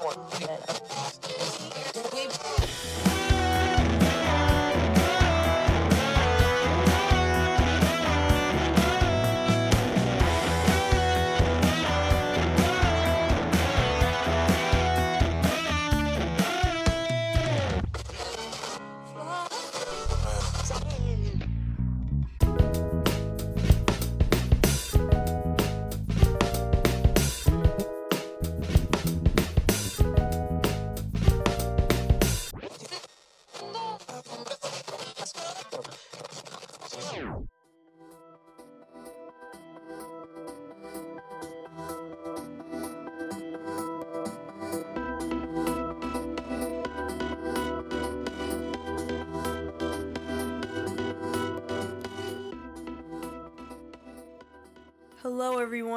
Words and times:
Hello, 0.00 1.27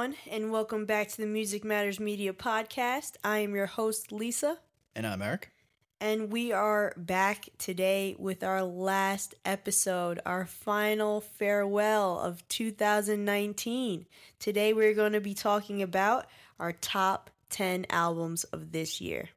everyone, 0.02 0.18
and 0.32 0.52
welcome 0.52 0.84
back 0.88 1.08
to 1.10 1.18
the 1.18 1.28
Music 1.28 1.64
Matters 1.64 2.00
Media 2.00 2.34
Podcast. 2.34 3.18
I 3.23 3.38
am 3.40 3.54
your 3.54 3.68
host, 3.68 4.12
Lisa, 4.12 4.58
And 4.96 5.05
I'm 5.05 5.22
Eric. 5.22 5.52
and 6.00 6.32
we 6.32 6.52
are 6.52 6.96
back 6.98 7.49
today 7.60 8.16
with 8.18 8.43
our 8.43 8.63
last 8.63 9.35
episode, 9.46 10.20
our 10.26 10.48
final 10.48 11.21
farewell 11.21 12.20
of 12.20 12.48
2019. 12.48 14.08
Today, 14.40 14.74
we're 14.74 14.96
going 14.96 15.13
to 15.13 15.21
be 15.21 15.35
talking 15.35 15.84
about 15.84 16.26
our 16.60 16.71
top 16.71 17.30
10 17.52 17.86
albums 17.91 18.43
of 18.46 18.71
this 18.71 19.02
year. 19.02 19.30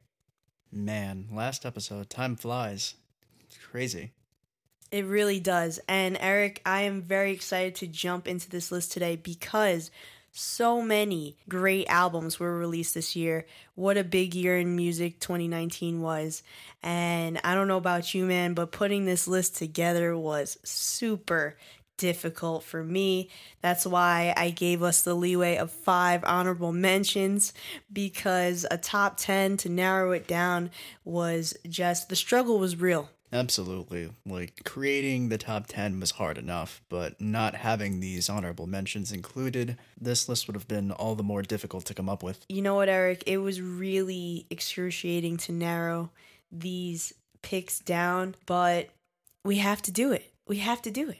Man, 0.71 1.27
last 1.31 1.63
episode, 1.63 2.09
time 2.09 2.35
flies. 2.35 2.95
It's 3.41 3.59
crazy. 3.59 4.13
It 4.91 5.05
really 5.05 5.39
does. 5.39 5.79
And 5.87 6.17
Eric, 6.19 6.61
I 6.65 6.81
am 6.83 7.03
very 7.03 7.33
excited 7.33 7.75
to 7.75 7.87
jump 7.87 8.27
into 8.27 8.49
this 8.49 8.71
list 8.71 8.93
today 8.93 9.15
because 9.15 9.91
so 10.37 10.81
many 10.81 11.37
great 11.47 11.87
albums 11.87 12.39
were 12.39 12.57
released 12.57 12.93
this 12.93 13.15
year. 13.15 13.45
What 13.75 13.97
a 13.97 14.03
big 14.03 14.35
year 14.35 14.57
in 14.57 14.75
music 14.75 15.21
2019 15.21 16.01
was. 16.01 16.43
And 16.83 17.39
I 17.45 17.55
don't 17.55 17.69
know 17.69 17.77
about 17.77 18.13
you, 18.13 18.25
man, 18.25 18.53
but 18.53 18.73
putting 18.73 19.05
this 19.05 19.29
list 19.29 19.55
together 19.55 20.17
was 20.17 20.57
super 20.63 21.55
difficult 21.97 22.63
for 22.63 22.83
me. 22.83 23.29
That's 23.61 23.85
why 23.85 24.33
I 24.35 24.49
gave 24.49 24.83
us 24.83 25.03
the 25.03 25.13
leeway 25.13 25.55
of 25.55 25.71
five 25.71 26.25
honorable 26.25 26.73
mentions 26.73 27.53
because 27.91 28.65
a 28.69 28.77
top 28.77 29.15
10 29.15 29.55
to 29.57 29.69
narrow 29.69 30.11
it 30.11 30.27
down 30.27 30.69
was 31.05 31.55
just 31.69 32.09
the 32.09 32.15
struggle 32.17 32.59
was 32.59 32.75
real. 32.75 33.09
Absolutely. 33.35 34.09
Like, 34.25 34.63
creating 34.63 35.27
the 35.27 35.37
top 35.37 35.67
10 35.67 35.99
was 35.99 36.11
hard 36.11 36.37
enough, 36.37 36.81
but 36.87 37.19
not 37.19 37.53
having 37.55 37.99
these 37.99 38.29
honorable 38.29 38.65
mentions 38.65 39.11
included, 39.11 39.77
this 39.99 40.29
list 40.29 40.47
would 40.47 40.55
have 40.55 40.69
been 40.69 40.91
all 40.91 41.15
the 41.15 41.23
more 41.23 41.41
difficult 41.41 41.83
to 41.85 41.93
come 41.93 42.07
up 42.07 42.23
with. 42.23 42.45
You 42.47 42.61
know 42.61 42.75
what, 42.75 42.87
Eric? 42.87 43.23
It 43.27 43.39
was 43.39 43.59
really 43.61 44.45
excruciating 44.49 45.35
to 45.37 45.51
narrow 45.51 46.11
these 46.49 47.13
picks 47.41 47.79
down, 47.79 48.35
but 48.45 48.87
we 49.43 49.57
have 49.57 49.81
to 49.81 49.91
do 49.91 50.13
it. 50.13 50.31
We 50.47 50.57
have 50.59 50.81
to 50.83 50.91
do 50.91 51.09
it. 51.09 51.19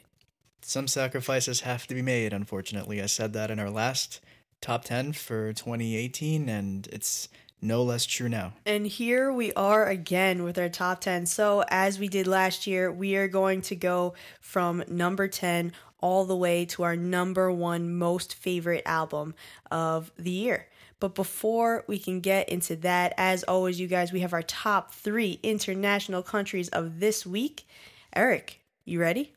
Some 0.62 0.88
sacrifices 0.88 1.60
have 1.60 1.86
to 1.86 1.94
be 1.94 2.02
made, 2.02 2.32
unfortunately. 2.32 3.02
I 3.02 3.06
said 3.06 3.34
that 3.34 3.50
in 3.50 3.60
our 3.60 3.70
last 3.70 4.20
top 4.62 4.84
10 4.84 5.12
for 5.12 5.52
2018, 5.52 6.48
and 6.48 6.88
it's 6.90 7.28
no 7.60 7.82
less 7.82 8.06
true 8.06 8.28
now. 8.28 8.52
And 8.64 8.86
here 8.86 9.32
we 9.32 9.52
are 9.54 9.86
again 9.86 10.44
with 10.44 10.58
our 10.58 10.68
top 10.68 11.00
10. 11.00 11.26
So, 11.26 11.64
as 11.68 11.98
we 11.98 12.08
did 12.08 12.26
last 12.26 12.66
year, 12.66 12.92
we 12.92 13.16
are 13.16 13.28
going 13.28 13.62
to 13.62 13.76
go 13.76 14.14
from 14.40 14.84
number 14.88 15.28
10 15.28 15.72
all 16.00 16.24
the 16.24 16.36
way 16.36 16.64
to 16.66 16.82
our 16.82 16.96
number 16.96 17.50
one 17.50 17.94
most 17.94 18.34
favorite 18.34 18.82
album 18.86 19.34
of 19.70 20.12
the 20.18 20.30
year. 20.30 20.68
But 20.98 21.14
before 21.14 21.84
we 21.86 21.98
can 21.98 22.20
get 22.20 22.48
into 22.48 22.76
that, 22.76 23.12
as 23.18 23.42
always, 23.44 23.78
you 23.78 23.86
guys, 23.86 24.12
we 24.12 24.20
have 24.20 24.32
our 24.32 24.42
top 24.42 24.92
three 24.92 25.40
international 25.42 26.22
countries 26.22 26.68
of 26.68 27.00
this 27.00 27.26
week. 27.26 27.66
Eric, 28.14 28.60
you 28.84 29.00
ready? 29.00 29.34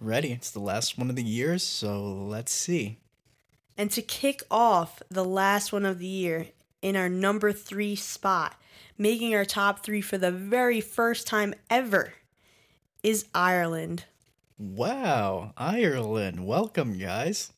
Ready? 0.00 0.32
It's 0.32 0.50
the 0.50 0.60
last 0.60 0.98
one 0.98 1.08
of 1.08 1.16
the 1.16 1.22
year, 1.22 1.58
so 1.58 2.02
let's 2.02 2.52
see. 2.52 2.98
And 3.78 3.90
to 3.92 4.02
kick 4.02 4.42
off 4.50 5.02
the 5.10 5.24
last 5.24 5.72
one 5.72 5.86
of 5.86 5.98
the 5.98 6.06
year 6.06 6.48
in 6.82 6.96
our 6.96 7.08
number 7.08 7.52
three 7.52 7.96
spot, 7.96 8.60
making 8.98 9.34
our 9.34 9.44
top 9.44 9.84
three 9.84 10.00
for 10.00 10.18
the 10.18 10.32
very 10.32 10.80
first 10.80 11.26
time 11.26 11.54
ever, 11.70 12.14
is 13.02 13.26
Ireland. 13.34 14.04
Wow, 14.58 15.54
Ireland. 15.56 16.46
Welcome, 16.46 16.98
guys. 16.98 17.52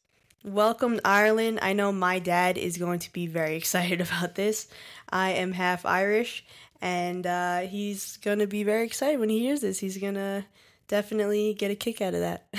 Welcome, 0.44 1.00
Ireland. 1.04 1.58
I 1.62 1.72
know 1.72 1.90
my 1.90 2.18
dad 2.18 2.58
is 2.58 2.76
going 2.76 2.98
to 3.00 3.12
be 3.12 3.26
very 3.26 3.56
excited 3.56 4.00
about 4.00 4.34
this. 4.34 4.68
I 5.08 5.30
am 5.32 5.52
half 5.52 5.84
Irish, 5.86 6.44
and 6.80 7.26
uh, 7.26 7.60
he's 7.60 8.18
going 8.18 8.38
to 8.38 8.46
be 8.46 8.62
very 8.62 8.84
excited 8.84 9.18
when 9.18 9.30
he 9.30 9.40
hears 9.40 9.62
this. 9.62 9.78
He's 9.78 9.98
going 9.98 10.14
to 10.14 10.44
definitely 10.86 11.54
get 11.54 11.70
a 11.70 11.74
kick 11.74 12.00
out 12.00 12.14
of 12.14 12.20
that. 12.20 12.46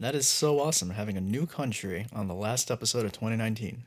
That 0.00 0.16
is 0.16 0.26
so 0.26 0.58
awesome 0.58 0.90
having 0.90 1.16
a 1.16 1.20
new 1.20 1.46
country 1.46 2.06
on 2.12 2.26
the 2.26 2.34
last 2.34 2.72
episode 2.72 3.04
of 3.04 3.12
2019. 3.12 3.84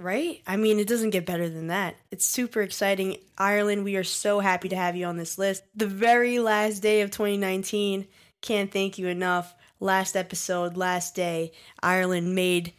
Right? 0.00 0.40
I 0.46 0.56
mean, 0.56 0.78
it 0.78 0.86
doesn't 0.86 1.10
get 1.10 1.26
better 1.26 1.48
than 1.48 1.68
that. 1.68 1.96
It's 2.12 2.24
super 2.24 2.60
exciting. 2.60 3.16
Ireland, 3.36 3.82
we 3.82 3.96
are 3.96 4.04
so 4.04 4.38
happy 4.38 4.68
to 4.68 4.76
have 4.76 4.94
you 4.94 5.06
on 5.06 5.16
this 5.16 5.38
list. 5.38 5.64
The 5.74 5.88
very 5.88 6.38
last 6.38 6.80
day 6.80 7.00
of 7.00 7.10
2019, 7.10 8.06
can't 8.40 8.70
thank 8.70 8.98
you 8.98 9.08
enough. 9.08 9.54
Last 9.80 10.16
episode, 10.16 10.76
last 10.76 11.14
day, 11.16 11.52
Ireland 11.82 12.34
made 12.34 12.74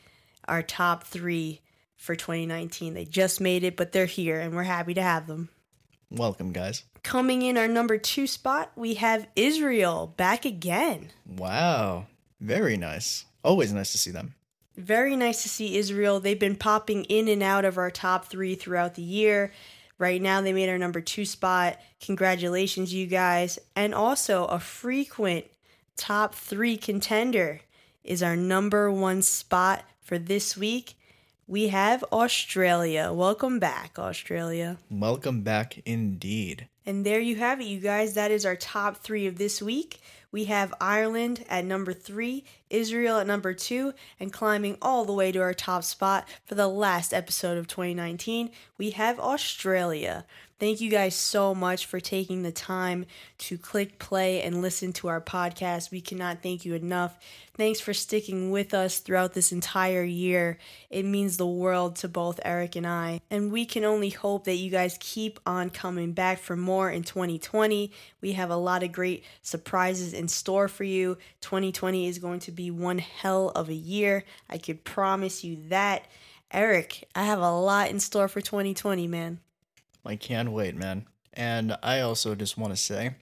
our 0.47 0.63
top 0.63 1.03
three 1.03 1.61
for 1.97 2.15
2019. 2.15 2.93
They 2.93 3.05
just 3.05 3.41
made 3.41 3.63
it, 3.63 3.75
but 3.75 3.91
they're 3.91 4.05
here, 4.05 4.39
and 4.39 4.55
we're 4.55 4.63
happy 4.63 4.93
to 4.93 5.01
have 5.01 5.27
them. 5.27 5.49
Welcome, 6.09 6.53
guys. 6.53 6.83
Coming 7.03 7.41
in 7.41 7.57
our 7.57 7.67
number 7.67 7.97
two 7.97 8.27
spot, 8.27 8.71
we 8.75 8.95
have 8.95 9.27
Israel 9.35 10.13
back 10.17 10.45
again. 10.45 11.11
Wow, 11.25 12.07
very 12.39 12.77
nice. 12.77 13.25
Always 13.43 13.71
nice 13.73 13.91
to 13.91 13.97
see 13.97 14.11
them. 14.11 14.33
Very 14.79 15.17
nice 15.17 15.43
to 15.43 15.49
see 15.49 15.77
Israel. 15.77 16.21
They've 16.21 16.39
been 16.39 16.55
popping 16.55 17.03
in 17.03 17.27
and 17.27 17.43
out 17.43 17.65
of 17.65 17.77
our 17.77 17.91
top 17.91 18.27
three 18.27 18.55
throughout 18.55 18.95
the 18.95 19.01
year. 19.01 19.51
Right 19.97 20.21
now, 20.21 20.39
they 20.39 20.53
made 20.53 20.69
our 20.69 20.77
number 20.77 21.01
two 21.01 21.25
spot. 21.25 21.77
Congratulations, 21.99 22.93
you 22.93 23.05
guys. 23.05 23.59
And 23.75 23.93
also, 23.93 24.45
a 24.45 24.57
frequent 24.57 25.47
top 25.97 26.33
three 26.33 26.77
contender 26.77 27.59
is 28.05 28.23
our 28.23 28.37
number 28.37 28.89
one 28.89 29.21
spot 29.21 29.83
for 30.01 30.17
this 30.17 30.55
week. 30.55 30.93
We 31.45 31.67
have 31.67 32.05
Australia. 32.13 33.11
Welcome 33.11 33.59
back, 33.59 33.99
Australia. 33.99 34.77
Welcome 34.89 35.41
back 35.41 35.81
indeed. 35.85 36.69
And 36.85 37.05
there 37.05 37.19
you 37.19 37.35
have 37.35 37.59
it, 37.59 37.65
you 37.65 37.81
guys. 37.81 38.13
That 38.13 38.31
is 38.31 38.45
our 38.45 38.55
top 38.55 38.97
three 38.97 39.27
of 39.27 39.37
this 39.37 39.61
week. 39.61 39.99
We 40.31 40.45
have 40.45 40.73
Ireland 40.79 41.43
at 41.49 41.65
number 41.65 41.91
three, 41.91 42.45
Israel 42.69 43.17
at 43.19 43.27
number 43.27 43.53
two, 43.53 43.93
and 44.19 44.33
climbing 44.33 44.77
all 44.81 45.05
the 45.05 45.13
way 45.13 45.31
to 45.31 45.39
our 45.39 45.53
top 45.53 45.83
spot 45.83 46.27
for 46.45 46.55
the 46.55 46.67
last 46.67 47.13
episode 47.13 47.57
of 47.57 47.67
2019, 47.67 48.51
we 48.77 48.91
have 48.91 49.19
Australia. 49.19 50.25
Thank 50.59 50.81
you 50.81 50.89
guys 50.89 51.15
so 51.15 51.55
much 51.55 51.85
for 51.85 52.01
taking 52.01 52.43
the 52.43 52.51
time 52.51 53.05
to 53.37 53.57
click 53.57 53.97
play 53.97 54.41
and 54.41 54.61
listen 54.61 54.91
to 54.93 55.07
our 55.07 55.21
podcast. 55.21 55.89
We 55.89 56.01
cannot 56.01 56.43
thank 56.43 56.65
you 56.65 56.73
enough. 56.73 57.17
Thanks 57.55 57.79
for 57.79 57.93
sticking 57.93 58.51
with 58.51 58.73
us 58.73 58.99
throughout 58.99 59.33
this 59.33 59.53
entire 59.53 60.03
year. 60.03 60.57
It 60.89 61.05
means 61.05 61.37
the 61.37 61.47
world 61.47 61.95
to 61.97 62.09
both 62.09 62.41
Eric 62.43 62.75
and 62.75 62.85
I. 62.85 63.21
And 63.31 63.53
we 63.53 63.63
can 63.63 63.85
only 63.85 64.09
hope 64.09 64.43
that 64.43 64.55
you 64.55 64.69
guys 64.69 64.97
keep 64.99 65.39
on 65.45 65.69
coming 65.69 66.11
back 66.11 66.39
for 66.39 66.57
more 66.57 66.91
in 66.91 67.03
2020. 67.03 67.93
We 68.19 68.33
have 68.33 68.49
a 68.49 68.57
lot 68.57 68.83
of 68.83 68.91
great 68.91 69.23
surprises 69.41 70.11
in 70.11 70.27
store 70.27 70.67
for 70.67 70.83
you. 70.83 71.17
2020 71.39 72.05
is 72.09 72.19
going 72.19 72.41
to 72.41 72.51
be 72.51 72.69
one 72.69 72.97
hell 72.97 73.47
of 73.55 73.69
a 73.69 73.73
year. 73.73 74.25
I 74.49 74.57
could 74.57 74.83
promise 74.83 75.41
you 75.41 75.57
that. 75.69 76.05
Eric, 76.51 77.07
I 77.15 77.23
have 77.23 77.39
a 77.39 77.51
lot 77.51 77.91
in 77.91 78.01
store 78.01 78.27
for 78.27 78.41
2020, 78.41 79.07
man. 79.07 79.39
I 80.05 80.15
can't 80.15 80.51
wait, 80.51 80.75
man. 80.75 81.05
And 81.33 81.77
I 81.83 81.99
also 82.01 82.35
just 82.35 82.57
want 82.57 82.73
to 82.73 82.77
say 82.77 83.15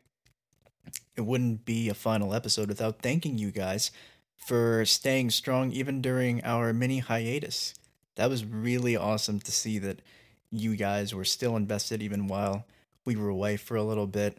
it 1.15 1.21
wouldn't 1.21 1.65
be 1.65 1.89
a 1.89 1.93
final 1.93 2.33
episode 2.33 2.69
without 2.69 3.01
thanking 3.01 3.37
you 3.37 3.51
guys 3.51 3.91
for 4.35 4.85
staying 4.85 5.31
strong 5.31 5.71
even 5.71 6.01
during 6.01 6.43
our 6.43 6.71
mini 6.73 6.99
hiatus. 6.99 7.73
That 8.15 8.29
was 8.29 8.45
really 8.45 8.95
awesome 8.95 9.39
to 9.41 9.51
see 9.51 9.79
that 9.79 10.01
you 10.51 10.75
guys 10.75 11.13
were 11.13 11.25
still 11.25 11.55
invested 11.55 12.01
even 12.01 12.27
while 12.27 12.65
we 13.03 13.15
were 13.15 13.29
away 13.29 13.57
for 13.57 13.75
a 13.75 13.83
little 13.83 14.07
bit. 14.07 14.37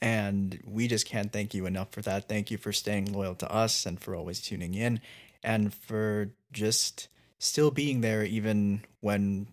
And 0.00 0.60
we 0.66 0.88
just 0.88 1.06
can't 1.06 1.32
thank 1.32 1.54
you 1.54 1.66
enough 1.66 1.92
for 1.92 2.02
that. 2.02 2.28
Thank 2.28 2.50
you 2.50 2.58
for 2.58 2.72
staying 2.72 3.12
loyal 3.12 3.34
to 3.36 3.52
us 3.52 3.86
and 3.86 4.00
for 4.00 4.14
always 4.14 4.40
tuning 4.40 4.74
in 4.74 5.00
and 5.42 5.72
for 5.72 6.30
just 6.52 7.08
still 7.38 7.70
being 7.70 8.00
there 8.00 8.24
even 8.24 8.82
when 9.00 9.48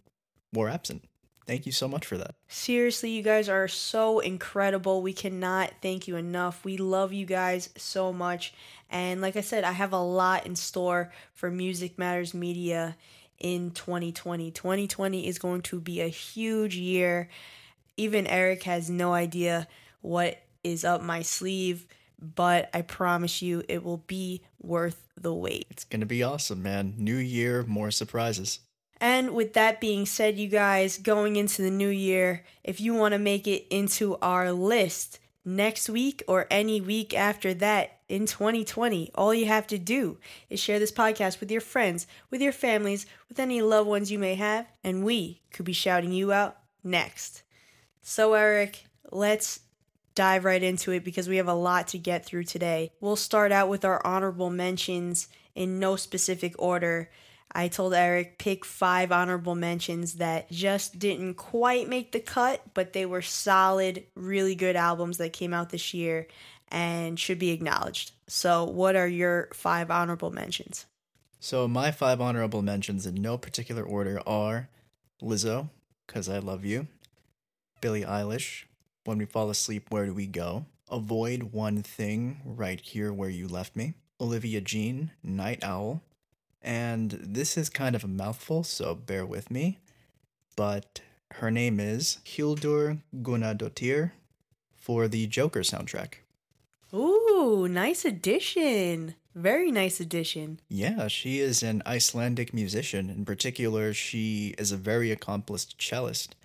we're 0.53 0.69
absent. 0.69 1.03
Thank 1.49 1.65
you 1.65 1.71
so 1.71 1.87
much 1.87 2.05
for 2.05 2.15
that. 2.15 2.35
Seriously, 2.47 3.09
you 3.09 3.23
guys 3.23 3.49
are 3.49 3.67
so 3.67 4.19
incredible. 4.19 5.01
We 5.01 5.13
cannot 5.13 5.71
thank 5.81 6.07
you 6.07 6.15
enough. 6.15 6.63
We 6.63 6.77
love 6.77 7.11
you 7.11 7.25
guys 7.25 7.69
so 7.75 8.13
much. 8.13 8.53
And 8.91 9.19
like 9.19 9.35
I 9.35 9.41
said, 9.41 9.63
I 9.63 9.71
have 9.71 9.91
a 9.91 9.99
lot 9.99 10.45
in 10.45 10.55
store 10.55 11.11
for 11.33 11.49
Music 11.49 11.97
Matters 11.97 12.35
Media 12.35 12.95
in 13.39 13.71
2020. 13.71 14.51
2020 14.51 15.27
is 15.27 15.39
going 15.39 15.63
to 15.63 15.81
be 15.81 16.01
a 16.01 16.07
huge 16.07 16.75
year. 16.75 17.29
Even 17.97 18.27
Eric 18.27 18.61
has 18.63 18.87
no 18.87 19.15
idea 19.15 19.67
what 20.01 20.37
is 20.63 20.85
up 20.85 21.01
my 21.01 21.23
sleeve, 21.23 21.87
but 22.21 22.69
I 22.75 22.83
promise 22.83 23.41
you 23.41 23.63
it 23.67 23.83
will 23.83 24.03
be 24.05 24.43
worth 24.61 25.07
the 25.19 25.33
wait. 25.33 25.65
It's 25.71 25.83
going 25.83 26.01
to 26.01 26.05
be 26.05 26.21
awesome, 26.21 26.61
man. 26.61 26.93
New 26.99 27.17
year, 27.17 27.63
more 27.63 27.89
surprises. 27.89 28.59
And 29.01 29.33
with 29.33 29.53
that 29.53 29.79
being 29.79 30.05
said, 30.05 30.37
you 30.37 30.47
guys, 30.47 30.97
going 30.97 31.35
into 31.35 31.61
the 31.61 31.71
new 31.71 31.89
year, 31.89 32.43
if 32.63 32.81
you 32.81 32.93
want 32.93 33.13
to 33.13 33.19
make 33.19 33.47
it 33.47 33.65
into 33.69 34.17
our 34.17 34.51
list 34.51 35.19
next 35.45 35.89
week 35.89 36.21
or 36.27 36.47
any 36.51 36.81
week 36.81 37.13
after 37.13 37.53
that 37.55 37.99
in 38.09 38.25
2020, 38.25 39.11
all 39.15 39.33
you 39.33 39.45
have 39.45 39.67
to 39.67 39.77
do 39.77 40.17
is 40.49 40.59
share 40.59 40.79
this 40.79 40.91
podcast 40.91 41.39
with 41.39 41.49
your 41.49 41.61
friends, 41.61 42.07
with 42.29 42.41
your 42.41 42.51
families, 42.51 43.05
with 43.29 43.39
any 43.39 43.61
loved 43.61 43.87
ones 43.87 44.11
you 44.11 44.19
may 44.19 44.35
have, 44.35 44.67
and 44.83 45.05
we 45.05 45.41
could 45.51 45.65
be 45.65 45.73
shouting 45.73 46.11
you 46.11 46.33
out 46.33 46.57
next. 46.83 47.43
So, 48.01 48.33
Eric, 48.33 48.85
let's 49.11 49.61
dive 50.15 50.43
right 50.43 50.61
into 50.61 50.91
it 50.91 51.05
because 51.05 51.29
we 51.29 51.37
have 51.37 51.47
a 51.47 51.53
lot 51.53 51.87
to 51.87 51.97
get 51.97 52.25
through 52.25 52.43
today. 52.43 52.91
We'll 52.99 53.15
start 53.15 53.51
out 53.51 53.69
with 53.69 53.85
our 53.85 54.05
honorable 54.05 54.49
mentions 54.49 55.29
in 55.55 55.79
no 55.79 55.95
specific 55.95 56.55
order. 56.57 57.09
I 57.51 57.67
told 57.67 57.93
Eric 57.93 58.37
pick 58.37 58.63
five 58.63 59.11
honorable 59.11 59.55
mentions 59.55 60.15
that 60.15 60.51
just 60.51 60.99
didn't 60.99 61.33
quite 61.35 61.89
make 61.89 62.11
the 62.11 62.19
cut, 62.19 62.61
but 62.73 62.93
they 62.93 63.05
were 63.05 63.23
solid, 63.23 64.03
really 64.15 64.53
good 64.53 64.75
albums 64.75 65.17
that 65.17 65.33
came 65.33 65.53
out 65.53 65.69
this 65.71 65.93
year 65.93 66.27
and 66.67 67.19
should 67.19 67.39
be 67.39 67.49
acknowledged. 67.49 68.11
So, 68.27 68.63
what 68.63 68.95
are 68.95 69.07
your 69.07 69.49
five 69.53 69.89
honorable 69.89 70.29
mentions? 70.29 70.85
So, 71.39 71.67
my 71.67 71.89
five 71.89 72.21
honorable 72.21 72.61
mentions 72.61 73.07
in 73.07 73.15
no 73.15 73.37
particular 73.37 73.81
order 73.81 74.21
are 74.27 74.69
Lizzo, 75.21 75.69
Cuz 76.07 76.29
I 76.29 76.37
Love 76.37 76.63
You, 76.63 76.87
Billie 77.81 78.03
Eilish, 78.03 78.65
When 79.05 79.17
We 79.17 79.25
Fall 79.25 79.49
Asleep, 79.49 79.89
Where 79.89 80.05
Do 80.05 80.13
We 80.13 80.27
Go? 80.27 80.65
Avoid 80.91 81.43
One 81.53 81.81
Thing, 81.81 82.41
Right 82.45 82.79
Here 82.79 83.11
Where 83.11 83.29
You 83.29 83.47
Left 83.47 83.75
Me, 83.75 83.95
Olivia 84.21 84.61
Jean, 84.61 85.11
Night 85.23 85.63
Owl, 85.63 86.03
and 86.61 87.11
this 87.11 87.57
is 87.57 87.69
kind 87.69 87.95
of 87.95 88.03
a 88.03 88.07
mouthful, 88.07 88.63
so 88.63 88.95
bear 88.95 89.25
with 89.25 89.49
me. 89.49 89.79
But 90.55 91.01
her 91.33 91.51
name 91.51 91.79
is 91.79 92.19
Hildur 92.23 92.97
Guðnadóttir 93.15 94.11
for 94.75 95.07
the 95.07 95.27
Joker 95.27 95.61
soundtrack. 95.61 96.15
Ooh, 96.93 97.67
nice 97.69 98.03
addition. 98.03 99.15
Very 99.35 99.71
nice 99.71 99.99
addition. 99.99 100.59
Yeah, 100.67 101.07
she 101.07 101.39
is 101.39 101.61
an 101.61 101.83
Icelandic 101.85 102.53
musician. 102.53 103.09
In 103.09 103.25
particular, 103.25 103.93
she 103.93 104.55
is 104.57 104.71
a 104.71 104.77
very 104.77 105.11
accomplished 105.11 105.79
cellist. 105.79 106.35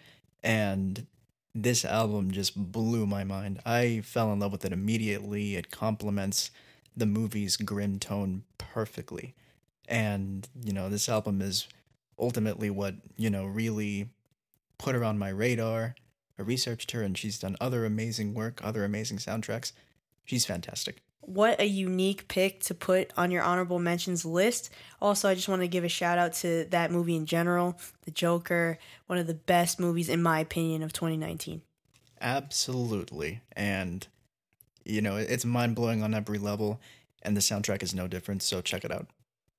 And 0.43 1.07
this 1.55 1.85
album 1.85 2.31
just 2.31 2.73
blew 2.73 3.07
my 3.07 3.25
mind. 3.25 3.61
I 3.65 4.03
fell 4.05 4.33
in 4.33 4.41
love 4.41 4.53
with 4.53 4.65
it 4.65 4.73
immediately. 4.73 5.57
It 5.57 5.71
complements 5.71 6.51
the 6.97 7.07
movie's 7.07 7.57
grim 7.57 7.99
tone 7.99 8.45
perfectly. 8.59 9.35
And, 9.89 10.49
you 10.63 10.73
know, 10.73 10.89
this 10.89 11.09
album 11.09 11.41
is 11.43 11.69
ultimately 12.19 12.71
what, 12.71 12.95
you 13.17 13.31
know, 13.31 13.45
really 13.45 14.09
put 14.79 14.95
her 14.95 15.05
on 15.05 15.19
my 15.19 15.29
radar. 15.29 15.95
I 16.39 16.43
researched 16.43 16.91
her 16.93 17.03
and 17.03 17.17
she's 17.17 17.39
done 17.39 17.57
other 17.61 17.85
amazing 17.85 18.35
work, 18.35 18.61
other 18.65 18.85
amazing 18.85 19.19
soundtracks. 19.19 19.73
She's 20.25 20.45
fantastic. 20.45 21.03
What 21.21 21.59
a 21.61 21.65
unique 21.65 22.29
pick 22.29 22.61
to 22.65 22.75
put 22.75 23.11
on 23.17 23.31
your 23.31 23.43
honorable 23.43 23.79
mentions 23.79 24.25
list. 24.27 24.71
Also, 25.01 25.29
I 25.29 25.35
just 25.35 25.49
want 25.49 25.63
to 25.63 25.69
give 25.69 25.85
a 25.85 25.89
shout 25.89 26.19
out 26.19 26.35
to 26.35 26.67
that 26.67 26.91
movie 26.91 27.17
in 27.17 27.25
general, 27.25 27.79
The 28.05 28.11
Joker, 28.11 28.79
one 29.07 29.19
of 29.19 29.27
the 29.27 29.35
best 29.35 29.81
movies, 29.81 30.11
in 30.11 30.23
my 30.23 30.41
opinion, 30.41 30.83
of 30.83 30.93
2019. 30.93 31.63
Absolutely. 32.21 33.41
And, 33.57 34.07
you 34.85 35.01
know, 35.01 35.17
it's 35.17 35.47
mind 35.47 35.77
blowing 35.77 36.03
on 36.03 36.13
every 36.13 36.39
level, 36.39 36.79
and 37.23 37.35
the 37.35 37.41
soundtrack 37.41 37.83
is 37.83 37.95
no 37.95 38.07
different, 38.07 38.43
so 38.43 38.61
check 38.61 38.85
it 38.85 38.93
out. 38.93 39.07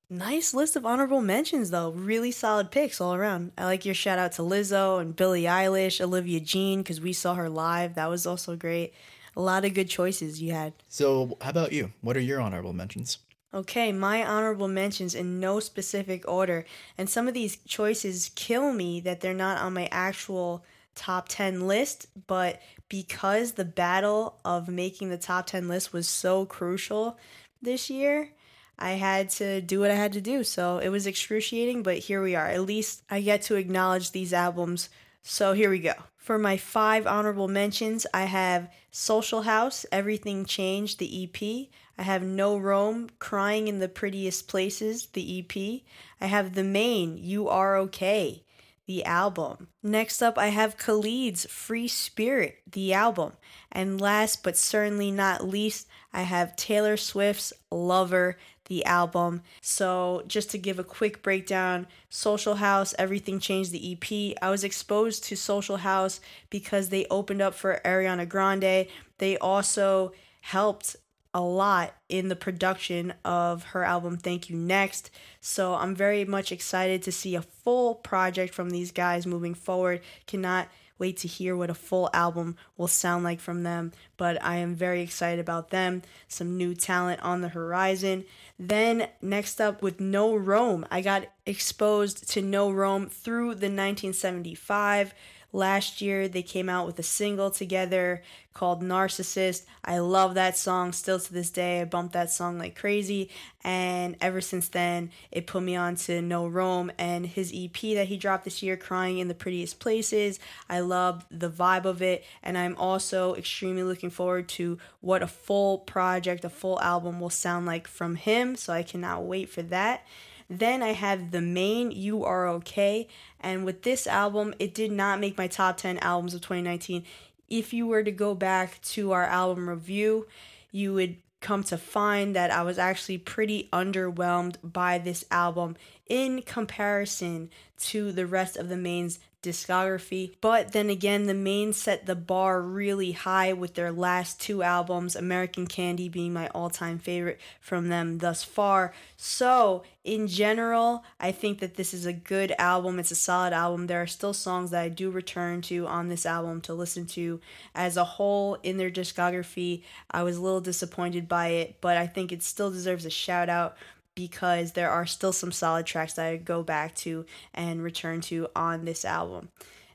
Nice 0.10 0.54
list 0.54 0.76
of 0.76 0.86
honorable 0.86 1.22
mentions, 1.22 1.72
though. 1.72 1.90
Really 1.90 2.32
solid 2.32 2.70
picks 2.70 3.02
all 3.02 3.16
around. 3.16 3.52
I 3.58 3.66
like 3.66 3.86
your 3.86 3.96
shout 3.96 4.20
out 4.20 4.34
to 4.34 4.44
Lizzo 4.44 5.02
and 5.02 5.16
Billie 5.16 5.44
Eilish, 5.44 6.00
Olivia 6.00 6.40
Jean, 6.40 6.82
because 6.82 7.02
we 7.02 7.12
saw 7.12 7.34
her 7.34 7.50
live. 7.50 7.96
That 7.96 8.10
was 8.10 8.28
also 8.28 8.56
great. 8.56 8.94
A 9.36 9.42
lot 9.42 9.66
of 9.66 9.74
good 9.74 9.90
choices 9.90 10.42
you 10.42 10.54
had. 10.54 10.74
So, 10.88 11.38
how 11.42 11.50
about 11.50 11.74
you? 11.74 11.92
What 12.02 12.16
are 12.16 12.22
your 12.22 12.40
honorable 12.40 12.72
mentions? 12.72 13.18
Okay, 13.54 13.92
my 13.92 14.24
honorable 14.24 14.68
mentions 14.68 15.16
in 15.16 15.40
no 15.40 15.60
specific 15.60 16.28
order. 16.28 16.66
And 16.98 17.10
some 17.10 17.28
of 17.28 17.34
these 17.34 17.58
choices 17.66 18.32
kill 18.36 18.74
me 18.74 19.00
that 19.02 19.22
they're 19.22 19.34
not 19.34 19.60
on 19.60 19.74
my 19.74 19.88
actual 19.92 20.64
top 20.94 21.28
10 21.30 21.66
list, 21.68 22.08
but 22.28 22.62
because 22.90 23.54
the 23.54 23.66
battle 23.66 24.40
of 24.46 24.68
making 24.68 25.10
the 25.10 25.18
top 25.18 25.48
10 25.48 25.68
list 25.68 25.94
was 25.94 26.08
so 26.08 26.46
crucial 26.46 27.18
this 27.62 27.90
year, 27.90 28.32
I 28.78 28.92
had 28.92 29.30
to 29.32 29.62
do 29.62 29.80
what 29.80 29.92
I 29.92 29.96
had 29.96 30.14
to 30.14 30.22
do. 30.22 30.44
So 30.44 30.80
it 30.80 30.90
was 30.90 31.08
excruciating, 31.08 31.84
but 31.84 31.98
here 31.98 32.22
we 32.22 32.36
are. 32.36 32.48
At 32.48 32.62
least 32.62 33.04
I 33.10 33.22
get 33.22 33.42
to 33.44 33.56
acknowledge 33.56 34.12
these 34.12 34.34
albums. 34.34 34.90
So 35.22 35.54
here 35.54 35.70
we 35.70 35.80
go. 35.80 35.94
For 36.18 36.38
my 36.38 36.58
five 36.58 37.06
honorable 37.06 37.48
mentions, 37.48 38.08
I 38.14 38.24
have 38.24 38.72
Social 38.92 39.44
House, 39.44 39.86
Everything 39.92 40.46
Changed, 40.46 41.00
the 41.00 41.24
EP. 41.24 41.70
I 41.98 42.04
have 42.04 42.24
No 42.24 42.58
Rome, 42.58 43.10
Crying 43.20 43.68
in 43.68 43.80
the 43.80 43.88
Prettiest 43.88 44.48
Places, 44.48 45.08
the 45.14 45.40
EP. 45.40 45.82
I 46.20 46.26
have 46.26 46.56
The 46.56 46.64
Maine, 46.64 47.18
You 47.18 47.48
Are 47.48 47.78
Okay, 47.78 48.44
the 48.86 49.06
album. 49.06 49.68
Next 49.84 50.22
up, 50.22 50.38
I 50.38 50.48
have 50.48 50.78
Khalid's 50.78 51.46
Free 51.46 51.88
Spirit, 51.88 52.58
the 52.70 52.94
album. 52.94 53.34
And 53.72 54.02
last 54.02 54.44
but 54.44 54.58
certainly 54.58 55.12
not 55.12 55.48
least, 55.48 55.88
I 56.12 56.22
have 56.24 56.56
Taylor 56.56 56.98
Swift's 56.98 57.54
Lover, 57.72 58.38
the 58.66 58.86
album. 58.86 59.42
So, 59.62 60.24
just 60.28 60.50
to 60.52 60.58
give 60.58 60.80
a 60.80 60.84
quick 60.84 61.22
breakdown 61.24 61.88
Social 62.10 62.56
House, 62.56 62.94
Everything 62.98 63.40
Changed 63.40 63.72
the 63.72 63.94
EP. 63.94 64.38
I 64.42 64.50
was 64.50 64.64
exposed 64.64 65.24
to 65.26 65.36
Social 65.36 65.78
House 65.78 66.20
because 66.50 66.90
they 66.90 67.06
opened 67.10 67.42
up 67.42 67.54
for 67.54 67.82
Ariana 67.86 68.28
Grande. 68.28 68.88
They 69.18 69.38
also 69.38 70.14
helped 70.42 70.96
a 71.34 71.42
lot 71.42 71.94
in 72.08 72.30
the 72.30 72.36
production 72.36 73.14
of 73.26 73.64
her 73.64 73.84
album 73.84 74.18
Thank 74.18 74.50
You 74.50 74.56
Next. 74.56 75.12
So, 75.42 75.76
I'm 75.76 75.96
very 75.96 76.26
much 76.26 76.52
excited 76.52 77.04
to 77.04 77.12
see 77.12 77.36
a 77.36 77.42
full 77.42 77.96
project 77.96 78.54
from 78.54 78.70
these 78.70 78.92
guys 78.92 79.28
moving 79.28 79.54
forward. 79.54 80.02
Cannot 80.28 80.70
wait 80.98 81.18
to 81.18 81.28
hear 81.28 81.56
what 81.56 81.70
a 81.70 81.74
full 81.76 82.10
album 82.14 82.56
will 82.78 82.88
sound 82.88 83.24
like 83.24 83.40
from 83.40 83.64
them. 83.64 83.92
But 84.18 84.42
I 84.44 84.58
am 84.58 84.76
very 84.76 85.02
excited 85.02 85.40
about 85.40 85.70
them. 85.70 86.04
Some 86.28 86.58
new 86.58 86.74
talent 86.74 87.22
on 87.22 87.42
the 87.42 87.50
horizon. 87.50 88.26
Then, 88.58 89.10
next 89.22 89.60
up 89.60 89.82
with 89.82 90.00
No 90.00 90.36
Rome, 90.36 90.86
I 90.90 91.02
got 91.02 91.28
exposed 91.46 92.30
to 92.32 92.42
No 92.42 92.72
Rome 92.72 93.10
through 93.10 93.56
the 93.56 93.68
1975 93.68 95.14
Last 95.56 96.02
year, 96.02 96.28
they 96.28 96.42
came 96.44 96.68
out 96.68 96.86
with 96.86 97.00
a 97.00 97.04
single 97.04 97.50
together 97.50 98.22
called 98.54 98.84
Narcissist. 98.84 99.64
I 99.86 100.00
love 100.00 100.34
that 100.34 100.58
song 100.58 100.92
still 100.92 101.18
to 101.18 101.34
this 101.34 101.50
day. 101.50 101.80
I 101.80 101.86
bumped 101.86 102.12
that 102.12 102.30
song 102.30 102.58
like 102.58 102.76
crazy. 102.76 103.30
And 103.64 104.18
ever 104.20 104.42
since 104.42 104.68
then, 104.68 105.12
it 105.32 105.48
put 105.48 105.64
me 105.64 105.78
on 105.78 105.96
to 105.96 106.22
No 106.22 106.46
Rome 106.46 106.92
and 106.98 107.26
his 107.26 107.54
EP 107.56 107.72
that 107.96 108.08
he 108.08 108.18
dropped 108.18 108.44
this 108.44 108.62
year, 108.62 108.76
Crying 108.76 109.20
in 109.20 109.30
the 109.30 109.34
Prettiest 109.34 109.80
Places. 109.80 110.42
I 110.70 110.82
love 110.82 111.26
the 111.32 111.50
vibe 111.50 111.86
of 111.86 112.02
it. 112.02 112.26
And 112.44 112.58
I'm 112.58 112.76
also 112.76 113.34
extremely 113.36 113.84
looking 113.84 114.10
forward 114.10 114.50
to 114.50 114.78
what 115.00 115.24
a 115.24 115.28
full 115.28 115.78
project, 115.78 116.44
a 116.44 116.50
full 116.50 116.82
album 116.82 117.22
will 117.22 117.30
sound 117.30 117.66
like 117.66 117.88
from 117.88 118.16
him. 118.16 118.58
So 118.58 118.74
I 118.74 118.84
cannot 118.84 119.24
wait 119.24 119.48
for 119.48 119.62
that. 119.62 120.06
Then 120.50 120.84
I 120.84 120.94
have 120.94 121.32
the 121.32 121.42
Maine 121.42 121.92
You 121.92 122.24
Are 122.24 122.48
Okay. 122.50 123.08
And 123.40 123.66
with 123.66 123.84
this 123.84 124.08
album, 124.08 124.54
it 124.60 124.74
did 124.74 124.92
not 124.92 125.20
make 125.20 125.38
my 125.38 125.48
top 125.48 125.78
10 125.78 125.98
albums 126.00 126.34
of 126.34 126.42
2019. 126.42 127.04
If 127.50 127.74
you 127.74 127.88
were 127.88 128.04
to 128.04 128.12
go 128.12 128.36
back 128.36 128.82
to 128.82 129.12
our 129.12 129.24
album 129.24 129.70
review, 129.70 130.28
you 130.72 130.94
would 130.94 131.18
come 131.42 131.64
to 131.64 131.78
find 131.78 132.36
that 132.36 132.50
I 132.50 132.64
was 132.64 132.80
actually 132.80 133.20
pretty 133.20 133.70
underwhelmed 133.72 134.56
by 134.64 134.98
this 134.98 135.26
album 135.30 135.76
in 136.08 136.42
comparison 136.42 137.52
to 137.78 138.12
the 138.12 138.26
rest 138.26 138.58
of 138.58 138.68
the 138.68 138.78
Maine's 138.78 139.20
discography. 139.46 140.34
But 140.42 140.72
then 140.72 140.90
again, 140.90 141.26
the 141.26 141.34
Maine 141.34 141.74
set 141.74 142.06
the 142.06 142.16
bar 142.16 142.62
really 142.62 143.12
high 143.12 143.54
with 143.54 143.76
their 143.76 143.92
last 143.92 144.42
two 144.42 144.64
albums, 144.64 145.16
American 145.16 145.68
Candy 145.68 146.10
being 146.10 146.34
my 146.34 146.48
all 146.50 146.70
time 146.70 147.00
favorite 147.00 147.40
from 147.62 147.90
them 147.90 148.18
thus 148.18 148.44
far. 148.44 148.94
So, 149.18 149.84
in 150.04 150.28
general, 150.28 151.04
I 151.20 151.32
think 151.32 151.60
that 151.60 151.76
this 151.76 151.94
is 151.94 152.06
a 152.06 152.14
good 152.14 152.54
album. 152.60 153.00
It's 153.00 153.12
a 153.12 153.16
solid 153.16 153.54
album. 153.54 153.88
There 153.88 154.02
are 154.02 154.08
still 154.08 154.34
songs 154.34 154.72
that 154.72 154.84
I 154.84 154.90
do 154.90 155.10
return 155.10 155.62
to 155.64 155.88
on 155.88 156.10
this 156.10 156.26
album 156.26 156.62
to 156.62 156.74
listen 156.74 157.06
to. 157.08 157.40
As 157.74 157.98
a 157.98 158.04
whole, 158.04 158.58
in 158.62 158.78
their 158.78 158.92
discography, 158.92 159.84
I 160.12 160.24
was 160.24 160.38
a 160.38 160.42
little 160.42 160.62
disappointed 160.62 161.28
by 161.28 161.48
it, 161.48 161.78
but 161.82 161.98
I 161.98 162.08
think 162.08 162.32
it 162.32 162.44
still 162.44 162.70
deserves 162.70 163.06
a 163.06 163.10
shout 163.10 163.50
out 163.50 163.78
because 164.16 164.72
there 164.72 164.90
are 164.90 165.06
still 165.06 165.34
some 165.34 165.52
solid 165.52 165.86
tracks 165.86 166.14
that 166.14 166.26
I 166.26 166.38
go 166.38 166.64
back 166.64 166.96
to 166.96 167.26
and 167.54 167.84
return 167.84 168.22
to 168.22 168.48
on 168.56 168.86
this 168.86 169.06
album. 169.06 169.50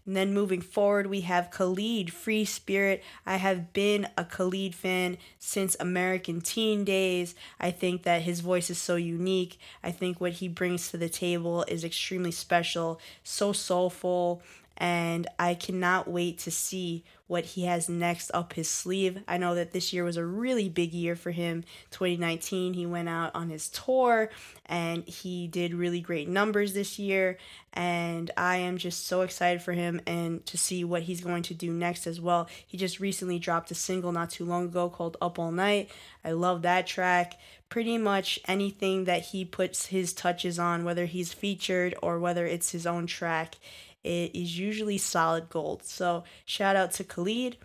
And 0.07 0.17
then 0.17 0.33
moving 0.35 0.61
forward, 0.61 1.07
we 1.07 1.21
have 1.23 1.51
Khalid, 1.51 2.13
Free 2.13 2.45
Spirit. 2.45 3.03
I 3.27 3.37
have 3.37 3.73
been 3.73 4.09
a 4.17 4.25
Khalid 4.25 4.75
fan 4.75 5.19
since 5.39 5.77
American 5.79 6.41
Teen 6.41 6.85
days. 6.85 7.35
I 7.61 7.71
think 7.71 8.03
that 8.03 8.23
his 8.23 8.41
voice 8.41 8.71
is 8.71 8.79
so 8.79 8.97
unique. 8.97 9.59
I 9.85 9.91
think 9.91 10.21
what 10.21 10.33
he 10.33 10.49
brings 10.49 10.91
to 10.91 10.97
the 10.97 11.09
table 11.09 11.65
is 11.69 11.85
extremely 11.85 12.33
special, 12.33 12.99
so 13.23 13.53
soulful, 13.53 14.43
and 14.81 15.29
I 15.39 15.55
cannot 15.55 16.09
wait 16.09 16.39
to 16.39 16.51
see 16.51 17.05
what 17.27 17.45
he 17.45 17.67
has 17.67 17.89
next 17.89 18.31
up 18.33 18.55
his 18.55 18.69
sleeve. 18.69 19.23
I 19.29 19.37
know 19.37 19.55
that 19.55 19.71
this 19.71 19.93
year 19.93 20.03
was 20.03 20.17
a 20.17 20.25
really 20.25 20.69
big 20.69 20.93
year 20.93 21.15
for 21.15 21.31
him. 21.31 21.65
2019, 21.91 22.73
he 22.73 22.87
went 22.87 23.09
out 23.09 23.31
on 23.37 23.51
his 23.51 23.69
tour 23.69 24.31
and 24.67 25.05
he 25.05 25.47
did 25.47 25.75
really 25.75 26.01
great 26.01 26.29
numbers 26.29 26.73
this 26.73 26.99
year. 26.99 27.39
And 27.73 28.33
I 28.37 28.57
am 28.57 28.79
just 28.79 29.07
so 29.07 29.21
excited 29.21 29.63
for 29.63 29.75
him 29.75 30.01
and 30.07 30.45
to 30.47 30.59
see 30.59 30.83
what 30.83 31.03
he's 31.03 31.21
going 31.21 31.45
to 31.45 31.55
do 31.55 31.71
next 31.71 32.07
as 32.09 32.21
well. 32.21 32.49
He 32.67 32.77
just 32.77 32.99
recently 32.99 33.39
dropped 33.39 33.71
a 33.71 33.77
single 33.77 34.11
not 34.11 34.31
too 34.31 34.47
long 34.47 34.65
ago 34.65 34.89
called 34.89 35.17
Up 35.21 35.39
All 35.39 35.53
Night. 35.53 35.91
I 36.25 36.33
love 36.33 36.63
that 36.63 36.87
track. 36.87 37.39
Pretty 37.69 37.99
much 37.99 38.41
anything 38.49 39.05
that 39.05 39.27
he 39.27 39.45
puts 39.45 39.87
his 39.87 40.13
touches 40.13 40.59
on, 40.59 40.85
whether 40.85 41.05
he's 41.05 41.33
featured 41.33 41.95
or 42.03 42.19
whether 42.19 42.45
it's 42.45 42.73
his 42.73 42.87
own 42.87 43.07
track 43.07 43.55
it 44.03 44.35
is 44.35 44.59
usually 44.59 44.99
solid 44.99 45.49
gold. 45.51 45.85
So 45.85 46.25
shout 46.45 46.77
out 46.77 46.93
to 46.93 47.05
Khalid. 47.05 47.57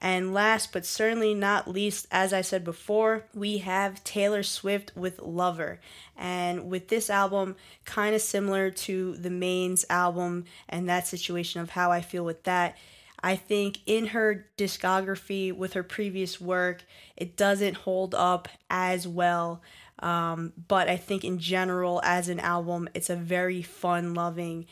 And 0.00 0.32
last 0.32 0.72
but 0.72 0.86
certainly 0.86 1.34
not 1.34 1.66
least, 1.68 2.06
as 2.12 2.32
I 2.32 2.40
said 2.40 2.62
before, 2.62 3.24
we 3.34 3.58
have 3.58 4.04
Taylor 4.04 4.44
Swift 4.44 4.92
with 4.94 5.18
Lover. 5.18 5.80
And 6.16 6.70
with 6.70 6.86
this 6.86 7.10
album, 7.10 7.56
kind 7.84 8.14
of 8.14 8.20
similar 8.20 8.70
to 8.70 9.16
the 9.16 9.30
Maine's 9.30 9.84
album 9.90 10.44
and 10.68 10.88
that 10.88 11.08
situation 11.08 11.60
of 11.60 11.70
how 11.70 11.90
I 11.90 12.00
feel 12.00 12.24
with 12.24 12.44
that. 12.44 12.76
I 13.20 13.34
think 13.34 13.78
in 13.86 14.06
her 14.06 14.46
discography 14.56 15.52
with 15.52 15.72
her 15.72 15.82
previous 15.82 16.40
work, 16.40 16.84
it 17.16 17.36
doesn't 17.36 17.78
hold 17.78 18.14
up 18.14 18.48
as 18.70 19.08
well. 19.08 19.60
Um, 19.98 20.52
but 20.68 20.88
I 20.88 20.96
think 20.96 21.24
in 21.24 21.40
general, 21.40 22.00
as 22.04 22.28
an 22.28 22.38
album, 22.38 22.88
it's 22.94 23.10
a 23.10 23.16
very 23.16 23.62
fun 23.62 24.14
loving 24.14 24.66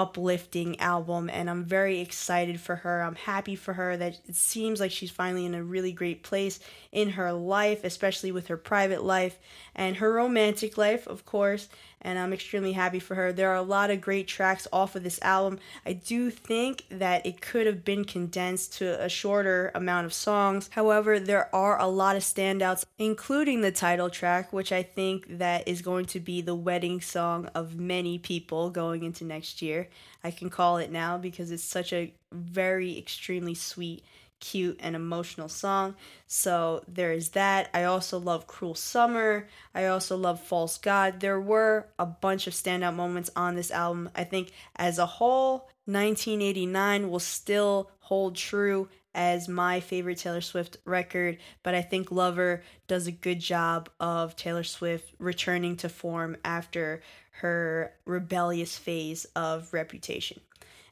uplifting 0.00 0.80
album 0.80 1.28
and 1.28 1.50
I'm 1.50 1.64
very 1.64 2.00
excited 2.00 2.58
for 2.58 2.76
her. 2.76 3.02
I'm 3.02 3.16
happy 3.16 3.54
for 3.54 3.74
her 3.74 3.98
that 3.98 4.18
it 4.26 4.34
seems 4.34 4.80
like 4.80 4.90
she's 4.90 5.10
finally 5.10 5.44
in 5.44 5.54
a 5.54 5.62
really 5.62 5.92
great 5.92 6.22
place 6.22 6.58
in 6.90 7.10
her 7.10 7.32
life, 7.32 7.84
especially 7.84 8.32
with 8.32 8.46
her 8.46 8.56
private 8.56 9.04
life 9.04 9.38
and 9.74 9.96
her 9.96 10.10
romantic 10.10 10.78
life, 10.78 11.06
of 11.06 11.26
course. 11.26 11.68
And 12.02 12.18
I'm 12.18 12.32
extremely 12.32 12.72
happy 12.72 12.98
for 12.98 13.14
her. 13.14 13.32
There 13.32 13.50
are 13.50 13.56
a 13.56 13.62
lot 13.62 13.90
of 13.90 14.00
great 14.00 14.26
tracks 14.26 14.66
off 14.72 14.96
of 14.96 15.02
this 15.02 15.20
album. 15.22 15.58
I 15.84 15.92
do 15.92 16.30
think 16.30 16.86
that 16.90 17.26
it 17.26 17.40
could 17.42 17.66
have 17.66 17.84
been 17.84 18.04
condensed 18.04 18.78
to 18.78 19.02
a 19.02 19.08
shorter 19.08 19.70
amount 19.74 20.06
of 20.06 20.14
songs. 20.14 20.70
However, 20.72 21.20
there 21.20 21.54
are 21.54 21.78
a 21.78 21.86
lot 21.86 22.16
of 22.16 22.22
standouts, 22.22 22.84
including 22.98 23.60
the 23.60 23.72
title 23.72 24.08
track, 24.08 24.52
which 24.52 24.72
I 24.72 24.82
think 24.82 25.38
that 25.38 25.68
is 25.68 25.82
going 25.82 26.06
to 26.06 26.20
be 26.20 26.40
the 26.40 26.54
wedding 26.54 27.00
song 27.00 27.46
of 27.54 27.76
many 27.76 28.18
people 28.18 28.70
going 28.70 29.02
into 29.02 29.24
next 29.24 29.60
year. 29.60 29.88
I 30.24 30.30
can 30.30 30.48
call 30.50 30.78
it 30.78 30.90
now 30.90 31.18
because 31.18 31.50
it's 31.50 31.62
such 31.62 31.92
a 31.92 32.12
very 32.32 32.96
extremely 32.96 33.54
sweet 33.54 34.04
cute 34.40 34.78
and 34.80 34.96
emotional 34.96 35.48
song. 35.48 35.94
So 36.26 36.82
there 36.88 37.12
is 37.12 37.30
that. 37.30 37.70
I 37.72 37.84
also 37.84 38.18
love 38.18 38.46
Cruel 38.46 38.74
Summer. 38.74 39.48
I 39.74 39.86
also 39.86 40.16
love 40.16 40.40
False 40.40 40.78
God. 40.78 41.20
There 41.20 41.40
were 41.40 41.86
a 41.98 42.06
bunch 42.06 42.46
of 42.46 42.54
standout 42.54 42.94
moments 42.96 43.30
on 43.36 43.54
this 43.54 43.70
album. 43.70 44.10
I 44.14 44.24
think 44.24 44.52
as 44.76 44.98
a 44.98 45.06
whole, 45.06 45.68
1989 45.84 47.10
will 47.10 47.18
still 47.18 47.90
hold 48.00 48.36
true 48.36 48.88
as 49.14 49.48
my 49.48 49.80
favorite 49.80 50.18
Taylor 50.18 50.40
Swift 50.40 50.76
record, 50.84 51.38
but 51.62 51.74
I 51.74 51.82
think 51.82 52.12
Lover 52.12 52.62
does 52.86 53.06
a 53.06 53.12
good 53.12 53.40
job 53.40 53.88
of 53.98 54.36
Taylor 54.36 54.62
Swift 54.62 55.12
returning 55.18 55.76
to 55.78 55.88
form 55.88 56.36
after 56.44 57.02
her 57.32 57.92
rebellious 58.04 58.76
phase 58.76 59.24
of 59.34 59.72
Reputation. 59.72 60.40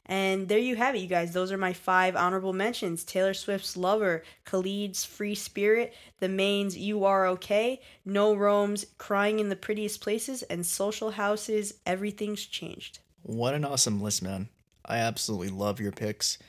And 0.09 0.47
there 0.49 0.57
you 0.57 0.75
have 0.75 0.95
it, 0.95 0.99
you 0.99 1.07
guys. 1.07 1.33
Those 1.33 1.51
are 1.51 1.57
my 1.57 1.71
five 1.71 2.15
honorable 2.15 2.51
mentions 2.51 3.03
Taylor 3.03 3.35
Swift's 3.35 3.77
Lover, 3.77 4.23
Khalid's 4.43 5.05
Free 5.05 5.35
Spirit, 5.35 5.93
The 6.17 6.27
Maine's 6.27 6.75
You 6.75 7.05
Are 7.05 7.27
Okay, 7.27 7.79
No 8.03 8.33
Rome's 8.33 8.87
Crying 8.97 9.39
in 9.39 9.49
the 9.49 9.55
Prettiest 9.55 10.01
Places, 10.01 10.41
and 10.41 10.65
Social 10.65 11.11
House's 11.11 11.75
Everything's 11.85 12.43
Changed. 12.43 12.97
What 13.21 13.53
an 13.53 13.63
awesome 13.63 14.01
list, 14.01 14.23
man. 14.23 14.49
I 14.83 14.97
absolutely 14.97 15.49
love 15.49 15.79
your 15.79 15.91
picks. 15.91 16.39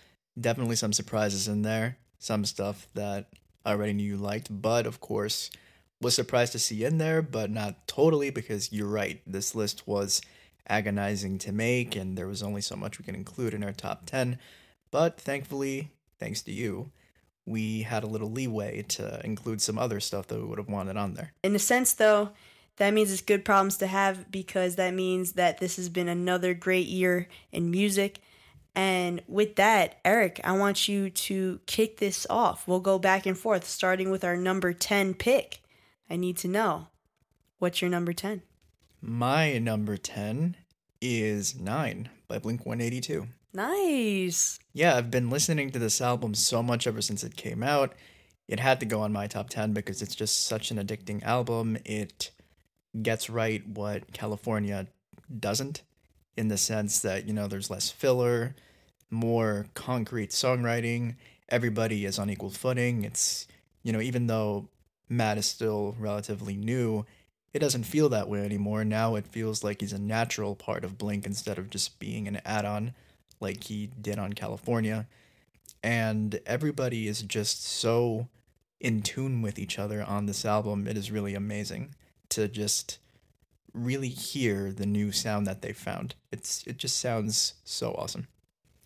Definitely 0.41 0.77
some 0.77 0.95
surprises 0.95 1.47
in 1.47 1.61
there, 1.61 1.99
some 2.19 2.47
stuff 2.47 2.89
that 2.95 3.29
I 3.67 3.73
already 3.73 3.93
knew 3.93 4.05
you 4.05 4.17
liked, 4.17 4.49
but 4.51 4.87
of 4.87 5.01
course, 5.01 5.51
was 6.01 6.15
surprised 6.15 6.53
to 6.53 6.59
see 6.59 6.83
in 6.83 6.97
there, 6.97 7.21
but 7.21 7.51
not 7.51 7.87
totally 7.87 8.31
because 8.31 8.73
you're 8.73 8.89
right. 8.89 9.21
This 9.27 9.55
list 9.55 9.87
was 9.87 10.23
agonizing 10.69 11.39
to 11.39 11.53
make, 11.53 11.97
and 11.97 12.17
there 12.17 12.27
was 12.27 12.43
only 12.43 12.61
so 12.61 12.77
much 12.77 12.99
we 12.99 13.05
can 13.05 13.15
include 13.15 13.55
in 13.55 13.65
our 13.65 13.73
top 13.73 14.07
10. 14.07 14.39
But 14.91 15.21
thankfully, 15.21 15.91
thanks 16.19 16.43
to 16.43 16.53
you, 16.53 16.91
we 17.47 17.83
had 17.83 18.05
a 18.05 18.09
little 18.09 18.31
leeway 18.31 18.83
to 18.83 19.21
include 19.25 19.61
some 19.61 19.79
other 19.79 20.01
stuff 20.01 20.27
that 20.29 20.39
we 20.39 20.45
would 20.45 20.59
have 20.59 20.69
wanted 20.69 20.97
on 20.97 21.15
there. 21.15 21.33
In 21.43 21.55
a 21.55 21.59
sense, 21.59 21.93
though, 21.93 22.31
that 22.77 22.95
means 22.95 23.13
it's 23.13 23.21
good 23.21 23.45
problems 23.45 23.77
to 23.79 23.87
have 23.87 24.31
because 24.31 24.77
that 24.77 24.95
means 24.95 25.33
that 25.33 25.59
this 25.59 25.77
has 25.77 25.89
been 25.89 26.09
another 26.09 26.55
great 26.55 26.87
year 26.87 27.29
in 27.53 27.71
music. 27.71 28.21
And 28.75 29.23
with 29.27 29.57
that, 29.57 29.99
Eric, 30.05 30.41
I 30.45 30.53
want 30.53 30.89
you 30.89 31.11
to 31.11 31.61
kick 31.67 31.99
this 31.99 32.27
off. 32.31 32.67
We'll 32.69 32.81
go 32.81 32.99
back 32.99 33.27
and 33.27 33.37
forth, 33.37 33.67
starting 33.67 34.11
with 34.11 34.25
our 34.25 34.37
number 34.37 34.73
10 34.73 35.15
pick. 35.15 35.61
I 36.09 36.17
need 36.17 36.37
to 36.39 36.49
know 36.49 36.87
what's 37.59 37.83
your 37.83 37.91
number 37.91 38.13
10? 38.13 38.43
My 39.03 39.57
number 39.57 39.97
10 39.97 40.57
is 41.01 41.59
Nine 41.59 42.11
by 42.29 42.39
Blink 42.39 42.67
182. 42.67 43.27
Nice. 43.55 44.59
Yeah, 44.75 44.97
I've 44.97 45.11
been 45.11 45.31
listening 45.31 45.71
to 45.71 45.79
this 45.79 46.03
album 46.03 46.35
so 46.35 46.63
much 46.63 46.87
ever 46.87 47.01
since 47.01 47.25
it 47.25 47.35
came 47.35 47.63
out. 47.63 47.95
It 48.47 48.61
had 48.61 48.79
to 48.81 48.87
go 48.87 49.01
on 49.01 49.13
my 49.13 49.27
top 49.27 49.49
10 49.49 49.73
because 49.73 50.03
it's 50.03 50.15
just 50.15 50.47
such 50.47 50.71
an 50.71 50.77
addicting 50.77 51.23
album. 51.23 51.79
It 51.87 52.31
gets 53.01 53.31
right 53.31 53.67
what 53.67 54.13
California 54.13 54.87
doesn't, 55.39 55.83
in 56.37 56.49
the 56.49 56.59
sense 56.59 57.01
that, 57.01 57.27
you 57.27 57.33
know, 57.33 57.49
there's 57.49 57.71
less 57.71 57.91
filler, 57.91 58.55
more 59.09 59.67
concrete 59.73 60.31
songwriting. 60.31 61.17
Everybody 61.49 62.05
is 62.05 62.19
on 62.19 62.29
equal 62.29 62.51
footing. 62.51 63.05
It's, 63.05 63.49
you 63.83 63.95
know, 63.95 64.01
even 64.01 64.27
though 64.27 64.69
Matt 65.09 65.39
is 65.39 65.47
still 65.47 65.97
relatively 65.99 66.57
new, 66.57 67.07
it 67.53 67.59
doesn't 67.59 67.85
feel 67.85 68.09
that 68.11 68.29
way 68.29 68.45
anymore. 68.45 68.85
Now 68.85 69.17
it 69.17 69.27
feels 69.27 69.65
like 69.65 69.81
he's 69.81 69.93
a 69.93 69.99
natural 69.99 70.55
part 70.55 70.85
of 70.85 70.99
Blink 70.99 71.27
instead 71.27 71.59
of 71.59 71.71
just 71.71 71.99
being 71.99 72.29
an 72.29 72.41
add 72.45 72.65
on 72.65 72.95
like 73.41 73.65
he 73.65 73.91
did 74.01 74.19
on 74.19 74.33
California. 74.35 75.07
And 75.83 76.41
everybody 76.47 77.09
is 77.09 77.23
just 77.23 77.65
so 77.65 78.29
in 78.81 79.03
tune 79.03 79.43
with 79.43 79.59
each 79.59 79.79
other 79.79 80.03
on 80.03 80.27
this 80.27 80.45
album. 80.45 80.87
It 80.87 80.97
is 80.97 81.11
really 81.11 81.35
amazing 81.35 81.95
to 82.31 82.49
just 82.49 82.99
really 83.73 84.09
hear 84.09 84.73
the 84.73 84.87
new 84.87 85.13
sound 85.13 85.47
that 85.47 85.63
they 85.63 85.73
found. 85.73 86.15
It's 86.31 86.65
it 86.67 86.77
just 86.77 86.99
sounds 86.99 87.55
so 87.65 87.93
awesome. 87.93 88.29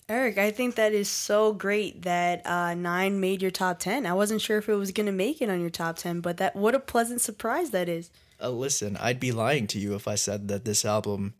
Eric, 0.08 0.36
I 0.36 0.50
think 0.50 0.74
that 0.74 0.92
is 0.92 1.08
so 1.08 1.54
great 1.54 2.02
that 2.02 2.46
uh, 2.46 2.74
Nine 2.74 3.20
made 3.20 3.40
your 3.40 3.50
top 3.50 3.78
ten. 3.78 4.04
I 4.04 4.12
wasn't 4.12 4.42
sure 4.42 4.58
if 4.58 4.68
it 4.68 4.74
was 4.74 4.92
gonna 4.92 5.12
make 5.12 5.40
it 5.40 5.48
on 5.48 5.60
your 5.60 5.70
top 5.70 5.96
ten, 5.96 6.20
but 6.20 6.36
that 6.36 6.54
what 6.54 6.74
a 6.74 6.80
pleasant 6.80 7.20
surprise 7.20 7.70
that 7.70 7.88
is. 7.88 8.10
Uh, 8.40 8.50
listen, 8.50 8.96
I'd 8.98 9.20
be 9.20 9.32
lying 9.32 9.66
to 9.68 9.78
you 9.78 9.94
if 9.94 10.08
I 10.08 10.14
said 10.14 10.48
that 10.48 10.64
this 10.64 10.84
album 10.84 11.34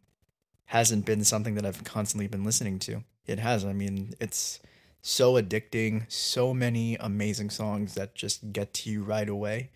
hasn't 0.67 1.05
been 1.05 1.25
something 1.25 1.55
that 1.55 1.67
I've 1.67 1.85
constantly 1.85 2.27
been 2.27 2.45
listening 2.45 2.79
to. 2.81 3.05
It 3.27 3.39
has. 3.39 3.65
I 3.65 3.73
mean, 3.73 4.15
it's 4.21 4.61
so 5.03 5.35
addicting, 5.35 6.11
so 6.11 6.55
many 6.55 6.97
amazing 6.97 7.51
songs 7.51 7.95
that 7.95 8.15
just 8.15 8.53
get 8.53 8.73
to 8.75 8.91
you 8.91 9.03
right 9.03 9.29
away. 9.29 9.71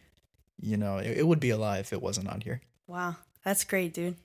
You 0.60 0.76
know, 0.76 0.98
it, 0.98 1.18
it 1.18 1.26
would 1.26 1.40
be 1.40 1.50
a 1.50 1.56
lie 1.58 1.78
if 1.78 1.92
it 1.92 2.02
wasn't 2.02 2.28
on 2.28 2.40
here. 2.40 2.62
Wow, 2.86 3.16
that's 3.44 3.64
great, 3.64 3.92
dude. 3.92 4.16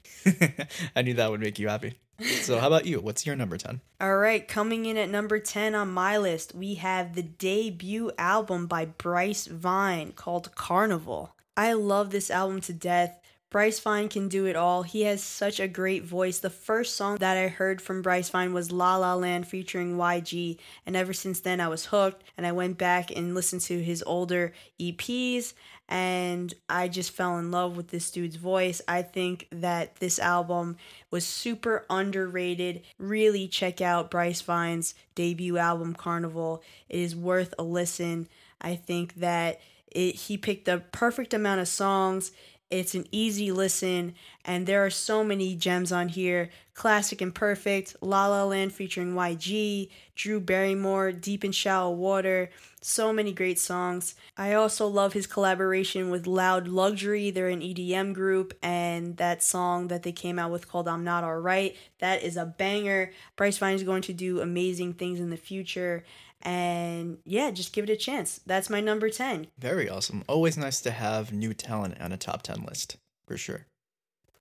I 0.95 1.01
knew 1.01 1.13
that 1.15 1.29
would 1.29 1.41
make 1.41 1.59
you 1.59 1.67
happy. 1.67 1.99
So, 2.43 2.59
how 2.59 2.67
about 2.67 2.85
you? 2.85 3.01
What's 3.01 3.25
your 3.25 3.35
number 3.35 3.57
10? 3.57 3.81
All 3.99 4.17
right, 4.17 4.47
coming 4.47 4.85
in 4.85 4.97
at 4.97 5.09
number 5.09 5.39
10 5.39 5.73
on 5.73 5.91
my 5.91 6.17
list, 6.17 6.53
we 6.53 6.75
have 6.75 7.15
the 7.15 7.23
debut 7.23 8.11
album 8.17 8.67
by 8.67 8.85
Bryce 8.85 9.47
Vine 9.47 10.11
called 10.11 10.53
Carnival. 10.55 11.35
I 11.55 11.73
love 11.73 12.09
this 12.09 12.31
album 12.31 12.61
to 12.61 12.73
death. 12.73 13.19
Bryce 13.53 13.79
Vine 13.79 14.09
can 14.09 14.29
do 14.29 14.45
it 14.47 14.55
all. 14.55 14.81
He 14.81 15.03
has 15.03 15.21
such 15.21 15.59
a 15.59 15.67
great 15.67 16.03
voice. 16.03 16.39
The 16.39 16.49
first 16.49 16.95
song 16.95 17.17
that 17.17 17.37
I 17.37 17.49
heard 17.49 17.81
from 17.83 18.01
Bryce 18.01 18.29
Vine 18.29 18.51
was 18.51 18.71
La 18.71 18.97
La 18.97 19.13
Land 19.13 19.47
featuring 19.47 19.95
YG, 19.95 20.57
and 20.87 20.95
ever 20.95 21.13
since 21.13 21.39
then 21.39 21.61
I 21.61 21.67
was 21.67 21.85
hooked 21.85 22.23
and 22.35 22.47
I 22.47 22.51
went 22.51 22.79
back 22.79 23.15
and 23.15 23.35
listened 23.35 23.61
to 23.63 23.83
his 23.83 24.01
older 24.07 24.53
EPs 24.81 25.53
and 25.87 26.51
I 26.67 26.87
just 26.87 27.11
fell 27.11 27.37
in 27.37 27.51
love 27.51 27.77
with 27.77 27.89
this 27.89 28.09
dude's 28.09 28.37
voice. 28.37 28.81
I 28.87 29.03
think 29.03 29.47
that 29.51 29.97
this 29.97 30.17
album 30.17 30.77
was 31.11 31.23
super 31.23 31.85
underrated. 31.91 32.81
Really 32.97 33.47
check 33.47 33.81
out 33.81 34.09
Bryce 34.09 34.41
Vine's 34.41 34.95
debut 35.13 35.59
album 35.59 35.93
Carnival. 35.93 36.63
It 36.89 36.99
is 36.99 37.15
worth 37.15 37.53
a 37.59 37.63
listen. 37.63 38.27
I 38.59 38.75
think 38.75 39.15
that 39.15 39.59
it, 39.93 40.15
he 40.15 40.37
picked 40.37 40.65
the 40.65 40.83
perfect 40.91 41.33
amount 41.33 41.61
of 41.61 41.67
songs. 41.67 42.31
It's 42.69 42.95
an 42.95 43.05
easy 43.11 43.51
listen, 43.51 44.15
and 44.45 44.65
there 44.65 44.83
are 44.83 44.89
so 44.89 45.23
many 45.23 45.55
gems 45.55 45.91
on 45.91 46.09
here. 46.09 46.49
Classic 46.73 47.21
and 47.21 47.35
Perfect, 47.35 47.95
La 48.01 48.25
La 48.25 48.45
Land 48.45 48.73
featuring 48.73 49.13
YG, 49.13 49.91
Drew 50.15 50.39
Barrymore, 50.39 51.11
Deep 51.11 51.45
in 51.45 51.51
Shallow 51.51 51.91
Water. 51.91 52.49
So 52.81 53.13
many 53.13 53.31
great 53.31 53.59
songs. 53.59 54.15
I 54.35 54.55
also 54.55 54.87
love 54.87 55.13
his 55.13 55.27
collaboration 55.27 56.09
with 56.09 56.25
Loud 56.25 56.67
Luxury. 56.67 57.29
They're 57.29 57.49
an 57.49 57.61
EDM 57.61 58.13
group, 58.15 58.55
and 58.63 59.17
that 59.17 59.43
song 59.43 59.89
that 59.89 60.01
they 60.01 60.11
came 60.11 60.39
out 60.39 60.51
with 60.51 60.67
called 60.67 60.87
I'm 60.87 61.03
Not 61.03 61.23
Alright, 61.23 61.75
that 61.99 62.23
is 62.23 62.37
a 62.37 62.45
banger. 62.45 63.11
Bryce 63.35 63.59
Vine 63.59 63.75
is 63.75 63.83
going 63.83 64.01
to 64.01 64.13
do 64.13 64.41
amazing 64.41 64.93
things 64.95 65.19
in 65.19 65.29
the 65.29 65.37
future. 65.37 66.03
And 66.43 67.19
yeah, 67.23 67.51
just 67.51 67.73
give 67.73 67.85
it 67.85 67.89
a 67.89 67.95
chance. 67.95 68.41
That's 68.45 68.69
my 68.69 68.81
number 68.81 69.09
10. 69.09 69.47
Very 69.57 69.89
awesome. 69.89 70.23
Always 70.27 70.57
nice 70.57 70.81
to 70.81 70.91
have 70.91 71.31
new 71.31 71.53
talent 71.53 71.99
on 72.01 72.11
a 72.11 72.17
top 72.17 72.43
10 72.43 72.63
list, 72.67 72.97
for 73.25 73.37
sure. 73.37 73.65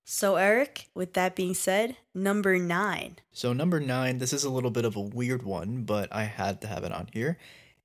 So, 0.04 0.34
Eric, 0.34 0.88
with 0.94 1.12
that 1.14 1.36
being 1.36 1.54
said, 1.54 1.96
number 2.12 2.58
nine. 2.58 3.16
So, 3.30 3.52
number 3.52 3.78
nine, 3.78 4.18
this 4.18 4.32
is 4.32 4.42
a 4.42 4.50
little 4.50 4.72
bit 4.72 4.84
of 4.84 4.96
a 4.96 5.00
weird 5.00 5.44
one, 5.44 5.84
but 5.84 6.12
I 6.12 6.24
had 6.24 6.60
to 6.62 6.66
have 6.66 6.82
it 6.82 6.92
on 6.92 7.08
here. 7.12 7.38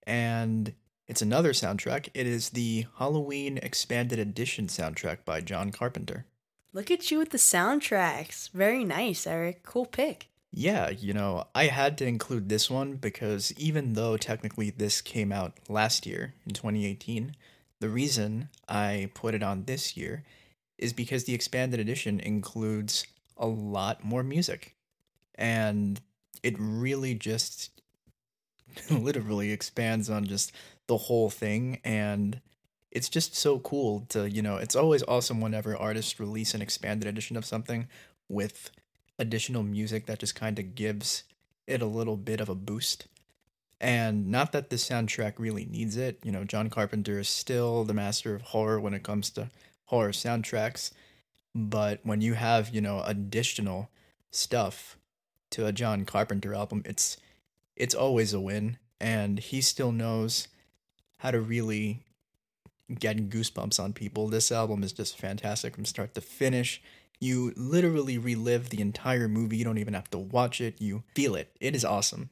And 0.07 0.73
it's 1.07 1.21
another 1.21 1.53
soundtrack. 1.53 2.09
It 2.15 2.25
is 2.25 2.49
the 2.49 2.87
Halloween 2.97 3.59
Expanded 3.59 4.17
Edition 4.17 4.65
soundtrack 4.65 5.25
by 5.25 5.41
John 5.41 5.71
Carpenter. 5.71 6.25
Look 6.73 6.89
at 6.89 7.11
you 7.11 7.19
with 7.19 7.29
the 7.29 7.37
soundtracks. 7.37 8.49
Very 8.49 8.83
nice, 8.83 9.27
Eric. 9.27 9.61
Cool 9.63 9.85
pick. 9.85 10.27
Yeah, 10.51 10.89
you 10.89 11.13
know, 11.13 11.45
I 11.53 11.65
had 11.65 11.97
to 11.99 12.05
include 12.05 12.49
this 12.49 12.69
one 12.69 12.95
because 12.95 13.53
even 13.57 13.93
though 13.93 14.17
technically 14.17 14.69
this 14.69 15.01
came 15.01 15.31
out 15.31 15.57
last 15.69 16.05
year 16.05 16.33
in 16.45 16.53
2018, 16.53 17.35
the 17.79 17.89
reason 17.89 18.49
I 18.67 19.11
put 19.13 19.35
it 19.35 19.43
on 19.43 19.65
this 19.65 19.95
year 19.95 20.23
is 20.77 20.93
because 20.93 21.25
the 21.25 21.33
expanded 21.33 21.79
edition 21.79 22.19
includes 22.19 23.05
a 23.35 23.45
lot 23.47 24.03
more 24.03 24.23
music. 24.23 24.75
And 25.35 25.99
it 26.43 26.55
really 26.57 27.13
just 27.13 27.69
literally 28.89 29.51
expands 29.51 30.09
on 30.09 30.25
just 30.25 30.51
the 30.87 30.97
whole 30.97 31.29
thing 31.29 31.79
and 31.83 32.39
it's 32.91 33.09
just 33.09 33.35
so 33.35 33.59
cool 33.59 34.05
to, 34.09 34.29
you 34.29 34.41
know, 34.41 34.55
it's 34.55 34.75
always 34.75 35.03
awesome 35.03 35.41
whenever 35.41 35.75
artists 35.75 36.19
release 36.19 36.53
an 36.53 36.61
expanded 36.61 37.07
edition 37.07 37.35
of 37.35 37.45
something 37.45 37.87
with 38.29 38.71
additional 39.19 39.63
music 39.63 40.05
that 40.05 40.19
just 40.19 40.35
kind 40.35 40.59
of 40.59 40.75
gives 40.75 41.23
it 41.65 41.81
a 41.81 41.85
little 41.85 42.17
bit 42.17 42.39
of 42.39 42.49
a 42.49 42.55
boost. 42.55 43.07
And 43.79 44.27
not 44.27 44.51
that 44.53 44.69
the 44.69 44.75
soundtrack 44.77 45.33
really 45.37 45.65
needs 45.65 45.97
it. 45.97 46.19
You 46.23 46.31
know, 46.31 46.43
John 46.43 46.69
Carpenter 46.69 47.19
is 47.19 47.29
still 47.29 47.83
the 47.83 47.93
master 47.93 48.33
of 48.33 48.41
horror 48.41 48.79
when 48.79 48.93
it 48.93 49.03
comes 49.03 49.29
to 49.31 49.49
horror 49.85 50.11
soundtracks. 50.11 50.91
But 51.53 51.99
when 52.03 52.21
you 52.21 52.33
have, 52.33 52.69
you 52.69 52.81
know, 52.81 53.03
additional 53.05 53.89
stuff 54.31 54.97
to 55.51 55.65
a 55.65 55.71
John 55.71 56.05
Carpenter 56.05 56.53
album, 56.53 56.81
it's 56.85 57.17
it's 57.75 57.95
always 57.95 58.33
a 58.33 58.39
win. 58.39 58.77
And 58.99 59.37
he 59.37 59.61
still 59.61 59.91
knows 59.91 60.47
how 61.19 61.31
to 61.31 61.39
really 61.39 62.03
get 62.99 63.29
goosebumps 63.29 63.79
on 63.79 63.93
people. 63.93 64.27
This 64.27 64.51
album 64.51 64.81
is 64.83 64.93
just 64.93 65.17
fantastic 65.17 65.75
from 65.75 65.85
start 65.85 66.15
to 66.15 66.21
finish. 66.21 66.81
You 67.19 67.53
literally 67.55 68.17
relive 68.17 68.69
the 68.69 68.81
entire 68.81 69.27
movie. 69.27 69.57
You 69.57 69.65
don't 69.65 69.79
even 69.79 69.93
have 69.93 70.09
to 70.11 70.17
watch 70.17 70.61
it. 70.61 70.81
You 70.81 71.03
feel 71.15 71.35
it. 71.35 71.55
It 71.59 71.75
is 71.75 71.83
awesome. 71.83 72.29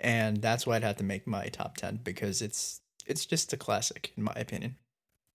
And 0.00 0.42
that's 0.42 0.66
why 0.66 0.76
I'd 0.76 0.82
have 0.82 0.96
to 0.96 1.04
make 1.04 1.26
my 1.26 1.46
top 1.46 1.76
10 1.76 2.00
because 2.02 2.42
it's 2.42 2.80
it's 3.06 3.26
just 3.26 3.52
a 3.52 3.56
classic 3.56 4.12
in 4.16 4.24
my 4.24 4.32
opinion. 4.36 4.76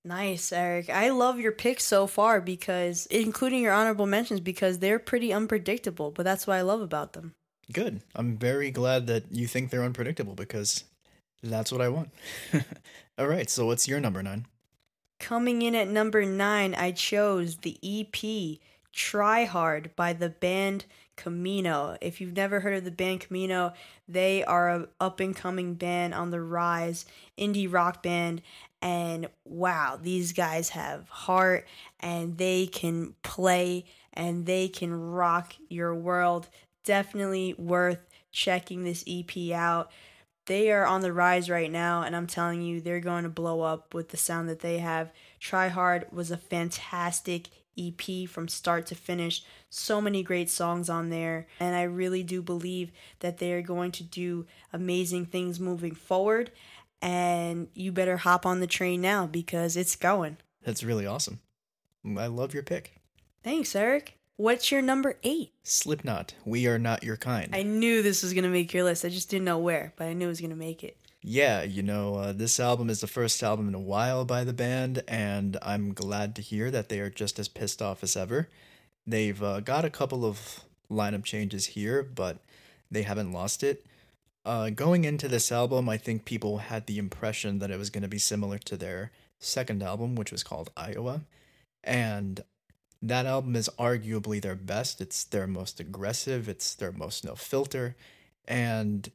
Nice, 0.05 0.51
Eric. 0.51 0.89
I 0.89 1.09
love 1.09 1.39
your 1.39 1.51
picks 1.51 1.83
so 1.83 2.07
far 2.07 2.39
because 2.39 3.05
including 3.07 3.61
your 3.61 3.73
honorable 3.73 4.05
mentions 4.05 4.39
because 4.39 4.79
they're 4.79 4.99
pretty 4.99 5.33
unpredictable, 5.33 6.11
but 6.11 6.23
that's 6.23 6.47
what 6.47 6.55
I 6.55 6.61
love 6.61 6.81
about 6.81 7.13
them. 7.13 7.33
Good. 7.71 8.01
I'm 8.15 8.37
very 8.37 8.71
glad 8.71 9.07
that 9.07 9.25
you 9.31 9.45
think 9.45 9.69
they're 9.69 9.83
unpredictable 9.83 10.35
because 10.35 10.85
that's 11.43 11.71
what 11.71 11.81
I 11.81 11.89
want. 11.89 12.09
All 13.17 13.27
right, 13.27 13.49
so 13.49 13.65
what's 13.65 13.87
your 13.87 13.99
number 13.99 14.23
9? 14.23 14.45
Coming 15.19 15.61
in 15.61 15.75
at 15.75 15.87
number 15.87 16.23
9, 16.25 16.75
I 16.75 16.91
chose 16.91 17.57
the 17.57 17.77
EP 17.83 18.59
Try 18.93 19.45
Hard 19.45 19.95
by 19.95 20.13
the 20.13 20.29
band 20.29 20.85
Camino. 21.15 21.97
If 22.01 22.21
you've 22.21 22.35
never 22.35 22.61
heard 22.61 22.75
of 22.75 22.85
the 22.85 22.91
band 22.91 23.21
Camino, 23.21 23.73
they 24.07 24.43
are 24.43 24.69
an 24.69 24.87
up 24.99 25.19
and 25.19 25.35
coming 25.35 25.75
band 25.75 26.13
on 26.13 26.31
the 26.31 26.41
rise, 26.41 27.05
indie 27.37 27.71
rock 27.71 28.01
band 28.01 28.41
and 28.81 29.27
wow, 29.43 29.99
these 30.01 30.31
guys 30.31 30.69
have 30.69 31.09
heart 31.09 31.67
and 31.99 32.37
they 32.37 32.67
can 32.67 33.15
play 33.23 33.85
and 34.13 34.45
they 34.45 34.67
can 34.67 34.93
rock 34.93 35.55
your 35.67 35.93
world. 35.93 36.47
Definitely 36.85 37.55
worth 37.57 37.99
checking 38.31 38.83
this 38.83 39.03
EP 39.07 39.51
out. 39.51 39.91
They 40.45 40.71
are 40.71 40.85
on 40.85 41.01
the 41.01 41.13
rise 41.13 41.47
right 41.47 41.71
now, 41.71 42.01
and 42.01 42.15
I'm 42.15 42.25
telling 42.25 42.63
you, 42.63 42.81
they're 42.81 42.99
going 42.99 43.23
to 43.23 43.29
blow 43.29 43.61
up 43.61 43.93
with 43.93 44.09
the 44.09 44.17
sound 44.17 44.49
that 44.49 44.61
they 44.61 44.79
have. 44.79 45.11
Try 45.39 45.67
Hard 45.67 46.07
was 46.11 46.31
a 46.31 46.37
fantastic 46.37 47.49
EP 47.79 48.27
from 48.27 48.47
start 48.47 48.85
to 48.87 48.95
finish. 48.95 49.43
So 49.69 50.01
many 50.01 50.23
great 50.23 50.49
songs 50.49 50.89
on 50.89 51.09
there, 51.09 51.47
and 51.59 51.75
I 51.75 51.83
really 51.83 52.23
do 52.23 52.41
believe 52.41 52.91
that 53.19 53.37
they 53.37 53.53
are 53.53 53.61
going 53.61 53.91
to 53.93 54.03
do 54.03 54.45
amazing 54.73 55.25
things 55.25 55.59
moving 55.59 55.95
forward. 55.95 56.51
And 57.01 57.69
you 57.73 57.91
better 57.91 58.17
hop 58.17 58.45
on 58.45 58.59
the 58.59 58.67
train 58.67 58.99
now 59.01 59.25
because 59.25 59.77
it's 59.77 59.95
going. 59.95 60.37
That's 60.63 60.83
really 60.83 61.05
awesome. 61.05 61.39
I 62.17 62.27
love 62.27 62.53
your 62.53 62.63
pick. 62.63 62.99
Thanks, 63.43 63.75
Eric. 63.75 64.17
What's 64.35 64.71
your 64.71 64.81
number 64.81 65.17
eight? 65.23 65.51
Slipknot, 65.63 66.33
We 66.45 66.65
Are 66.67 66.79
Not 66.79 67.03
Your 67.03 67.17
Kind. 67.17 67.53
I 67.53 67.63
knew 67.63 68.01
this 68.01 68.23
was 68.23 68.33
going 68.33 68.45
to 68.45 68.49
make 68.49 68.73
your 68.73 68.85
list. 68.85 69.03
I 69.03 69.09
just 69.09 69.29
didn't 69.29 69.45
know 69.45 69.59
where, 69.59 69.93
but 69.97 70.07
I 70.07 70.13
knew 70.13 70.25
it 70.25 70.29
was 70.29 70.39
going 70.39 70.49
to 70.51 70.55
make 70.55 70.83
it. 70.83 70.95
Yeah, 71.21 71.63
you 71.63 71.83
know, 71.83 72.15
uh, 72.15 72.31
this 72.33 72.59
album 72.59 72.89
is 72.89 73.01
the 73.01 73.07
first 73.07 73.43
album 73.43 73.67
in 73.67 73.75
a 73.75 73.79
while 73.79 74.23
by 74.23 74.45
the 74.45 74.53
band, 74.53 75.03
and 75.07 75.57
I'm 75.61 75.93
glad 75.93 76.33
to 76.35 76.41
hear 76.41 76.71
that 76.71 76.87
they 76.87 76.99
are 76.99 77.09
just 77.09 77.39
as 77.39 77.49
pissed 77.49 77.81
off 77.81 78.03
as 78.03 78.15
ever. 78.15 78.47
They've 79.05 79.41
uh, 79.43 79.59
got 79.59 79.83
a 79.83 79.89
couple 79.89 80.23
of 80.23 80.61
lineup 80.89 81.25
changes 81.25 81.67
here, 81.67 82.03
but 82.03 82.37
they 82.89 83.03
haven't 83.03 83.33
lost 83.33 83.63
it. 83.63 83.85
Uh, 84.45 84.69
going 84.69 85.03
into 85.03 85.27
this 85.27 85.51
album, 85.51 85.89
I 85.89 85.97
think 85.97 86.23
people 86.23 86.59
had 86.59 86.87
the 86.87 86.97
impression 86.97 87.59
that 87.59 87.69
it 87.71 87.77
was 87.77 87.89
going 87.89 88.03
to 88.03 88.07
be 88.07 88.17
similar 88.17 88.57
to 88.59 88.77
their 88.77 89.11
second 89.39 89.83
album, 89.83 90.15
which 90.15 90.31
was 90.31 90.43
called 90.43 90.71
Iowa. 90.77 91.21
And 91.83 92.43
that 93.01 93.25
album 93.25 93.57
is 93.57 93.69
arguably 93.77 94.41
their 94.41 94.55
best. 94.55 95.01
It's 95.01 95.25
their 95.25 95.47
most 95.47 95.81
aggressive, 95.81 96.47
it's 96.47 96.73
their 96.75 96.93
most 96.93 97.25
no 97.25 97.35
filter. 97.35 97.97
And 98.47 99.11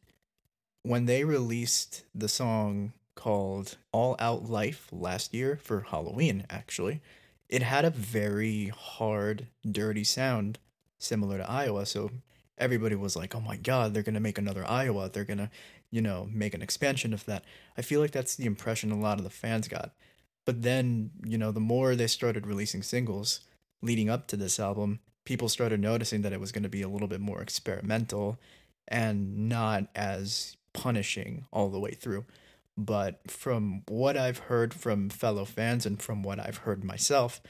when 0.85 1.07
they 1.07 1.25
released 1.25 2.05
the 2.15 2.29
song 2.29 2.93
called 3.15 3.79
All 3.91 4.17
Out 4.19 4.51
Life 4.51 4.89
last 4.93 5.33
year 5.33 5.59
for 5.61 5.81
Halloween, 5.81 6.45
actually, 6.51 7.01
it 7.49 7.63
had 7.63 7.87
a 7.87 7.91
very 7.91 8.69
hard, 8.69 9.47
dirty 9.69 10.05
sound 10.05 10.59
similar 10.99 11.39
to 11.39 11.51
Iowa. 11.51 11.87
So 11.87 12.11
everybody 12.59 12.95
was 12.97 13.17
like, 13.17 13.35
oh 13.35 13.41
my 13.41 13.57
God, 13.57 13.95
they're 13.95 14.03
going 14.03 14.15
to 14.15 14.21
make 14.21 14.37
another 14.37 14.65
Iowa. 14.69 15.09
They're 15.09 15.25
going 15.25 15.39
to, 15.39 15.51
you 15.91 16.03
know, 16.03 16.29
make 16.31 16.53
an 16.53 16.63
expansion 16.63 17.15
of 17.15 17.25
that. 17.25 17.45
I 17.79 17.83
feel 17.83 18.03
like 18.03 18.11
that's 18.11 18.37
the 18.37 18.47
impression 18.47 18.93
a 18.93 19.01
lot 19.01 19.17
of 19.17 19.25
the 19.25 19.31
fans 19.31 19.69
got. 19.69 19.93
But 20.45 20.63
then, 20.63 21.13
you 21.25 21.39
know, 21.39 21.51
the 21.51 21.61
more 21.61 21.97
they 21.97 22.07
started 22.09 22.47
releasing 22.47 22.83
singles 22.83 23.41
leading 23.81 24.11
up 24.11 24.27
to 24.27 24.37
this 24.37 24.61
album, 24.61 25.01
people 25.25 25.49
started 25.49 25.81
noticing 25.81 26.21
that 26.23 26.35
it 26.35 26.41
was 26.41 26.53
going 26.53 26.63
to 26.63 26.69
be 26.69 26.83
a 26.83 26.89
little 26.89 27.09
bit 27.09 27.21
more 27.21 27.41
experimental 27.41 28.39
and 28.87 29.49
not 29.49 29.87
as 29.95 30.59
punishing 30.75 31.47
all 31.51 31.71
the 31.71 31.81
way 31.81 31.93
through. 31.93 32.27
But 32.77 33.31
from 33.31 33.83
what 33.89 34.17
I've 34.17 34.39
heard 34.39 34.75
from 34.75 35.09
fellow 35.09 35.45
fans 35.45 35.87
and 35.87 36.03
from 36.03 36.23
what 36.23 36.39
I've 36.39 36.59
heard 36.59 36.85
myself, 36.85 37.41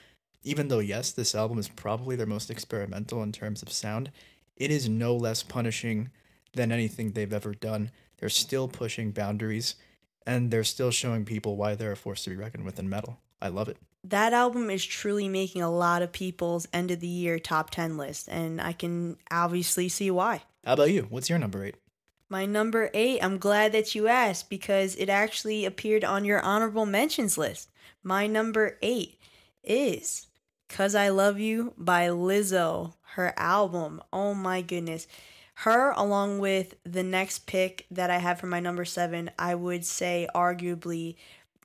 even 0.42 0.68
though, 0.68 0.78
yes, 0.78 1.10
this 1.10 1.34
album 1.34 1.58
is 1.58 1.68
probably 1.68 2.14
their 2.14 2.26
most 2.26 2.50
experimental 2.50 3.22
in 3.22 3.32
terms 3.32 3.62
of 3.62 3.72
sound, 3.72 4.12
it 4.56 4.70
is 4.70 4.88
no 4.88 5.16
less 5.16 5.42
punishing 5.42 6.10
than 6.52 6.70
anything 6.70 7.12
they've 7.12 7.32
ever 7.32 7.54
done. 7.54 7.90
They're 8.18 8.28
still 8.28 8.68
pushing 8.68 9.10
boundaries 9.10 9.74
and 10.26 10.50
they're 10.50 10.64
still 10.64 10.90
showing 10.90 11.24
people 11.24 11.56
why 11.56 11.74
they're 11.74 11.92
a 11.92 11.96
force 11.96 12.24
to 12.24 12.30
be 12.30 12.36
reckoned 12.36 12.64
with 12.64 12.78
in 12.78 12.88
metal. 12.88 13.18
I 13.40 13.48
love 13.48 13.68
it. 13.68 13.78
That 14.04 14.32
album 14.32 14.70
is 14.70 14.84
truly 14.84 15.28
making 15.28 15.62
a 15.62 15.70
lot 15.70 16.02
of 16.02 16.12
people's 16.12 16.68
end 16.72 16.90
of 16.90 17.00
the 17.00 17.06
year 17.06 17.38
top 17.38 17.70
10 17.70 17.96
list, 17.96 18.28
and 18.28 18.60
I 18.60 18.72
can 18.72 19.16
obviously 19.30 19.88
see 19.88 20.10
why. 20.10 20.42
How 20.64 20.74
about 20.74 20.90
you? 20.90 21.06
What's 21.08 21.30
your 21.30 21.38
number 21.38 21.64
eight? 21.64 21.76
My 22.34 22.46
number 22.46 22.90
eight, 22.94 23.22
I'm 23.22 23.38
glad 23.38 23.70
that 23.70 23.94
you 23.94 24.08
asked 24.08 24.50
because 24.50 24.96
it 24.96 25.08
actually 25.08 25.64
appeared 25.64 26.02
on 26.02 26.24
your 26.24 26.40
honorable 26.40 26.84
mentions 26.84 27.38
list. 27.38 27.70
My 28.02 28.26
number 28.26 28.76
eight 28.82 29.20
is 29.62 30.26
Cuz 30.68 30.96
I 30.96 31.10
Love 31.10 31.38
You 31.38 31.74
by 31.78 32.08
Lizzo, 32.08 32.94
her 33.12 33.34
album. 33.36 34.02
Oh 34.12 34.34
my 34.34 34.62
goodness. 34.62 35.06
Her, 35.58 35.92
along 35.92 36.40
with 36.40 36.74
the 36.82 37.04
next 37.04 37.46
pick 37.46 37.86
that 37.92 38.10
I 38.10 38.18
have 38.18 38.40
for 38.40 38.48
my 38.48 38.58
number 38.58 38.84
seven, 38.84 39.30
I 39.38 39.54
would 39.54 39.84
say 39.86 40.26
arguably 40.34 41.14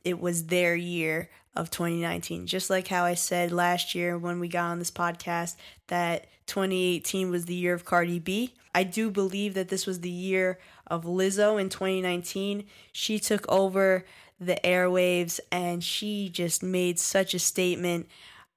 it 0.04 0.20
was 0.20 0.46
their 0.46 0.76
year 0.76 1.32
of 1.56 1.72
2019. 1.72 2.46
Just 2.46 2.70
like 2.70 2.90
how 2.90 3.06
I 3.06 3.16
said 3.16 3.52
last 3.52 3.96
year 3.96 4.20
when 4.20 4.40
we 4.40 4.48
got 4.48 4.70
on 4.70 4.78
this 4.78 4.92
podcast 4.92 5.56
that 5.88 6.28
2018 6.50 7.30
was 7.30 7.46
the 7.46 7.56
year 7.56 7.74
of 7.74 7.86
Cardi 7.86 8.20
B. 8.20 8.56
I 8.76 8.84
do 8.84 9.10
believe 9.10 9.54
that 9.54 9.70
this 9.70 9.86
was 9.88 10.02
the 10.02 10.10
year 10.10 10.60
of 10.88 11.06
Lizzo 11.06 11.60
in 11.60 11.70
2019. 11.70 12.66
She 12.92 13.20
took 13.20 13.50
over 13.50 14.06
the 14.40 14.60
airwaves 14.64 15.40
and 15.52 15.84
she 15.84 16.30
just 16.30 16.64
made 16.64 17.00
such 17.00 17.34
a 17.34 17.40
statement. 17.40 18.08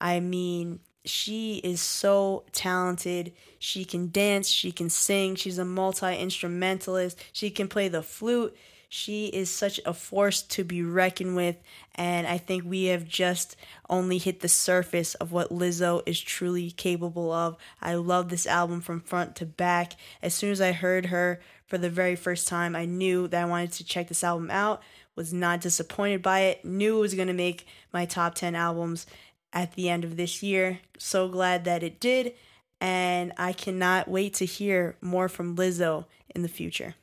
I 0.01 0.21
mean, 0.21 0.81
she 1.05 1.57
is 1.59 1.81
so 1.81 2.45
talented. 2.53 3.33
She 3.59 3.85
can 3.85 4.11
dance, 4.11 4.49
she 4.49 4.73
can 4.73 4.91
sing, 4.91 5.35
she's 5.35 5.59
a 5.59 5.65
multi 5.65 6.17
instrumentalist, 6.17 7.19
she 7.33 7.51
can 7.51 7.69
play 7.69 7.89
the 7.89 8.03
flute. 8.03 8.57
She 8.95 9.29
is 9.29 9.49
such 9.49 9.81
a 9.87 9.95
force 9.95 10.43
to 10.43 10.65
be 10.65 10.83
reckoned 10.83 11.35
with, 11.35 11.57
and 11.95 12.27
I 12.27 12.37
think 12.37 12.63
we 12.63 12.85
have 12.85 13.09
just 13.09 13.57
only 13.89 14.19
hit 14.19 14.41
the 14.41 14.51
surface 14.51 15.15
of 15.15 15.33
what 15.33 15.49
Lizzo 15.49 16.03
is 16.05 16.21
truly 16.21 16.71
capable 16.71 17.33
of. 17.33 17.57
I 17.81 17.95
love 17.95 18.29
this 18.29 18.47
album 18.47 18.83
from 18.83 19.01
front 19.01 19.35
to 19.37 19.47
back. 19.47 19.95
As 20.21 20.35
soon 20.35 20.51
as 20.51 20.61
I 20.61 20.73
heard 20.73 21.07
her 21.07 21.41
for 21.65 21.79
the 21.79 21.89
very 21.89 22.15
first 22.17 22.47
time, 22.47 22.77
I 22.77 22.85
knew 22.85 23.29
that 23.29 23.43
I 23.43 23.49
wanted 23.49 23.73
to 23.73 23.85
check 23.85 24.09
this 24.09 24.23
album 24.23 24.51
out. 24.51 24.83
Was 25.17 25.33
not 25.33 25.63
disappointed 25.63 26.21
by 26.21 26.41
it. 26.41 26.63
Knew 26.63 26.99
it 26.99 27.01
was 27.01 27.15
going 27.15 27.29
to 27.29 27.33
make 27.33 27.67
my 27.95 28.05
top 28.05 28.35
10 28.35 28.55
albums 28.55 29.07
at 29.55 29.73
the 29.73 29.89
end 29.89 30.05
of 30.05 30.19
this 30.19 30.43
year. 30.43 30.81
So 30.99 31.29
glad 31.29 31.65
that 31.65 31.83
it 31.83 31.99
did, 31.99 32.35
and 32.79 33.33
I 33.39 33.55
cannot 33.55 34.07
wait 34.07 34.35
to 34.35 34.45
hear 34.45 34.97
more 35.01 35.31
from 35.31 35.57
Lizzo 35.57 36.05
in 36.35 36.43
the 36.43 36.49
future. 36.49 36.95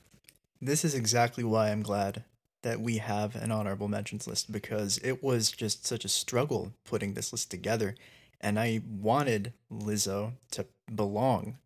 This 0.61 0.83
is 0.83 0.93
exactly 0.93 1.43
why 1.43 1.69
I'm 1.69 1.81
glad 1.81 2.23
that 2.63 2.81
we 2.81 2.97
have 2.97 3.35
an 3.35 3.51
honorable 3.51 3.87
mentions 3.87 4.27
list 4.27 4.51
because 4.51 4.97
it 5.03 5.23
was 5.23 5.51
just 5.51 5.85
such 5.85 6.03
a 6.03 6.09
struggle 6.09 6.73
putting 6.83 7.13
this 7.13 7.31
list 7.31 7.49
together. 7.49 7.95
And 8.41 8.59
I 8.59 8.81
wanted 8.85 9.53
Lizzo 9.71 10.33
to 10.51 10.65
belong 10.93 11.57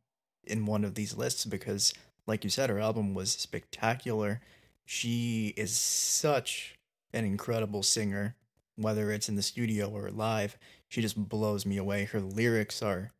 in 0.43 0.65
one 0.65 0.84
of 0.84 0.95
these 0.95 1.15
lists 1.17 1.45
because, 1.45 1.93
like 2.27 2.43
you 2.43 2.49
said, 2.49 2.69
her 2.69 2.79
album 2.79 3.13
was 3.15 3.32
spectacular. 3.32 4.41
She 4.86 5.53
is 5.58 5.75
such 5.75 6.75
an 7.13 7.25
incredible 7.25 7.82
singer, 7.82 8.36
whether 8.75 9.12
it's 9.12 9.29
in 9.29 9.36
the 9.36 9.41
studio 9.41 9.89
or 9.89 10.12
live. 10.12 10.58
She 10.88 11.01
just 11.01 11.17
blows 11.17 11.65
me 11.65 11.77
away. 11.77 12.06
Her 12.06 12.19
lyrics 12.19 12.84
are 12.84 13.12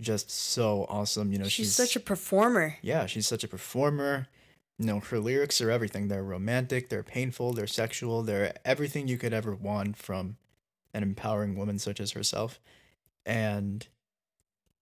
just 0.00 0.30
so 0.30 0.86
awesome. 0.88 1.32
You 1.32 1.38
know, 1.38 1.44
she's, 1.44 1.66
she's 1.66 1.74
such 1.74 1.96
a 1.96 2.00
performer. 2.00 2.76
Yeah, 2.82 3.06
she's 3.06 3.26
such 3.26 3.42
a 3.42 3.48
performer 3.48 4.28
you 4.82 4.88
know, 4.88 4.98
her 4.98 5.20
lyrics 5.20 5.60
are 5.60 5.70
everything. 5.70 6.08
They're 6.08 6.24
romantic, 6.24 6.88
they're 6.88 7.04
painful, 7.04 7.52
they're 7.52 7.68
sexual, 7.68 8.24
they're 8.24 8.58
everything 8.64 9.06
you 9.06 9.16
could 9.16 9.32
ever 9.32 9.54
want 9.54 9.96
from 9.96 10.36
an 10.92 11.04
empowering 11.04 11.56
woman 11.56 11.78
such 11.78 12.00
as 12.00 12.10
herself. 12.10 12.58
And 13.24 13.86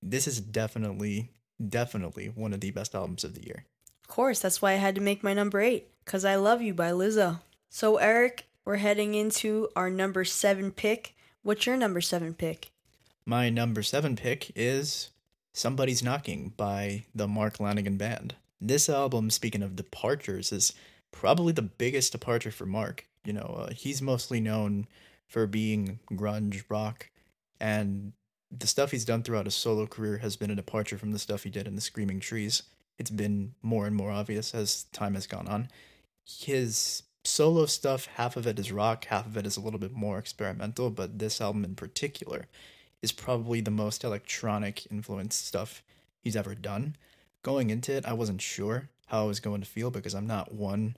this 0.02 0.26
is 0.26 0.40
definitely, 0.40 1.32
definitely 1.68 2.28
one 2.34 2.54
of 2.54 2.60
the 2.60 2.70
best 2.70 2.94
albums 2.94 3.24
of 3.24 3.34
the 3.34 3.44
year. 3.44 3.66
Of 4.02 4.08
course, 4.08 4.40
that's 4.40 4.62
why 4.62 4.72
I 4.72 4.76
had 4.76 4.94
to 4.94 5.02
make 5.02 5.22
my 5.22 5.34
number 5.34 5.60
eight, 5.60 5.88
because 6.06 6.24
I 6.24 6.36
Love 6.36 6.62
You 6.62 6.72
by 6.72 6.92
Lizzo. 6.92 7.40
So, 7.68 7.98
Eric, 7.98 8.46
we're 8.64 8.76
heading 8.76 9.14
into 9.14 9.68
our 9.76 9.90
number 9.90 10.24
seven 10.24 10.72
pick. 10.72 11.14
What's 11.42 11.66
your 11.66 11.76
number 11.76 12.00
seven 12.00 12.32
pick? 12.32 12.70
My 13.26 13.50
number 13.50 13.82
seven 13.82 14.16
pick 14.16 14.50
is 14.56 15.10
Somebody's 15.52 16.02
Knocking 16.02 16.54
by 16.56 17.04
the 17.14 17.28
Mark 17.28 17.58
Lanegan 17.58 17.98
Band. 17.98 18.36
This 18.61 18.88
album, 18.88 19.31
speaking 19.31 19.62
of 19.62 19.77
departures, 19.77 20.53
is 20.53 20.75
probably 21.12 21.53
the 21.53 21.62
biggest 21.62 22.12
departure 22.12 22.51
for 22.51 22.66
Mark. 22.66 23.07
You 23.25 23.33
know, 23.33 23.66
uh, 23.66 23.73
he's 23.73 24.03
mostly 24.03 24.40
known 24.40 24.87
for 25.27 25.46
being 25.46 26.01
grunge 26.11 26.64
rock, 26.68 27.09
and 27.61 28.12
the 28.51 28.66
stuff 28.66 28.90
he's 28.90 29.05
done 29.05 29.23
throughout 29.23 29.46
his 29.46 29.55
solo 29.55 29.87
career 29.87 30.18
has 30.18 30.37
been 30.37 30.51
a 30.51 30.57
departure 30.57 30.99
from 30.99 31.12
the 31.12 31.18
stuff 31.18 31.44
he 31.44 31.51
did 31.51 31.66
in 31.66 31.77
the 31.77 31.81
Screaming 31.81 32.20
Trees. 32.20 32.64
It's 32.99 33.11
been 33.11 33.55
more 33.62 33.87
and 33.87 33.96
more 33.96 34.11
obvious 34.11 34.55
as 34.55 34.85
time 34.92 35.14
has 35.14 35.27
gone 35.27 35.46
on. 35.46 35.68
His 36.25 37.05
solo 37.25 37.66
stuff, 37.66 38.07
half 38.16 38.37
of 38.37 38.46
it 38.46 38.59
is 38.59 38.73
rock, 38.73 39.07
half 39.07 39.27
of 39.27 39.37
it 39.37 39.46
is 39.46 39.57
a 39.57 39.61
little 39.61 39.79
bit 39.79 39.92
more 39.92 40.18
experimental, 40.18 40.90
but 40.90 41.18
this 41.18 41.40
album 41.40 41.64
in 41.64 41.77
particular 41.77 42.46
is 43.03 43.12
probably 43.12 43.61
the 43.61 43.70
most 43.70 44.05
electronic 44.05 44.90
influenced 44.90 45.46
stuff 45.46 45.83
he's 46.20 46.37
ever 46.37 46.55
done 46.55 46.96
going 47.42 47.70
into 47.70 47.92
it, 47.92 48.07
I 48.07 48.12
wasn't 48.12 48.42
sure 48.42 48.88
how 49.07 49.24
I 49.24 49.26
was 49.26 49.40
going 49.40 49.61
to 49.61 49.66
feel 49.66 49.90
because 49.90 50.14
I'm 50.14 50.26
not 50.26 50.55
one 50.55 50.96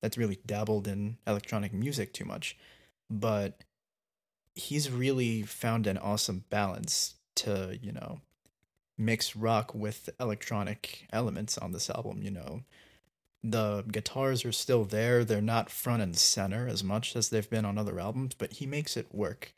that's 0.00 0.18
really 0.18 0.38
dabbled 0.44 0.88
in 0.88 1.16
electronic 1.26 1.72
music 1.72 2.12
too 2.12 2.24
much. 2.24 2.56
But 3.08 3.62
he's 4.54 4.90
really 4.90 5.42
found 5.42 5.86
an 5.86 5.98
awesome 5.98 6.44
balance 6.50 7.14
to, 7.36 7.78
you 7.80 7.92
know, 7.92 8.20
mix 8.98 9.34
rock 9.34 9.74
with 9.74 10.10
electronic 10.20 11.06
elements 11.12 11.56
on 11.56 11.72
this 11.72 11.88
album, 11.88 12.22
you 12.22 12.30
know. 12.30 12.62
The 13.44 13.82
guitars 13.90 14.44
are 14.44 14.52
still 14.52 14.84
there, 14.84 15.24
they're 15.24 15.40
not 15.40 15.70
front 15.70 16.02
and 16.02 16.16
center 16.16 16.68
as 16.68 16.84
much 16.84 17.16
as 17.16 17.28
they've 17.28 17.48
been 17.48 17.64
on 17.64 17.76
other 17.76 17.98
albums, 17.98 18.34
but 18.34 18.54
he 18.54 18.66
makes 18.66 18.96
it 18.96 19.12
work. 19.12 19.52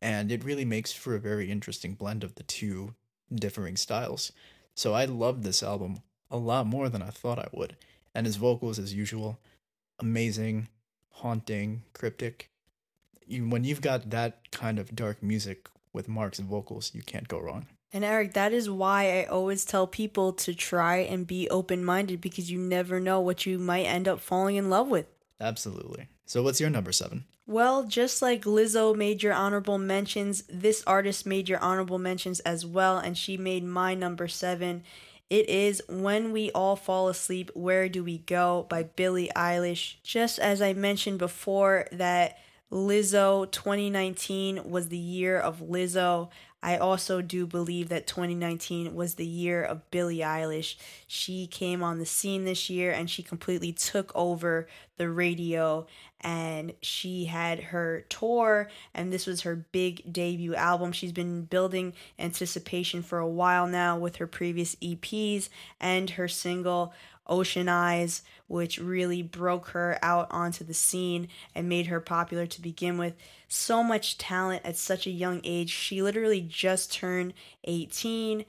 And 0.00 0.30
it 0.30 0.44
really 0.44 0.64
makes 0.64 0.92
for 0.92 1.14
a 1.14 1.20
very 1.20 1.50
interesting 1.50 1.94
blend 1.94 2.22
of 2.22 2.36
the 2.36 2.42
two 2.44 2.94
differing 3.34 3.76
styles. 3.76 4.30
So 4.74 4.92
I 4.92 5.04
loved 5.04 5.44
this 5.44 5.62
album 5.62 6.02
a 6.30 6.36
lot 6.36 6.66
more 6.66 6.88
than 6.88 7.02
I 7.02 7.10
thought 7.10 7.38
I 7.38 7.48
would. 7.52 7.76
And 8.14 8.26
his 8.26 8.36
vocals, 8.36 8.78
as 8.78 8.94
usual, 8.94 9.38
amazing, 9.98 10.68
haunting, 11.10 11.82
cryptic. 11.92 12.50
You, 13.26 13.48
when 13.48 13.64
you've 13.64 13.80
got 13.80 14.10
that 14.10 14.50
kind 14.50 14.78
of 14.78 14.94
dark 14.94 15.22
music 15.22 15.68
with 15.92 16.08
Mark's 16.08 16.40
vocals, 16.40 16.92
you 16.94 17.02
can't 17.02 17.28
go 17.28 17.40
wrong. 17.40 17.66
And 17.92 18.04
Eric, 18.04 18.34
that 18.34 18.52
is 18.52 18.68
why 18.68 19.20
I 19.20 19.24
always 19.24 19.64
tell 19.64 19.86
people 19.86 20.32
to 20.32 20.52
try 20.52 20.96
and 20.96 21.26
be 21.26 21.48
open 21.48 21.84
minded 21.84 22.20
because 22.20 22.50
you 22.50 22.58
never 22.58 22.98
know 22.98 23.20
what 23.20 23.46
you 23.46 23.58
might 23.58 23.84
end 23.84 24.08
up 24.08 24.18
falling 24.20 24.56
in 24.56 24.68
love 24.68 24.88
with. 24.88 25.06
Absolutely. 25.40 26.08
So, 26.26 26.42
what's 26.42 26.60
your 26.60 26.70
number 26.70 26.90
seven? 26.90 27.24
Well, 27.46 27.84
just 27.84 28.22
like 28.22 28.44
Lizzo 28.44 28.96
made 28.96 29.22
your 29.22 29.34
honorable 29.34 29.76
mentions, 29.76 30.44
this 30.48 30.82
artist 30.86 31.26
made 31.26 31.48
your 31.48 31.58
honorable 31.58 31.98
mentions 31.98 32.40
as 32.40 32.64
well, 32.64 32.96
and 32.96 33.18
she 33.18 33.36
made 33.36 33.64
my 33.64 33.94
number 33.94 34.28
seven. 34.28 34.82
It 35.28 35.48
is 35.48 35.82
When 35.86 36.32
We 36.32 36.50
All 36.52 36.74
Fall 36.74 37.08
Asleep, 37.08 37.50
Where 37.54 37.88
Do 37.90 38.02
We 38.02 38.18
Go 38.18 38.66
by 38.70 38.84
Billie 38.84 39.30
Eilish. 39.36 39.96
Just 40.02 40.38
as 40.38 40.62
I 40.62 40.72
mentioned 40.72 41.18
before, 41.18 41.86
that 41.92 42.38
Lizzo 42.72 43.50
2019 43.50 44.70
was 44.70 44.88
the 44.88 44.96
year 44.96 45.38
of 45.38 45.60
Lizzo. 45.60 46.30
I 46.64 46.78
also 46.78 47.20
do 47.20 47.46
believe 47.46 47.90
that 47.90 48.06
2019 48.06 48.94
was 48.94 49.16
the 49.16 49.26
year 49.26 49.62
of 49.62 49.90
Billie 49.90 50.20
Eilish. 50.20 50.76
She 51.06 51.46
came 51.46 51.82
on 51.82 51.98
the 51.98 52.06
scene 52.06 52.46
this 52.46 52.70
year 52.70 52.90
and 52.90 53.10
she 53.10 53.22
completely 53.22 53.70
took 53.70 54.10
over 54.14 54.66
the 54.96 55.10
radio 55.10 55.86
and 56.22 56.72
she 56.80 57.26
had 57.26 57.60
her 57.64 58.06
tour 58.08 58.70
and 58.94 59.12
this 59.12 59.26
was 59.26 59.42
her 59.42 59.66
big 59.72 60.10
debut 60.10 60.54
album. 60.54 60.92
She's 60.92 61.12
been 61.12 61.44
building 61.44 61.92
anticipation 62.18 63.02
for 63.02 63.18
a 63.18 63.28
while 63.28 63.66
now 63.66 63.98
with 63.98 64.16
her 64.16 64.26
previous 64.26 64.74
EPs 64.76 65.50
and 65.78 66.08
her 66.10 66.28
single 66.28 66.94
Ocean 67.26 67.68
Eyes, 67.68 68.22
which 68.46 68.78
really 68.78 69.22
broke 69.22 69.68
her 69.68 69.98
out 70.02 70.26
onto 70.30 70.64
the 70.64 70.74
scene 70.74 71.28
and 71.54 71.68
made 71.68 71.86
her 71.86 72.00
popular 72.00 72.46
to 72.46 72.60
begin 72.60 72.98
with. 72.98 73.14
So 73.48 73.82
much 73.82 74.18
talent 74.18 74.62
at 74.64 74.76
such 74.76 75.06
a 75.06 75.10
young 75.10 75.40
age. 75.44 75.70
She 75.70 76.02
literally 76.02 76.40
just 76.40 76.92
turned 76.92 77.34
18, 77.64 78.44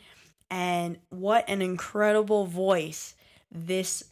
and 0.49 0.97
what 1.09 1.47
an 1.47 1.61
incredible 1.61 2.45
voice 2.45 3.15
this 3.51 4.03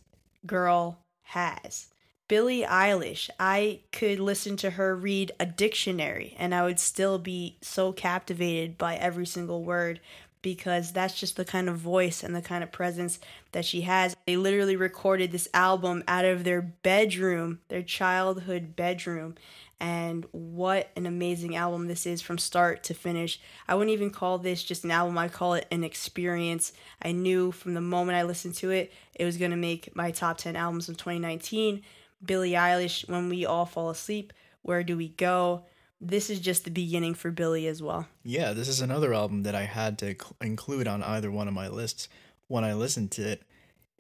girl 0.46 1.00
has. 1.24 1.88
Billie 2.30 2.64
Eilish, 2.64 3.30
I 3.40 3.82
could 3.92 4.20
listen 4.20 4.56
to 4.58 4.72
her 4.72 4.96
read 4.96 5.34
a 5.40 5.46
dictionary 5.46 6.36
and 6.40 6.56
I 6.56 6.64
would 6.64 6.80
still 6.80 7.20
be 7.20 7.58
so 7.62 7.92
captivated 7.92 8.78
by 8.78 8.96
every 8.96 9.26
single 9.26 9.64
word 9.64 10.00
because 10.44 10.92
that's 10.92 11.20
just 11.20 11.38
the 11.38 11.46
kind 11.46 11.68
of 11.68 11.78
voice 11.78 12.22
and 12.22 12.36
the 12.36 12.42
kind 12.42 12.64
of 12.64 12.72
presence 12.72 13.18
that 13.54 13.66
she 13.66 13.82
has. 13.82 14.16
They 14.28 14.38
literally 14.38 14.76
recorded 14.76 15.32
this 15.32 15.48
album 15.56 16.04
out 16.08 16.26
of 16.26 16.44
their 16.44 16.62
bedroom, 16.62 17.60
their 17.70 17.82
childhood 17.82 18.76
bedroom. 18.76 19.36
And 19.80 20.26
what 20.32 20.92
an 20.96 21.06
amazing 21.06 21.56
album 21.56 21.88
this 21.88 22.06
is 22.06 22.22
from 22.22 22.38
start 22.38 22.84
to 22.84 22.94
finish. 22.94 23.40
I 23.68 23.76
wouldn't 23.76 23.94
even 23.94 24.12
call 24.12 24.38
this 24.38 24.64
just 24.64 24.84
an 24.84 24.92
album, 24.92 25.18
I 25.18 25.30
call 25.30 25.56
it 25.56 25.66
an 25.72 25.84
experience. 25.84 26.74
I 27.02 27.14
knew 27.14 27.52
from 27.52 27.74
the 27.74 27.82
moment 27.82 28.18
I 28.18 28.24
listened 28.24 28.56
to 28.56 28.70
it, 28.70 28.94
it 29.16 29.26
was 29.26 29.38
going 29.38 29.52
to 29.52 29.58
make 29.58 29.96
my 29.96 30.12
top 30.12 30.38
10 30.38 30.56
albums 30.56 30.90
of 30.90 30.98
2019. 30.98 31.82
Billie 32.24 32.52
Eilish, 32.52 33.10
When 33.10 33.28
We 33.28 33.46
All 33.46 33.66
Fall 33.66 33.90
Asleep, 33.90 34.32
Where 34.62 34.84
Do 34.84 34.96
We 34.96 35.10
Go? 35.10 35.64
This 36.06 36.30
is 36.30 36.42
just 36.42 36.66
the 36.66 36.72
beginning 36.72 37.14
for 37.14 37.32
Billie 37.32 37.66
as 37.66 37.82
well. 37.82 38.08
Yeah, 38.24 38.52
this 38.52 38.68
is 38.68 38.82
another 38.82 39.14
album 39.14 39.44
that 39.44 39.56
I 39.56 39.64
had 39.64 39.98
to 40.00 40.08
cl- 40.08 40.36
include 40.42 40.86
on 40.86 41.02
either 41.02 41.32
one 41.32 41.48
of 41.48 41.54
my 41.54 41.70
lists 41.70 42.10
when 42.48 42.66
I 42.66 42.74
listened 42.74 43.12
to 43.12 43.22
it. 43.22 43.44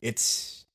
It's 0.02 0.66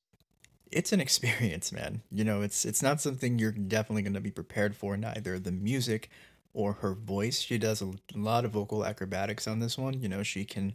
it's 0.71 0.91
an 0.91 0.99
experience, 0.99 1.71
man. 1.71 2.01
You 2.11 2.23
know, 2.23 2.41
it's 2.41 2.65
it's 2.65 2.81
not 2.81 2.99
something 2.99 3.37
you're 3.37 3.51
definitely 3.51 4.01
going 4.01 4.13
to 4.15 4.21
be 4.21 4.31
prepared 4.31 4.75
for 4.75 4.97
neither 4.97 5.37
the 5.37 5.51
music 5.51 6.09
or 6.53 6.73
her 6.73 6.95
voice. 6.95 7.41
She 7.41 7.59
does 7.59 7.81
a 7.81 7.91
lot 8.15 8.43
of 8.43 8.51
vocal 8.51 8.83
acrobatics 8.83 9.47
on 9.47 9.59
this 9.59 9.77
one. 9.77 10.01
You 10.01 10.09
know, 10.09 10.23
she 10.23 10.45
can 10.45 10.73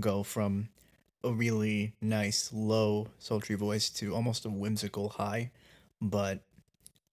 go 0.00 0.24
from 0.24 0.68
a 1.22 1.32
really 1.32 1.94
nice 2.00 2.50
low 2.52 3.06
sultry 3.20 3.54
voice 3.54 3.88
to 3.90 4.16
almost 4.16 4.44
a 4.44 4.50
whimsical 4.50 5.10
high, 5.10 5.52
but 6.00 6.40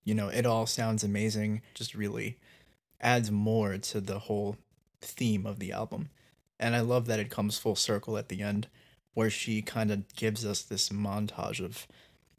you 0.03 0.15
know, 0.15 0.29
it 0.29 0.47
all 0.47 0.65
sounds 0.65 1.03
amazing. 1.03 1.61
Just 1.75 1.93
really 1.93 2.39
adds 3.01 3.31
more 3.31 3.77
to 3.77 4.01
the 4.01 4.19
whole 4.19 4.57
theme 5.01 5.45
of 5.45 5.59
the 5.59 5.71
album. 5.71 6.09
And 6.59 6.75
I 6.75 6.81
love 6.81 7.05
that 7.07 7.19
it 7.19 7.29
comes 7.29 7.57
full 7.57 7.75
circle 7.75 8.17
at 8.17 8.29
the 8.29 8.41
end, 8.41 8.67
where 9.13 9.29
she 9.29 9.61
kind 9.61 9.91
of 9.91 10.13
gives 10.15 10.45
us 10.45 10.61
this 10.61 10.89
montage 10.89 11.63
of 11.63 11.87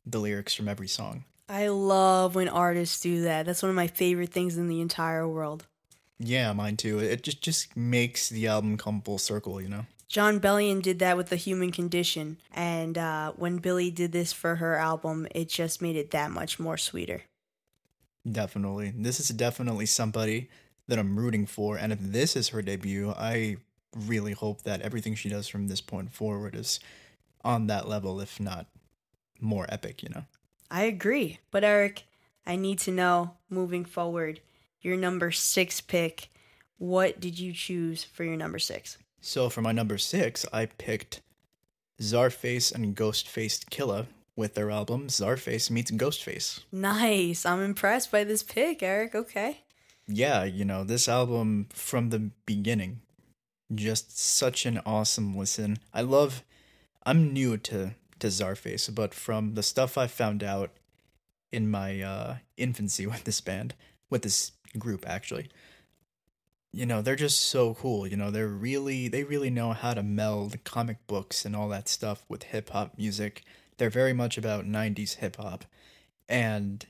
the 0.04 0.18
lyrics 0.18 0.54
from 0.54 0.68
every 0.68 0.88
song. 0.88 1.24
I 1.48 1.68
love 1.68 2.34
when 2.34 2.48
artists 2.48 3.00
do 3.00 3.22
that. 3.22 3.46
That's 3.46 3.62
one 3.62 3.70
of 3.70 3.76
my 3.76 3.88
favorite 3.88 4.30
things 4.30 4.56
in 4.56 4.68
the 4.68 4.80
entire 4.80 5.26
world. 5.26 5.66
Yeah, 6.18 6.52
mine 6.52 6.76
too. 6.76 6.98
It 6.98 7.22
just 7.22 7.42
just 7.42 7.76
makes 7.76 8.28
the 8.28 8.46
album 8.46 8.76
come 8.76 9.00
full 9.00 9.18
circle, 9.18 9.60
you 9.60 9.68
know. 9.68 9.86
Jon 10.06 10.38
Bellion 10.38 10.82
did 10.82 10.98
that 10.98 11.16
with 11.16 11.28
the 11.28 11.36
Human 11.36 11.70
Condition, 11.70 12.38
and 12.52 12.98
uh, 12.98 13.32
when 13.36 13.58
Billie 13.58 13.92
did 13.92 14.10
this 14.12 14.32
for 14.32 14.56
her 14.56 14.76
album, 14.76 15.26
it 15.34 15.48
just 15.48 15.80
made 15.80 15.96
it 15.96 16.10
that 16.10 16.30
much 16.30 16.58
more 16.58 16.76
sweeter. 16.76 17.22
Definitely. 18.30 18.92
This 18.96 19.20
is 19.20 19.28
definitely 19.28 19.86
somebody 19.86 20.48
that 20.88 20.98
I'm 20.98 21.18
rooting 21.18 21.46
for. 21.46 21.76
And 21.76 21.92
if 21.92 21.98
this 22.00 22.36
is 22.36 22.48
her 22.48 22.62
debut, 22.62 23.12
I 23.16 23.56
really 23.96 24.32
hope 24.32 24.62
that 24.62 24.82
everything 24.82 25.14
she 25.14 25.28
does 25.28 25.48
from 25.48 25.68
this 25.68 25.80
point 25.80 26.12
forward 26.12 26.54
is 26.54 26.80
on 27.44 27.66
that 27.68 27.88
level, 27.88 28.20
if 28.20 28.38
not 28.38 28.66
more 29.40 29.66
epic, 29.68 30.02
you 30.02 30.10
know? 30.10 30.24
I 30.70 30.82
agree. 30.82 31.40
But 31.50 31.64
Eric, 31.64 32.04
I 32.46 32.56
need 32.56 32.78
to 32.80 32.90
know 32.90 33.36
moving 33.48 33.84
forward, 33.84 34.40
your 34.80 34.96
number 34.96 35.30
six 35.30 35.80
pick. 35.80 36.30
What 36.78 37.20
did 37.20 37.38
you 37.38 37.52
choose 37.52 38.04
for 38.04 38.24
your 38.24 38.36
number 38.36 38.58
six? 38.58 38.98
So 39.20 39.48
for 39.50 39.60
my 39.62 39.72
number 39.72 39.98
six, 39.98 40.46
I 40.52 40.66
picked 40.66 41.20
Czarface 42.00 42.74
and 42.74 42.96
Ghostface 42.96 43.64
Killah 43.66 44.06
with 44.40 44.54
their 44.54 44.70
album 44.70 45.06
Czarface 45.06 45.70
Meets 45.70 45.90
Ghostface. 45.90 46.60
Nice. 46.72 47.44
I'm 47.44 47.60
impressed 47.60 48.10
by 48.10 48.24
this 48.24 48.42
pick, 48.42 48.82
Eric. 48.82 49.14
Okay. 49.14 49.60
Yeah, 50.08 50.44
you 50.44 50.64
know, 50.64 50.82
this 50.82 51.08
album 51.08 51.68
from 51.74 52.08
the 52.08 52.30
beginning, 52.46 53.02
just 53.72 54.18
such 54.18 54.64
an 54.64 54.80
awesome 54.86 55.36
listen. 55.36 55.76
I 55.92 56.00
love, 56.00 56.42
I'm 57.04 57.34
new 57.34 57.58
to, 57.58 57.94
to 58.18 58.26
Czarface, 58.26 58.92
but 58.92 59.12
from 59.12 59.54
the 59.54 59.62
stuff 59.62 59.98
I 59.98 60.06
found 60.06 60.42
out 60.42 60.70
in 61.52 61.70
my 61.70 62.00
uh, 62.00 62.36
infancy 62.56 63.06
with 63.12 63.24
this 63.24 63.42
band, 63.42 63.74
with 64.08 64.22
this 64.22 64.52
group 64.78 65.06
actually, 65.06 65.48
you 66.72 66.86
know, 66.86 67.02
they're 67.02 67.14
just 67.14 67.42
so 67.42 67.74
cool. 67.74 68.06
You 68.06 68.16
know, 68.16 68.30
they're 68.30 68.48
really, 68.48 69.08
they 69.08 69.22
really 69.24 69.50
know 69.50 69.72
how 69.72 69.92
to 69.92 70.02
meld 70.02 70.64
comic 70.64 71.06
books 71.06 71.44
and 71.44 71.54
all 71.54 71.68
that 71.68 71.88
stuff 71.88 72.24
with 72.28 72.44
hip 72.44 72.70
hop 72.70 72.96
music 72.96 73.44
they're 73.80 73.88
very 73.88 74.12
much 74.12 74.36
about 74.36 74.66
90s 74.66 75.16
hip 75.16 75.36
hop. 75.36 75.64
And 76.28 76.84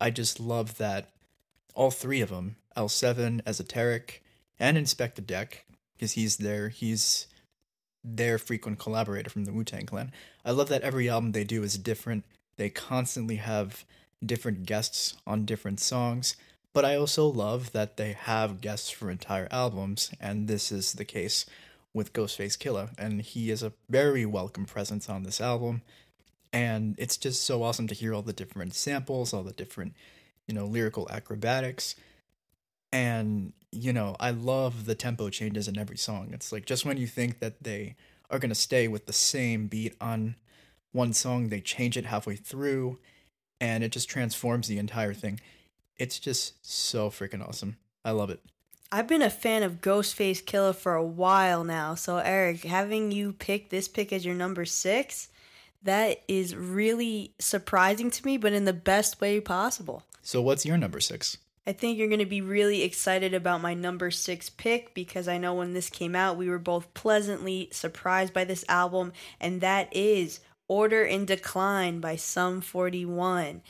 I 0.00 0.10
just 0.10 0.38
love 0.38 0.78
that 0.78 1.10
all 1.74 1.90
three 1.90 2.20
of 2.20 2.30
them, 2.30 2.54
L7, 2.76 3.40
Esoteric, 3.44 4.22
and 4.58 4.78
Inspectah 4.78 5.26
Deck, 5.26 5.66
because 5.96 6.12
he's 6.12 6.36
there, 6.36 6.68
he's 6.68 7.26
their 8.04 8.38
frequent 8.38 8.78
collaborator 8.78 9.28
from 9.28 9.46
the 9.46 9.52
Wu 9.52 9.64
Tang 9.64 9.84
Clan. 9.84 10.12
I 10.44 10.52
love 10.52 10.68
that 10.68 10.82
every 10.82 11.08
album 11.08 11.32
they 11.32 11.42
do 11.42 11.64
is 11.64 11.76
different. 11.76 12.24
They 12.56 12.70
constantly 12.70 13.36
have 13.36 13.84
different 14.24 14.64
guests 14.64 15.16
on 15.26 15.44
different 15.44 15.80
songs, 15.80 16.36
but 16.72 16.84
I 16.84 16.94
also 16.94 17.26
love 17.26 17.72
that 17.72 17.96
they 17.96 18.12
have 18.12 18.60
guests 18.60 18.90
for 18.90 19.10
entire 19.10 19.48
albums, 19.50 20.12
and 20.20 20.46
this 20.46 20.70
is 20.70 20.92
the 20.92 21.04
case 21.04 21.46
with 21.92 22.12
Ghostface 22.12 22.56
Killah, 22.56 22.90
and 22.96 23.22
he 23.22 23.50
is 23.50 23.64
a 23.64 23.72
very 23.90 24.24
welcome 24.24 24.66
presence 24.66 25.08
on 25.08 25.24
this 25.24 25.40
album 25.40 25.82
and 26.52 26.94
it's 26.98 27.16
just 27.16 27.44
so 27.44 27.62
awesome 27.62 27.86
to 27.88 27.94
hear 27.94 28.14
all 28.14 28.22
the 28.22 28.32
different 28.32 28.74
samples 28.74 29.32
all 29.32 29.42
the 29.42 29.52
different 29.52 29.94
you 30.46 30.54
know 30.54 30.66
lyrical 30.66 31.08
acrobatics. 31.10 31.94
And 32.90 33.52
you 33.70 33.92
know 33.92 34.16
i 34.18 34.30
love 34.30 34.86
the 34.86 34.94
tempo 34.94 35.28
changes 35.30 35.68
in 35.68 35.78
every 35.78 35.98
song. 35.98 36.30
It's 36.32 36.52
like 36.52 36.64
just 36.66 36.84
when 36.84 36.96
you 36.96 37.06
think 37.06 37.40
that 37.40 37.62
they 37.62 37.96
are 38.30 38.38
going 38.38 38.50
to 38.50 38.54
stay 38.54 38.88
with 38.88 39.06
the 39.06 39.12
same 39.12 39.66
beat 39.66 39.94
on 40.00 40.36
one 40.92 41.12
song 41.12 41.48
they 41.48 41.60
change 41.60 41.96
it 41.96 42.06
halfway 42.06 42.36
through 42.36 42.98
and 43.60 43.84
it 43.84 43.92
just 43.92 44.08
transforms 44.08 44.68
the 44.68 44.78
entire 44.78 45.14
thing. 45.14 45.40
It's 45.96 46.18
just 46.18 46.64
so 46.66 47.10
freaking 47.10 47.46
awesome. 47.46 47.76
I 48.04 48.12
love 48.12 48.30
it. 48.30 48.40
I've 48.90 49.08
been 49.08 49.22
a 49.22 49.30
fan 49.30 49.62
of 49.62 49.82
Ghostface 49.82 50.42
Killah 50.42 50.74
for 50.74 50.94
a 50.94 51.04
while 51.04 51.62
now. 51.62 51.94
So 51.94 52.18
Eric, 52.18 52.64
having 52.64 53.12
you 53.12 53.34
pick 53.34 53.68
this 53.68 53.86
pick 53.86 54.12
as 54.12 54.24
your 54.24 54.34
number 54.34 54.64
6, 54.64 55.28
that 55.82 56.22
is 56.28 56.54
really 56.56 57.34
surprising 57.38 58.10
to 58.10 58.26
me, 58.26 58.36
but 58.36 58.52
in 58.52 58.64
the 58.64 58.72
best 58.72 59.20
way 59.20 59.40
possible. 59.40 60.02
So, 60.22 60.42
what's 60.42 60.66
your 60.66 60.76
number 60.76 61.00
six? 61.00 61.38
I 61.66 61.72
think 61.72 61.98
you're 61.98 62.08
going 62.08 62.18
to 62.20 62.26
be 62.26 62.40
really 62.40 62.82
excited 62.82 63.34
about 63.34 63.60
my 63.60 63.74
number 63.74 64.10
six 64.10 64.48
pick 64.48 64.94
because 64.94 65.28
I 65.28 65.36
know 65.36 65.52
when 65.52 65.74
this 65.74 65.90
came 65.90 66.16
out, 66.16 66.38
we 66.38 66.48
were 66.48 66.58
both 66.58 66.94
pleasantly 66.94 67.68
surprised 67.72 68.32
by 68.32 68.44
this 68.44 68.64
album, 68.70 69.12
and 69.38 69.60
that 69.60 69.94
is 69.94 70.40
Order 70.66 71.02
in 71.02 71.26
Decline 71.26 72.00
by 72.00 72.16
Sum 72.16 72.62
41. 72.62 73.60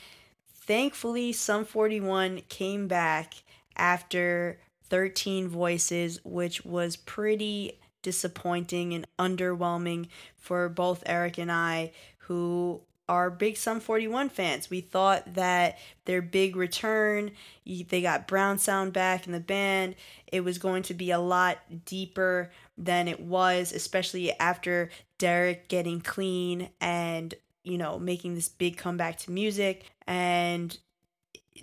Thankfully, 0.53 1.33
Sum 1.33 1.65
41 1.65 2.43
came 2.47 2.87
back 2.87 3.33
after 3.75 4.59
13 4.89 5.47
Voices, 5.47 6.19
which 6.23 6.63
was 6.63 6.95
pretty 6.95 7.79
disappointing 8.01 8.93
and 8.93 9.07
underwhelming 9.17 10.07
for 10.37 10.69
both 10.69 11.03
Eric 11.05 11.37
and 11.37 11.51
I, 11.51 11.91
who 12.19 12.81
are 13.09 13.31
big 13.31 13.57
Sum 13.57 13.79
41 13.79 14.29
fans. 14.29 14.69
We 14.69 14.81
thought 14.81 15.33
that 15.33 15.79
their 16.05 16.21
big 16.21 16.55
return, 16.55 17.31
they 17.65 18.01
got 18.01 18.27
Brown 18.27 18.59
Sound 18.59 18.93
back 18.93 19.25
in 19.25 19.33
the 19.33 19.39
band, 19.39 19.95
it 20.31 20.41
was 20.41 20.59
going 20.59 20.83
to 20.83 20.93
be 20.93 21.09
a 21.09 21.19
lot 21.19 21.57
deeper 21.85 22.51
than 22.77 23.07
it 23.07 23.19
was, 23.19 23.73
especially 23.73 24.31
after 24.39 24.91
Deryck 25.17 25.67
getting 25.67 26.01
clean 26.01 26.69
and, 26.79 27.33
you 27.63 27.77
know, 27.79 27.97
making 27.97 28.35
this 28.35 28.47
big 28.47 28.77
comeback 28.77 29.17
to 29.19 29.31
music. 29.31 29.85
And 30.05 30.77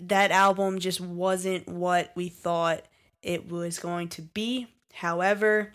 that 0.00 0.32
album 0.32 0.80
just 0.80 1.00
wasn't 1.00 1.68
what 1.68 2.12
we 2.16 2.28
thought 2.28 2.82
it 3.22 3.48
was 3.48 3.78
going 3.78 4.08
to 4.08 4.22
be. 4.22 4.66
However, 4.92 5.72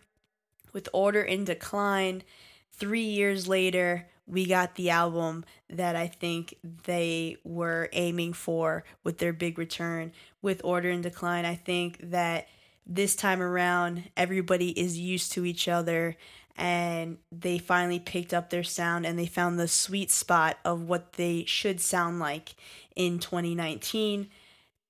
with 0.73 0.89
Order 0.93 1.21
in 1.21 1.45
Decline, 1.45 2.23
three 2.71 3.03
years 3.03 3.47
later, 3.47 4.07
we 4.27 4.45
got 4.45 4.75
the 4.75 4.89
album 4.89 5.43
that 5.69 5.95
I 5.95 6.07
think 6.07 6.55
they 6.85 7.37
were 7.43 7.89
aiming 7.91 8.33
for 8.33 8.83
with 9.03 9.17
their 9.17 9.33
big 9.33 9.57
return. 9.57 10.13
With 10.41 10.61
Order 10.63 10.89
in 10.89 11.01
Decline, 11.01 11.45
I 11.45 11.55
think 11.55 11.99
that 12.11 12.47
this 12.85 13.15
time 13.15 13.41
around, 13.41 14.09
everybody 14.15 14.69
is 14.69 14.97
used 14.97 15.33
to 15.33 15.45
each 15.45 15.67
other 15.67 16.15
and 16.57 17.17
they 17.31 17.57
finally 17.57 17.99
picked 17.99 18.33
up 18.33 18.49
their 18.49 18.63
sound 18.63 19.05
and 19.05 19.17
they 19.17 19.25
found 19.25 19.59
the 19.59 19.67
sweet 19.67 20.11
spot 20.11 20.57
of 20.65 20.81
what 20.81 21.13
they 21.13 21.45
should 21.45 21.79
sound 21.79 22.19
like 22.19 22.55
in 22.95 23.19
2019. 23.19 24.29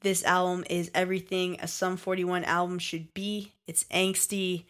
This 0.01 0.23
album 0.23 0.65
is 0.69 0.89
everything 0.95 1.57
a 1.61 1.67
Sum 1.67 1.97
41 1.97 2.43
album 2.43 2.79
should 2.79 3.13
be. 3.13 3.53
It's 3.67 3.85
angsty, 3.85 4.65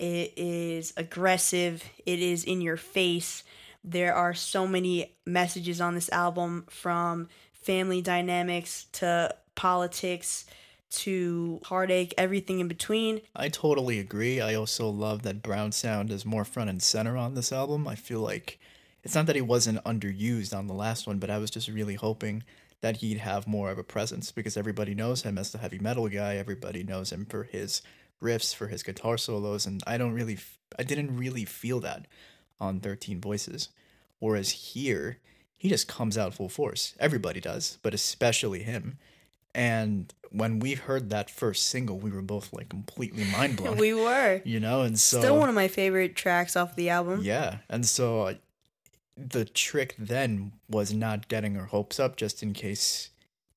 it 0.00 0.32
is 0.36 0.94
aggressive, 0.96 1.84
it 2.06 2.20
is 2.20 2.44
in 2.44 2.62
your 2.62 2.78
face. 2.78 3.44
There 3.84 4.14
are 4.14 4.32
so 4.32 4.66
many 4.66 5.14
messages 5.26 5.80
on 5.80 5.94
this 5.94 6.10
album 6.10 6.64
from 6.70 7.28
family 7.52 8.00
dynamics 8.00 8.86
to 8.92 9.34
politics 9.54 10.46
to 10.90 11.60
heartache, 11.64 12.14
everything 12.16 12.60
in 12.60 12.66
between. 12.66 13.20
I 13.36 13.48
totally 13.48 13.98
agree. 13.98 14.40
I 14.40 14.54
also 14.54 14.88
love 14.88 15.22
that 15.22 15.42
Brown 15.42 15.70
Sound 15.70 16.10
is 16.10 16.24
more 16.24 16.44
front 16.44 16.70
and 16.70 16.82
center 16.82 17.16
on 17.16 17.34
this 17.34 17.52
album. 17.52 17.86
I 17.86 17.94
feel 17.94 18.20
like 18.20 18.58
it's 19.02 19.14
not 19.14 19.26
that 19.26 19.36
he 19.36 19.42
wasn't 19.42 19.84
underused 19.84 20.56
on 20.56 20.66
the 20.66 20.74
last 20.74 21.06
one, 21.06 21.18
but 21.18 21.30
I 21.30 21.38
was 21.38 21.50
just 21.50 21.68
really 21.68 21.94
hoping 21.94 22.42
that 22.80 22.98
he'd 22.98 23.18
have 23.18 23.46
more 23.46 23.70
of 23.70 23.78
a 23.78 23.84
presence 23.84 24.32
because 24.32 24.56
everybody 24.56 24.94
knows 24.94 25.22
him 25.22 25.36
as 25.36 25.52
the 25.52 25.58
heavy 25.58 25.78
metal 25.78 26.08
guy. 26.08 26.36
Everybody 26.36 26.82
knows 26.82 27.12
him 27.12 27.26
for 27.26 27.44
his 27.44 27.82
riffs, 28.22 28.54
for 28.54 28.68
his 28.68 28.82
guitar 28.82 29.18
solos, 29.18 29.66
and 29.66 29.82
I 29.86 29.98
don't 29.98 30.12
really, 30.12 30.38
I 30.78 30.82
didn't 30.82 31.16
really 31.16 31.44
feel 31.44 31.80
that 31.80 32.06
on 32.60 32.80
13 32.80 33.20
Voices. 33.20 33.68
Whereas 34.18 34.50
here, 34.50 35.18
he 35.56 35.68
just 35.68 35.88
comes 35.88 36.16
out 36.16 36.34
full 36.34 36.48
force. 36.48 36.94
Everybody 37.00 37.40
does, 37.40 37.78
but 37.82 37.94
especially 37.94 38.62
him. 38.62 38.98
And 39.54 40.12
when 40.30 40.58
we 40.60 40.74
heard 40.74 41.10
that 41.10 41.30
first 41.30 41.68
single, 41.68 41.98
we 41.98 42.10
were 42.10 42.22
both 42.22 42.52
like 42.52 42.68
completely 42.68 43.24
mind 43.24 43.56
blown. 43.58 43.76
we 43.76 43.94
were. 43.94 44.42
You 44.44 44.60
know, 44.60 44.82
and 44.82 44.98
so. 44.98 45.18
Still 45.18 45.38
one 45.38 45.48
of 45.48 45.54
my 45.54 45.68
favorite 45.68 46.14
tracks 46.14 46.56
off 46.56 46.76
the 46.76 46.90
album. 46.90 47.20
Yeah. 47.22 47.58
And 47.68 47.84
so 47.84 48.22
uh, 48.22 48.34
the 49.16 49.44
trick 49.44 49.94
then 49.98 50.52
was 50.68 50.92
not 50.92 51.28
getting 51.28 51.56
our 51.56 51.66
hopes 51.66 51.98
up 51.98 52.16
just 52.16 52.42
in 52.42 52.52
case, 52.52 53.10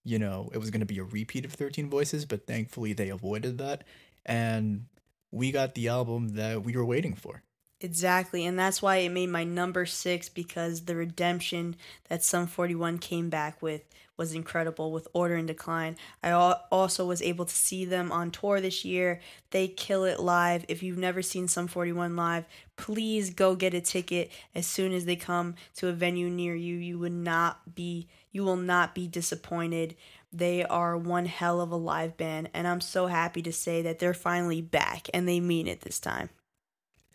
you 0.04 0.17
know, 0.17 0.49
it 0.54 0.58
was 0.58 0.71
going 0.71 0.80
to 0.80 0.86
be 0.86 0.99
a 0.99 1.04
repeat 1.04 1.45
of 1.45 1.54
13 1.54 1.89
Voices, 1.89 2.26
but 2.26 2.47
thankfully 2.47 2.93
they 2.93 3.10
avoided 3.10 3.58
that. 3.60 3.84
And 4.26 4.86
we 5.32 5.52
got 5.52 5.76
the 5.76 5.88
album 5.90 6.36
that 6.36 6.64
we 6.64 6.76
were 6.76 6.86
waiting 6.86 7.16
for. 7.16 7.44
Exactly, 7.82 8.46
and 8.46 8.58
that's 8.58 8.82
why 8.82 8.98
it 8.98 9.10
made 9.10 9.30
my 9.30 9.44
number 9.44 9.86
six 9.86 10.30
because 10.30 10.86
the 10.86 10.96
redemption 10.96 11.76
that 12.08 12.24
Sum 12.24 12.48
41 12.48 12.98
came 13.00 13.30
back 13.30 13.62
with 13.62 13.82
was 14.16 14.34
incredible 14.34 14.92
with 14.92 15.08
Order 15.12 15.36
in 15.36 15.48
Decline. 15.48 15.98
I 16.24 16.32
also 16.32 17.06
was 17.06 17.22
able 17.22 17.46
to 17.46 17.54
see 17.54 17.84
them 17.84 18.12
on 18.12 18.32
tour 18.32 18.62
this 18.62 18.86
year. 18.86 19.20
They 19.52 19.68
kill 19.68 20.06
it 20.06 20.20
live. 20.20 20.66
If 20.68 20.84
you've 20.84 20.98
never 20.98 21.22
seen 21.22 21.48
Sum 21.48 21.68
41 21.68 22.16
live, 22.16 22.46
please 22.78 23.32
go 23.32 23.56
get 23.56 23.74
a 23.74 23.82
ticket 23.82 24.32
as 24.54 24.68
soon 24.68 24.94
as 24.94 25.06
they 25.06 25.16
come 25.16 25.56
to 25.76 25.88
a 25.88 25.94
venue 25.94 26.30
near 26.30 26.56
you. 26.56 26.76
You 26.76 27.00
would 27.00 27.12
not 27.12 27.76
be 27.76 28.08
you 28.32 28.44
will 28.44 28.56
not 28.56 28.96
be 28.96 29.08
disappointed. 29.08 29.96
They 30.34 30.65
are 30.65 30.98
one 30.98 31.26
hell 31.26 31.62
of 31.62 31.72
a 31.72 31.76
live 31.76 32.17
band 32.17 32.50
and 32.54 32.67
I'm 32.67 32.82
so 32.82 33.08
happy 33.08 33.41
to 33.43 33.54
say 33.54 33.82
that 33.84 34.00
they're 34.00 34.13
finally 34.13 34.62
back 34.62 35.08
and 35.13 35.28
they 35.28 35.39
mean 35.39 35.67
it 35.67 35.82
this 35.82 36.00
time. 36.00 36.30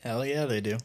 Hell 0.00 0.24
yeah, 0.24 0.46
they 0.46 0.60
do. 0.60 0.78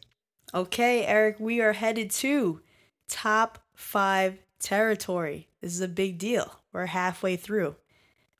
Okay, 0.53 1.05
Eric, 1.05 1.39
we 1.39 1.61
are 1.61 1.73
headed 1.73 2.09
to 2.11 2.61
top 3.07 3.59
five 3.75 4.39
territory. 4.59 5.47
This 5.61 5.73
is 5.73 5.81
a 5.81 5.87
big 5.87 6.17
deal. 6.17 6.59
We're 6.71 6.87
halfway 6.87 7.35
through. 7.35 7.75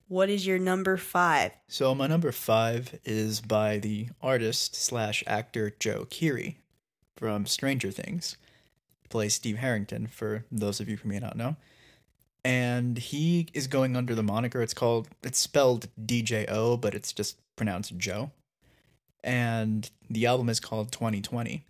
What 0.08 0.30
is 0.30 0.46
your 0.46 0.60
number 0.60 0.98
five? 0.98 1.52
So 1.68 1.96
my 1.96 2.08
number 2.08 2.32
five 2.32 3.00
is 3.04 3.42
by 3.42 3.78
the 3.78 4.10
artist 4.22 4.76
slash 4.76 5.24
actor 5.26 5.74
Joe 5.80 6.06
Keery 6.06 6.58
from 7.16 7.46
Stranger 7.46 7.92
Things. 7.92 8.38
Plays 9.10 9.34
Steve 9.36 9.58
Harrington 9.58 10.08
for 10.08 10.46
those 10.52 10.80
of 10.80 10.90
you 10.90 10.98
who 10.98 11.10
may 11.10 11.20
not 11.20 11.38
know. 11.38 11.56
And 12.46 12.98
he 12.98 13.48
is 13.54 13.68
going 13.68 13.96
under 13.96 14.16
the 14.16 14.24
moniker. 14.24 14.62
It's 14.62 14.74
called 14.74 15.08
it's 15.24 15.40
spelled 15.40 15.88
DJO, 16.04 16.80
but 16.80 16.94
it's 16.94 17.14
just 17.14 17.38
pronounced 17.56 17.98
Joe 17.98 18.32
and 19.24 19.90
the 20.10 20.26
album 20.26 20.50
is 20.50 20.60
called 20.60 20.92
2020. 20.92 21.66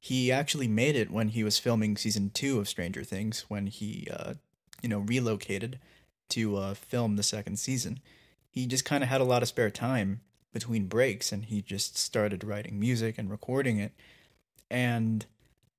He 0.00 0.32
actually 0.32 0.68
made 0.68 0.96
it 0.96 1.10
when 1.10 1.28
he 1.28 1.44
was 1.44 1.58
filming 1.58 1.96
season 1.96 2.30
two 2.32 2.58
of 2.58 2.68
Stranger 2.68 3.04
Things, 3.04 3.44
when 3.48 3.66
he, 3.66 4.08
uh, 4.10 4.34
you 4.82 4.88
know, 4.88 5.00
relocated 5.00 5.78
to 6.30 6.56
uh, 6.56 6.74
film 6.74 7.16
the 7.16 7.22
second 7.22 7.58
season. 7.58 8.00
He 8.50 8.66
just 8.66 8.84
kind 8.84 9.02
of 9.02 9.10
had 9.10 9.20
a 9.20 9.24
lot 9.24 9.42
of 9.42 9.48
spare 9.48 9.70
time 9.70 10.20
between 10.52 10.86
breaks, 10.86 11.32
and 11.32 11.44
he 11.44 11.60
just 11.60 11.98
started 11.98 12.44
writing 12.44 12.80
music 12.80 13.18
and 13.18 13.30
recording 13.30 13.78
it. 13.78 13.92
And 14.70 15.26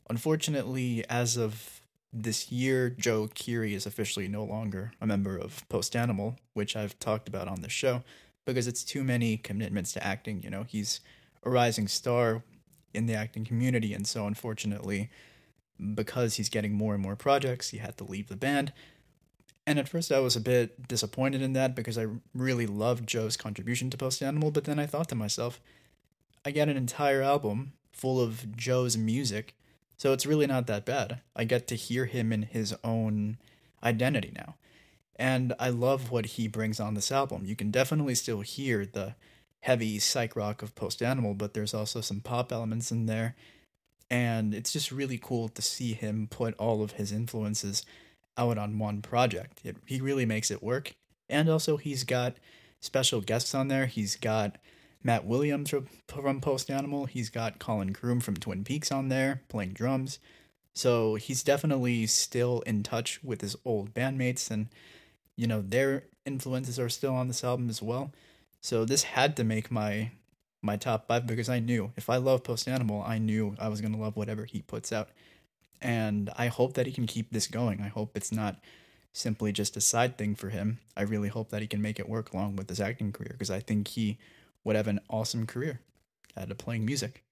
unfortunately, 0.10 1.04
as 1.10 1.38
of 1.38 1.77
this 2.14 2.52
year, 2.52 2.90
Joe 2.90 3.28
Keery 3.34 3.74
is 3.74 3.86
officially 3.86 4.28
no 4.28 4.44
longer 4.44 4.92
a 5.02 5.08
member 5.08 5.38
of 5.38 5.68
Post 5.70 5.96
Animal, 5.96 6.38
which 6.54 6.76
I've 6.76 6.98
talked 7.00 7.28
about 7.28 7.48
on 7.48 7.62
the 7.62 7.70
show 7.70 8.04
because 8.46 8.68
it's 8.68 8.84
too 8.84 9.04
many 9.04 9.38
commitments 9.38 9.92
to 9.94 10.04
acting. 10.04 10.42
You 10.42 10.50
know, 10.50 10.64
he's 10.64 11.02
a 11.44 11.50
rising 11.50 11.88
star 11.88 12.44
in 12.94 13.06
the 13.06 13.14
acting 13.14 13.46
community, 13.46 13.94
and 13.94 14.08
so 14.08 14.26
unfortunately, 14.26 15.10
because 15.94 16.36
he's 16.36 16.50
getting 16.50 16.74
more 16.74 16.94
and 16.94 17.04
more 17.04 17.16
projects, 17.16 17.70
he 17.70 17.78
had 17.78 17.98
to 17.98 18.04
leave 18.04 18.28
the 18.30 18.36
band. 18.36 18.74
And 19.68 19.78
at 19.78 19.90
first, 19.90 20.12
I 20.14 20.20
was 20.20 20.38
a 20.38 20.42
bit 20.42 20.88
disappointed 20.88 21.42
in 21.42 21.52
that 21.54 21.76
because 21.76 21.98
I 21.98 22.08
really 22.34 22.66
loved 22.66 23.06
Joe's 23.06 23.36
contribution 23.36 23.90
to 23.90 23.98
Post 23.98 24.24
Animal, 24.24 24.50
but 24.50 24.64
then 24.64 24.80
I 24.80 24.86
thought 24.86 25.10
to 25.10 25.16
myself, 25.16 25.60
I 26.46 26.52
get 26.52 26.70
an 26.70 26.78
entire 26.78 27.22
album 27.22 27.74
full 27.92 28.22
of 28.22 28.56
Joe's 28.56 28.96
music, 28.96 29.56
so 29.98 30.14
it's 30.14 30.26
really 30.26 30.48
not 30.48 30.68
that 30.68 30.86
bad. 30.86 31.22
I 31.36 31.44
get 31.44 31.68
to 31.68 31.76
hear 31.76 32.06
him 32.06 32.32
in 32.32 32.44
his 32.44 32.76
own 32.84 33.38
identity 33.84 34.32
now. 34.36 34.56
And 35.16 35.54
I 35.60 35.70
love 35.70 36.12
what 36.12 36.28
he 36.28 36.48
brings 36.48 36.80
on 36.80 36.94
this 36.94 37.12
album. 37.12 37.44
You 37.44 37.56
can 37.56 37.72
definitely 37.72 38.14
still 38.16 38.42
hear 38.42 38.86
the 38.86 39.16
heavy 39.62 39.98
psych 39.98 40.36
rock 40.36 40.62
of 40.62 40.76
Post 40.76 41.02
Animal, 41.02 41.34
but 41.34 41.54
there's 41.56 41.74
also 41.74 42.02
some 42.02 42.22
pop 42.22 42.52
elements 42.52 42.92
in 42.92 43.08
there. 43.08 43.36
And 44.10 44.54
it's 44.54 44.72
just 44.72 44.92
really 44.92 45.18
cool 45.18 45.50
to 45.50 45.62
see 45.62 45.94
him 45.94 46.28
put 46.30 46.54
all 46.60 46.84
of 46.84 46.94
his 46.94 47.12
influences 47.12 47.84
out 48.38 48.58
on 48.60 48.80
one 48.80 49.02
project. 49.02 49.60
It, 49.64 49.78
he 49.86 50.00
really 50.00 50.26
makes 50.26 50.52
it 50.52 50.64
work. 50.64 50.94
And 51.28 51.50
also, 51.50 51.78
he's 51.78 52.04
got 52.04 52.38
special 52.80 53.20
guests 53.20 53.54
on 53.56 53.68
there. 53.68 53.88
He's 53.88 54.16
got 54.16 54.58
Matt 55.08 55.26
Williams 55.26 55.74
from 56.10 56.42
Post 56.42 56.70
Animal. 56.70 57.06
He's 57.06 57.30
got 57.30 57.60
Colin 57.60 57.94
Croom 57.94 58.20
from 58.20 58.36
Twin 58.36 58.66
Peaks 58.66 58.92
on 58.92 59.08
there 59.08 59.42
playing 59.48 59.72
drums. 59.72 60.20
So 60.76 61.16
he's 61.16 61.44
definitely 61.44 62.06
still 62.08 62.60
in 62.68 62.84
touch 62.84 63.24
with 63.24 63.40
his 63.40 63.56
old 63.64 63.94
bandmates 63.94 64.52
and 64.52 64.68
you 65.38 65.48
know 65.48 65.64
their 65.66 66.04
influences 66.26 66.78
are 66.78 66.90
still 66.90 67.14
on 67.14 67.30
this 67.30 67.42
album 67.42 67.70
as 67.70 67.82
well. 67.82 68.12
So 68.60 68.84
this 68.84 69.04
had 69.04 69.38
to 69.38 69.46
make 69.46 69.72
my 69.72 70.12
my 70.62 70.76
top 70.76 71.08
five 71.08 71.26
because 71.26 71.48
I 71.48 71.60
knew 71.60 71.94
if 71.96 72.10
I 72.10 72.18
love 72.18 72.44
Post 72.44 72.68
Animal, 72.68 73.02
I 73.02 73.18
knew 73.18 73.56
I 73.62 73.70
was 73.70 73.80
gonna 73.80 73.98
love 73.98 74.18
whatever 74.18 74.44
he 74.44 74.62
puts 74.62 74.92
out, 74.92 75.08
and 75.82 76.30
I 76.36 76.48
hope 76.48 76.74
that 76.74 76.86
he 76.86 76.92
can 76.92 77.08
keep 77.08 77.32
this 77.32 77.48
going. 77.48 77.80
I 77.80 77.88
hope 77.88 78.18
it's 78.18 78.34
not 78.34 78.60
simply 79.14 79.54
just 79.54 79.78
a 79.78 79.82
side 79.82 80.18
thing 80.18 80.36
for 80.36 80.50
him. 80.50 80.80
I 80.98 81.04
really 81.04 81.30
hope 81.30 81.50
that 81.52 81.62
he 81.62 81.68
can 81.68 81.82
make 81.82 81.98
it 81.98 82.10
work 82.10 82.34
along 82.34 82.58
with 82.58 82.68
his 82.68 82.82
acting 82.82 83.14
career 83.14 83.32
because 83.32 83.50
I 83.50 83.62
think 83.62 83.88
he 83.88 84.18
would 84.68 84.76
have 84.76 84.88
an 84.88 85.00
awesome 85.10 85.48
career 85.48 85.80
at 86.36 86.56
playing 86.60 86.86
music 86.86 87.24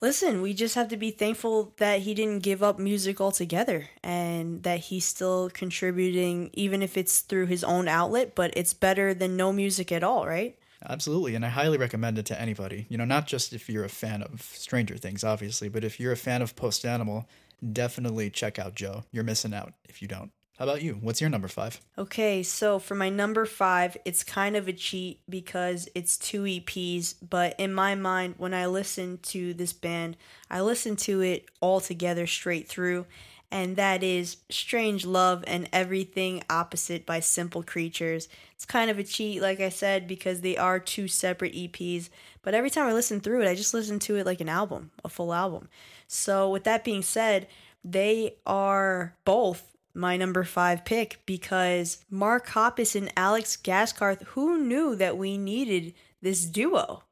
listen, 0.00 0.42
we 0.42 0.54
just 0.54 0.74
have 0.74 0.88
to 0.88 0.96
be 0.96 1.10
thankful 1.10 1.74
that 1.78 2.00
he 2.00 2.14
didn't 2.14 2.42
give 2.42 2.62
up 2.62 2.78
music 2.78 3.20
altogether 3.20 3.88
and 4.02 4.62
that 4.62 4.80
he's 4.80 5.04
still 5.04 5.50
contributing, 5.52 6.50
even 6.52 6.82
if 6.82 6.96
it's 6.96 7.20
through 7.20 7.46
his 7.46 7.64
own 7.64 7.88
outlet, 7.88 8.34
but 8.34 8.52
it's 8.56 8.74
better 8.74 9.14
than 9.14 9.36
no 9.36 9.52
music 9.52 9.90
at 9.90 10.04
all, 10.04 10.26
right? 10.26 10.58
Absolutely. 10.88 11.34
And 11.34 11.44
I 11.44 11.48
highly 11.48 11.78
recommend 11.78 12.18
it 12.18 12.26
to 12.26 12.40
anybody. 12.40 12.86
You 12.88 12.98
know, 12.98 13.04
not 13.04 13.26
just 13.26 13.52
if 13.52 13.68
you're 13.68 13.84
a 13.84 13.88
fan 13.88 14.22
of 14.22 14.42
Stranger 14.42 14.96
Things, 14.96 15.24
obviously, 15.24 15.68
but 15.68 15.84
if 15.84 15.98
you're 15.98 16.12
a 16.12 16.16
fan 16.16 16.42
of 16.42 16.54
Post 16.54 16.84
Animal, 16.84 17.28
definitely 17.72 18.30
check 18.30 18.58
out 18.58 18.74
Joe. 18.74 19.04
You're 19.10 19.24
missing 19.24 19.54
out 19.54 19.72
if 19.88 20.02
you 20.02 20.08
don't. 20.08 20.30
How 20.58 20.64
about 20.64 20.80
you? 20.80 20.94
What's 20.94 21.20
your 21.20 21.28
number 21.28 21.48
five? 21.48 21.80
Okay, 21.98 22.42
so 22.42 22.78
for 22.78 22.94
my 22.94 23.10
number 23.10 23.44
five, 23.44 23.96
it's 24.06 24.24
kind 24.24 24.56
of 24.56 24.68
a 24.68 24.72
cheat 24.72 25.20
because 25.28 25.86
it's 25.94 26.16
two 26.16 26.44
EPs, 26.44 27.14
but 27.28 27.54
in 27.58 27.74
my 27.74 27.94
mind, 27.94 28.36
when 28.38 28.54
I 28.54 28.64
listen 28.66 29.18
to 29.24 29.52
this 29.52 29.74
band, 29.74 30.16
I 30.50 30.62
listen 30.62 30.96
to 30.96 31.20
it 31.20 31.44
all 31.60 31.80
together 31.80 32.26
straight 32.26 32.68
through, 32.68 33.04
and 33.50 33.76
that 33.76 34.02
is 34.02 34.38
Strange 34.48 35.04
Love 35.04 35.44
and 35.46 35.68
Everything 35.74 36.42
Opposite 36.48 37.04
by 37.04 37.20
Simple 37.20 37.62
Creatures. 37.62 38.26
It's 38.54 38.64
kind 38.64 38.90
of 38.90 38.98
a 38.98 39.04
cheat, 39.04 39.42
like 39.42 39.60
I 39.60 39.68
said, 39.68 40.08
because 40.08 40.40
they 40.40 40.56
are 40.56 40.80
two 40.80 41.06
separate 41.06 41.52
EPs, 41.52 42.08
but 42.40 42.54
every 42.54 42.70
time 42.70 42.88
I 42.88 42.94
listen 42.94 43.20
through 43.20 43.42
it, 43.42 43.48
I 43.48 43.54
just 43.54 43.74
listen 43.74 43.98
to 43.98 44.16
it 44.16 44.24
like 44.24 44.40
an 44.40 44.48
album, 44.48 44.90
a 45.04 45.10
full 45.10 45.34
album. 45.34 45.68
So, 46.08 46.48
with 46.48 46.64
that 46.64 46.82
being 46.82 47.02
said, 47.02 47.46
they 47.84 48.36
are 48.46 49.14
both 49.26 49.75
my 49.96 50.16
number 50.16 50.44
five 50.44 50.84
pick 50.84 51.20
because 51.26 52.04
Mark 52.10 52.48
Hoppus 52.48 52.94
and 52.94 53.12
Alex 53.16 53.56
Gaskarth, 53.56 54.22
who 54.28 54.58
knew 54.58 54.94
that 54.94 55.16
we 55.16 55.38
needed 55.38 55.94
this 56.20 56.44
duo? 56.44 57.02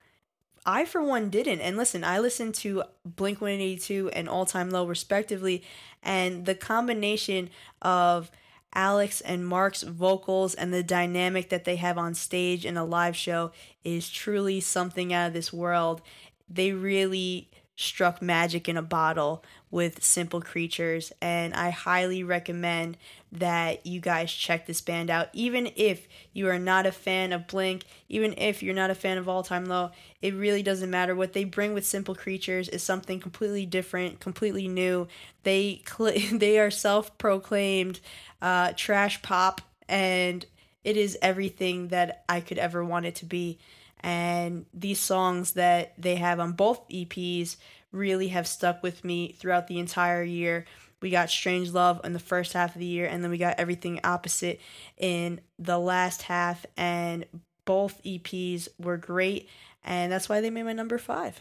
I, 0.67 0.85
for 0.85 1.03
one, 1.03 1.31
didn't. 1.31 1.61
And 1.61 1.77
listen, 1.77 2.05
I 2.05 2.19
listened 2.19 2.55
to 2.57 2.85
Blink 3.05 3.41
182 3.41 4.11
and 4.11 4.29
All 4.29 4.47
Time 4.47 4.71
Low, 4.71 4.87
respectively, 4.87 5.63
and 6.03 6.47
the 6.47 6.55
combination 6.55 7.51
of 7.83 8.31
Alex 8.75 9.21
and 9.21 9.47
Mark's 9.47 9.83
vocals 9.83 10.55
and 10.55 10.73
the 10.73 10.83
dynamic 10.83 11.51
that 11.51 11.65
they 11.65 11.77
have 11.77 11.99
on 11.99 12.15
stage 12.15 12.65
in 12.67 12.77
a 12.77 12.85
live 12.85 13.17
show 13.17 13.53
is 13.85 14.11
truly 14.11 14.61
something 14.61 15.13
out 15.13 15.29
of 15.29 15.33
this 15.33 15.53
world. 15.53 16.03
They 16.49 16.73
really 16.73 17.51
struck 17.77 18.23
magic 18.23 18.69
in 18.69 18.77
a 18.77 18.83
bottle 18.83 19.45
with 19.71 20.05
Simple 20.05 20.41
Creatures, 20.41 21.13
and 21.21 21.53
I 21.55 21.71
highly 21.71 22.23
recommend 22.23 22.97
that 23.33 23.85
you 23.85 24.01
guys 24.01 24.33
check 24.33 24.67
this 24.67 24.81
band 24.81 25.11
out. 25.11 25.29
Even 25.33 25.71
if 25.75 26.07
you 26.33 26.49
are 26.49 26.59
not 26.59 26.87
a 26.87 26.93
fan 26.93 27.33
of 27.33 27.49
Blink, 27.49 27.85
even 28.09 28.33
if 28.39 28.63
you're 28.63 28.75
not 28.75 28.91
a 28.91 28.95
fan 28.95 29.19
of 29.19 29.29
All 29.29 29.43
Time 29.43 29.65
Low, 29.65 29.91
it 30.23 30.35
really 30.35 30.63
doesn't 30.63 30.91
matter. 30.91 31.17
What 31.17 31.33
they 31.33 31.43
bring 31.43 31.75
with 31.75 31.85
Simple 31.85 32.15
Creatures 32.15 32.69
is 32.69 32.83
something 32.85 33.19
completely 33.19 33.67
different, 33.67 34.21
completely 34.21 34.69
new. 34.69 35.09
They 35.43 35.83
cl- 35.87 36.13
they 36.39 36.59
are 36.61 36.71
self-proclaimed 36.71 38.01
uh, 38.41 38.73
trash 38.77 39.21
pop, 39.23 39.61
and 39.89 40.47
it 40.85 40.97
is 40.97 41.19
everything 41.21 41.89
that 41.89 42.25
I 42.29 42.41
could 42.41 42.59
ever 42.59 42.85
want 42.85 43.07
it 43.07 43.17
to 43.17 43.25
be. 43.27 43.59
And 44.05 44.67
these 44.75 45.01
songs 45.01 45.53
that 45.53 45.95
they 45.97 46.17
have 46.17 46.39
on 46.39 46.53
both 46.53 46.87
EPs 46.91 47.57
really 47.91 48.29
have 48.29 48.47
stuck 48.47 48.83
with 48.83 49.03
me 49.03 49.33
throughout 49.33 49.67
the 49.67 49.79
entire 49.79 50.23
year. 50.23 50.67
We 51.01 51.09
got 51.09 51.31
Strange 51.31 51.71
Love 51.71 52.03
in 52.05 52.13
the 52.13 52.19
first 52.19 52.53
half 52.53 52.75
of 52.75 52.81
the 52.81 52.87
year, 52.87 53.07
and 53.07 53.25
then 53.25 53.31
we 53.31 53.39
got 53.39 53.59
Everything 53.59 54.01
Opposite 54.05 54.61
in 54.99 55.41
the 55.59 55.79
last 55.79 56.21
half. 56.21 56.67
And 56.77 57.25
both 57.65 58.03
EPs 58.05 58.69
were 58.79 58.99
great, 58.99 59.49
and 59.83 60.13
that's 60.13 60.29
why 60.29 60.43
they 60.43 60.51
made 60.51 60.65
my 60.65 60.75
number 60.75 60.99
five. 60.99 61.41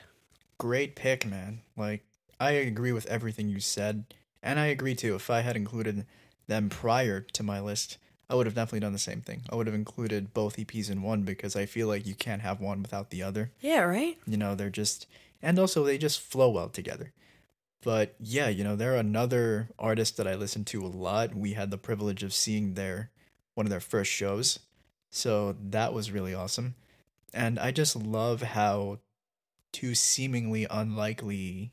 Great 0.57 0.95
pick, 0.95 1.25
man. 1.25 1.59
Like, 1.75 2.05
I 2.39 2.51
agree 2.51 2.93
with 2.93 3.07
everything 3.07 3.49
you 3.49 3.59
said. 3.59 4.05
And 4.41 4.57
I 4.57 4.67
agree 4.67 4.95
too. 4.95 5.15
If 5.15 5.29
I 5.29 5.41
had 5.41 5.57
included 5.57 6.05
them 6.47 6.69
prior 6.69 7.19
to 7.19 7.43
my 7.43 7.59
list, 7.59 7.97
I 8.33 8.35
would 8.35 8.47
have 8.47 8.55
definitely 8.55 8.79
done 8.79 8.93
the 8.93 8.99
same 8.99 9.21
thing. 9.21 9.43
I 9.51 9.55
would 9.55 9.67
have 9.67 9.75
included 9.75 10.33
both 10.33 10.57
EPs 10.57 10.89
in 10.89 11.03
one 11.03 11.21
because 11.21 11.55
I 11.55 11.67
feel 11.67 11.87
like 11.87 12.07
you 12.07 12.15
can't 12.15 12.41
have 12.41 12.59
one 12.59 12.81
without 12.81 13.11
the 13.11 13.21
other. 13.21 13.51
Yeah, 13.61 13.81
right? 13.81 14.17
You 14.25 14.37
know, 14.37 14.55
they're 14.55 14.71
just, 14.71 15.05
and 15.39 15.59
also 15.59 15.83
they 15.83 15.99
just 15.99 16.19
flow 16.19 16.49
well 16.49 16.67
together. 16.67 17.13
But 17.83 18.15
yeah, 18.19 18.49
you 18.49 18.63
know, 18.63 18.75
they're 18.75 18.95
another 18.95 19.69
artist 19.77 20.17
that 20.17 20.27
I 20.27 20.33
listen 20.33 20.65
to 20.65 20.83
a 20.83 20.87
lot. 20.87 21.35
We 21.35 21.53
had 21.53 21.69
the 21.69 21.77
privilege 21.77 22.23
of 22.23 22.33
seeing 22.33 22.73
their 22.73 23.11
one 23.53 23.67
of 23.67 23.69
their 23.69 23.79
first 23.79 24.11
shows. 24.11 24.57
So 25.11 25.55
that 25.69 25.93
was 25.93 26.09
really 26.09 26.33
awesome. 26.33 26.73
And 27.35 27.59
I 27.59 27.69
just 27.69 27.95
love 27.95 28.41
how 28.41 28.97
two 29.71 29.93
seemingly 29.93 30.65
unlikely, 30.71 31.71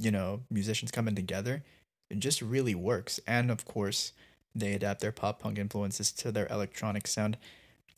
you 0.00 0.12
know, 0.12 0.42
musicians 0.52 0.92
coming 0.92 1.16
together. 1.16 1.64
It 2.10 2.20
just 2.20 2.42
really 2.42 2.76
works. 2.76 3.18
And 3.26 3.50
of 3.50 3.64
course, 3.64 4.12
they 4.54 4.72
adapt 4.72 5.00
their 5.00 5.12
pop 5.12 5.40
punk 5.40 5.58
influences 5.58 6.12
to 6.12 6.32
their 6.32 6.46
electronic 6.48 7.06
sound. 7.06 7.36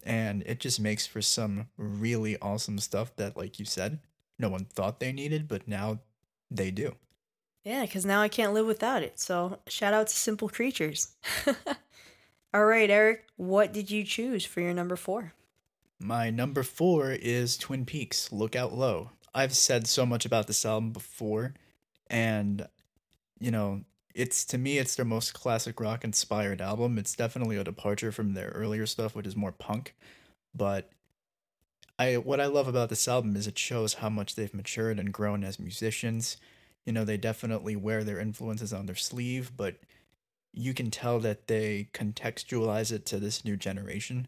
And 0.04 0.42
it 0.46 0.58
just 0.58 0.80
makes 0.80 1.06
for 1.06 1.22
some 1.22 1.68
really 1.76 2.36
awesome 2.40 2.78
stuff 2.78 3.14
that, 3.16 3.36
like 3.36 3.58
you 3.58 3.64
said, 3.64 4.00
no 4.38 4.48
one 4.48 4.64
thought 4.64 5.00
they 5.00 5.12
needed, 5.12 5.46
but 5.48 5.68
now 5.68 6.00
they 6.50 6.70
do. 6.70 6.96
Yeah, 7.64 7.82
because 7.82 8.04
now 8.04 8.20
I 8.20 8.28
can't 8.28 8.52
live 8.52 8.66
without 8.66 9.02
it. 9.02 9.20
So 9.20 9.60
shout 9.68 9.94
out 9.94 10.08
to 10.08 10.16
Simple 10.16 10.48
Creatures. 10.48 11.14
All 12.54 12.64
right, 12.64 12.90
Eric, 12.90 13.24
what 13.36 13.72
did 13.72 13.90
you 13.90 14.04
choose 14.04 14.44
for 14.44 14.60
your 14.60 14.74
number 14.74 14.96
four? 14.96 15.32
My 16.00 16.30
number 16.30 16.64
four 16.64 17.12
is 17.12 17.56
Twin 17.56 17.84
Peaks 17.84 18.32
Lookout 18.32 18.74
Low. 18.74 19.10
I've 19.34 19.54
said 19.54 19.86
so 19.86 20.04
much 20.04 20.26
about 20.26 20.48
this 20.48 20.66
album 20.66 20.90
before, 20.90 21.54
and, 22.08 22.66
you 23.38 23.50
know, 23.50 23.82
it's 24.14 24.44
to 24.46 24.58
me 24.58 24.78
it's 24.78 24.96
their 24.96 25.04
most 25.04 25.34
classic 25.34 25.80
rock 25.80 26.04
inspired 26.04 26.60
album. 26.60 26.98
It's 26.98 27.16
definitely 27.16 27.56
a 27.56 27.64
departure 27.64 28.12
from 28.12 28.34
their 28.34 28.48
earlier 28.48 28.86
stuff, 28.86 29.14
which 29.14 29.26
is 29.26 29.36
more 29.36 29.52
punk. 29.52 29.94
But 30.54 30.90
I 31.98 32.16
what 32.16 32.40
I 32.40 32.46
love 32.46 32.68
about 32.68 32.88
this 32.88 33.08
album 33.08 33.36
is 33.36 33.46
it 33.46 33.58
shows 33.58 33.94
how 33.94 34.08
much 34.08 34.34
they've 34.34 34.52
matured 34.54 34.98
and 34.98 35.12
grown 35.12 35.44
as 35.44 35.58
musicians. 35.58 36.36
You 36.84 36.92
know, 36.92 37.04
they 37.04 37.16
definitely 37.16 37.76
wear 37.76 38.02
their 38.02 38.18
influences 38.18 38.72
on 38.72 38.86
their 38.86 38.96
sleeve, 38.96 39.52
but 39.56 39.76
you 40.52 40.74
can 40.74 40.90
tell 40.90 41.18
that 41.20 41.46
they 41.46 41.88
contextualize 41.94 42.92
it 42.92 43.06
to 43.06 43.18
this 43.18 43.44
new 43.44 43.56
generation. 43.56 44.26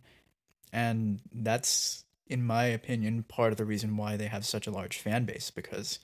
And 0.72 1.20
that's, 1.32 2.04
in 2.26 2.44
my 2.44 2.64
opinion, 2.64 3.24
part 3.24 3.52
of 3.52 3.58
the 3.58 3.64
reason 3.64 3.96
why 3.96 4.16
they 4.16 4.26
have 4.26 4.46
such 4.46 4.66
a 4.66 4.70
large 4.70 4.98
fan 4.98 5.24
base 5.24 5.50
because 5.50 5.98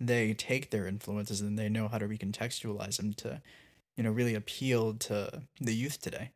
they 0.00 0.34
take 0.34 0.70
their 0.70 0.86
influences 0.86 1.40
and 1.40 1.58
they 1.58 1.68
know 1.68 1.88
how 1.88 1.98
to 1.98 2.06
recontextualize 2.06 2.96
them 2.96 3.12
to, 3.14 3.40
you 3.96 4.04
know, 4.04 4.10
really 4.10 4.34
appeal 4.34 4.94
to 4.94 5.42
the 5.60 5.74
youth 5.74 6.00
today. 6.00 6.30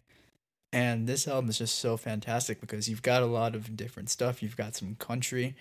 And 0.72 1.06
this 1.06 1.26
album 1.26 1.50
is 1.50 1.58
just 1.58 1.78
so 1.78 1.96
fantastic 1.96 2.60
because 2.60 2.88
you've 2.88 3.02
got 3.02 3.22
a 3.22 3.26
lot 3.26 3.54
of 3.54 3.76
different 3.76 4.08
stuff. 4.08 4.42
You've 4.42 4.56
got 4.56 4.76
some 4.76 4.94
country 4.94 5.56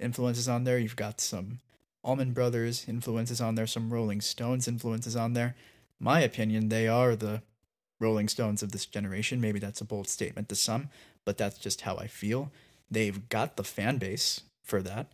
influences 0.00 0.48
on 0.48 0.64
there. 0.64 0.78
You've 0.78 0.96
got 0.96 1.20
some 1.20 1.60
Allman 2.02 2.32
Brothers 2.32 2.86
influences 2.88 3.40
on 3.40 3.54
there, 3.54 3.66
some 3.66 3.92
Rolling 3.92 4.20
Stones 4.20 4.66
influences 4.66 5.16
on 5.16 5.34
there. 5.34 5.54
My 6.00 6.20
opinion, 6.20 6.70
they 6.70 6.88
are 6.88 7.14
the 7.14 7.42
Rolling 8.00 8.28
Stones 8.28 8.62
of 8.62 8.72
this 8.72 8.86
generation. 8.86 9.40
Maybe 9.40 9.58
that's 9.58 9.80
a 9.80 9.86
bold 9.86 10.08
statement 10.08 10.48
to 10.48 10.54
some, 10.54 10.88
but 11.24 11.38
that's 11.38 11.58
just 11.58 11.82
how 11.82 11.96
I 11.96 12.06
feel. 12.06 12.50
They've 12.90 13.28
got 13.28 13.56
the 13.56 13.64
fan 13.64 13.98
base 13.98 14.42
for 14.62 14.82
that 14.82 15.12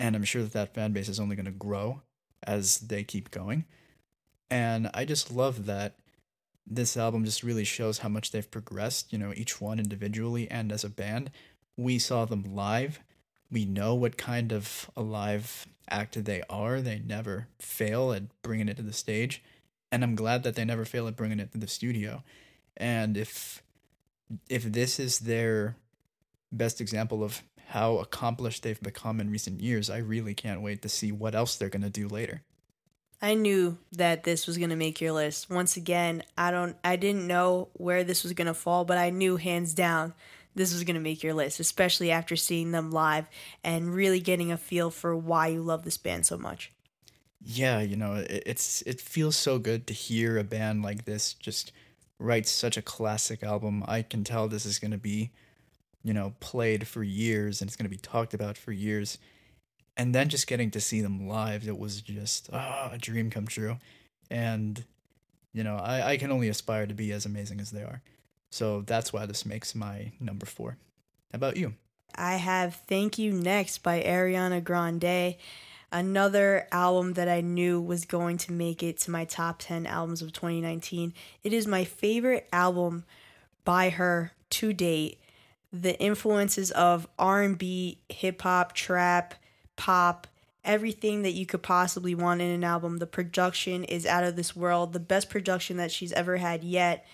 and 0.00 0.16
I'm 0.16 0.24
sure 0.24 0.42
that 0.42 0.54
that 0.54 0.74
fan 0.74 0.92
base 0.92 1.10
is 1.10 1.20
only 1.20 1.36
going 1.36 1.44
to 1.44 1.52
grow 1.52 2.00
as 2.42 2.78
they 2.78 3.04
keep 3.04 3.30
going. 3.30 3.66
And 4.50 4.90
I 4.94 5.04
just 5.04 5.30
love 5.30 5.66
that 5.66 5.96
this 6.66 6.96
album 6.96 7.24
just 7.24 7.42
really 7.42 7.64
shows 7.64 7.98
how 7.98 8.08
much 8.08 8.32
they've 8.32 8.50
progressed, 8.50 9.12
you 9.12 9.18
know, 9.18 9.34
each 9.36 9.60
one 9.60 9.78
individually 9.78 10.50
and 10.50 10.72
as 10.72 10.84
a 10.84 10.88
band. 10.88 11.30
We 11.76 11.98
saw 11.98 12.24
them 12.24 12.54
live. 12.54 13.00
We 13.52 13.66
know 13.66 13.94
what 13.94 14.16
kind 14.16 14.52
of 14.52 14.90
a 14.96 15.02
live 15.02 15.66
act 15.90 16.24
they 16.24 16.42
are. 16.48 16.80
They 16.80 17.00
never 17.00 17.48
fail 17.58 18.12
at 18.12 18.22
bringing 18.42 18.68
it 18.68 18.78
to 18.78 18.82
the 18.82 18.94
stage. 18.94 19.42
And 19.92 20.02
I'm 20.02 20.14
glad 20.14 20.44
that 20.44 20.54
they 20.54 20.64
never 20.64 20.86
fail 20.86 21.08
at 21.08 21.16
bringing 21.16 21.40
it 21.40 21.52
to 21.52 21.58
the 21.58 21.68
studio. 21.68 22.22
And 22.76 23.18
if 23.18 23.62
if 24.48 24.62
this 24.62 24.98
is 24.98 25.20
their 25.20 25.76
best 26.52 26.80
example 26.80 27.22
of 27.22 27.42
how 27.70 27.98
accomplished 27.98 28.62
they've 28.62 28.80
become 28.80 29.20
in 29.20 29.30
recent 29.30 29.60
years, 29.60 29.90
I 29.90 29.98
really 29.98 30.34
can't 30.34 30.60
wait 30.60 30.82
to 30.82 30.88
see 30.88 31.12
what 31.12 31.34
else 31.34 31.56
they're 31.56 31.68
going 31.68 31.82
to 31.82 31.90
do 31.90 32.08
later. 32.08 32.42
I 33.22 33.34
knew 33.34 33.78
that 33.92 34.24
this 34.24 34.46
was 34.46 34.58
going 34.58 34.70
to 34.70 34.76
make 34.76 35.00
your 35.00 35.12
list. 35.12 35.50
Once 35.50 35.76
again, 35.76 36.22
I 36.36 36.50
don't 36.50 36.76
I 36.82 36.96
didn't 36.96 37.26
know 37.26 37.68
where 37.74 38.02
this 38.02 38.22
was 38.22 38.32
going 38.32 38.46
to 38.46 38.54
fall, 38.54 38.84
but 38.84 38.98
I 38.98 39.10
knew 39.10 39.36
hands 39.36 39.74
down 39.74 40.14
this 40.54 40.72
was 40.72 40.84
going 40.84 40.94
to 40.94 41.00
make 41.00 41.22
your 41.22 41.34
list, 41.34 41.60
especially 41.60 42.10
after 42.10 42.34
seeing 42.34 42.72
them 42.72 42.90
live 42.90 43.26
and 43.62 43.94
really 43.94 44.20
getting 44.20 44.50
a 44.50 44.56
feel 44.56 44.90
for 44.90 45.16
why 45.16 45.48
you 45.48 45.62
love 45.62 45.84
this 45.84 45.96
band 45.96 46.26
so 46.26 46.36
much. 46.36 46.72
Yeah, 47.40 47.80
you 47.80 47.96
know, 47.96 48.14
it, 48.14 48.42
it's 48.46 48.82
it 48.82 49.00
feels 49.00 49.36
so 49.36 49.58
good 49.58 49.86
to 49.86 49.94
hear 49.94 50.38
a 50.38 50.44
band 50.44 50.82
like 50.82 51.04
this 51.04 51.34
just 51.34 51.72
write 52.18 52.48
such 52.48 52.76
a 52.76 52.82
classic 52.82 53.42
album. 53.42 53.84
I 53.86 54.02
can 54.02 54.24
tell 54.24 54.48
this 54.48 54.66
is 54.66 54.78
going 54.78 54.90
to 54.90 54.98
be 54.98 55.30
you 56.02 56.12
know, 56.12 56.34
played 56.40 56.86
for 56.86 57.02
years 57.02 57.60
and 57.60 57.68
it's 57.68 57.76
going 57.76 57.84
to 57.84 57.90
be 57.90 57.96
talked 57.96 58.34
about 58.34 58.56
for 58.56 58.72
years. 58.72 59.18
And 59.96 60.14
then 60.14 60.28
just 60.28 60.46
getting 60.46 60.70
to 60.70 60.80
see 60.80 61.00
them 61.00 61.28
live, 61.28 61.68
it 61.68 61.78
was 61.78 62.00
just 62.00 62.48
oh, 62.52 62.90
a 62.92 62.98
dream 62.98 63.30
come 63.30 63.46
true. 63.46 63.76
And, 64.30 64.84
you 65.52 65.62
know, 65.62 65.76
I, 65.76 66.12
I 66.12 66.16
can 66.16 66.32
only 66.32 66.48
aspire 66.48 66.86
to 66.86 66.94
be 66.94 67.12
as 67.12 67.26
amazing 67.26 67.60
as 67.60 67.70
they 67.70 67.82
are. 67.82 68.02
So 68.50 68.82
that's 68.82 69.12
why 69.12 69.26
this 69.26 69.44
makes 69.44 69.74
my 69.74 70.12
number 70.18 70.46
four. 70.46 70.78
How 71.32 71.36
about 71.36 71.56
you? 71.56 71.74
I 72.14 72.36
have 72.36 72.74
Thank 72.74 73.18
You 73.18 73.32
Next 73.32 73.78
by 73.78 74.02
Ariana 74.02 74.62
Grande, 74.62 75.36
another 75.92 76.66
album 76.72 77.14
that 77.14 77.28
I 77.28 77.40
knew 77.40 77.80
was 77.80 78.04
going 78.04 78.38
to 78.38 78.52
make 78.52 78.82
it 78.82 78.98
to 79.00 79.10
my 79.10 79.24
top 79.24 79.56
10 79.60 79.86
albums 79.86 80.22
of 80.22 80.32
2019. 80.32 81.14
It 81.44 81.52
is 81.52 81.66
my 81.66 81.84
favorite 81.84 82.48
album 82.52 83.04
by 83.64 83.90
her 83.90 84.32
to 84.50 84.72
date 84.72 85.20
the 85.72 85.98
influences 86.00 86.70
of 86.72 87.08
R&B, 87.18 87.98
hip 88.08 88.42
hop, 88.42 88.74
trap, 88.74 89.34
pop, 89.76 90.26
everything 90.64 91.22
that 91.22 91.32
you 91.32 91.46
could 91.46 91.62
possibly 91.62 92.14
want 92.14 92.40
in 92.40 92.50
an 92.50 92.64
album. 92.64 92.98
The 92.98 93.06
production 93.06 93.84
is 93.84 94.04
out 94.06 94.24
of 94.24 94.36
this 94.36 94.54
world, 94.54 94.92
the 94.92 95.00
best 95.00 95.30
production 95.30 95.76
that 95.78 95.92
she's 95.92 96.12
ever 96.12 96.36
had 96.36 96.64
yet. 96.64 97.06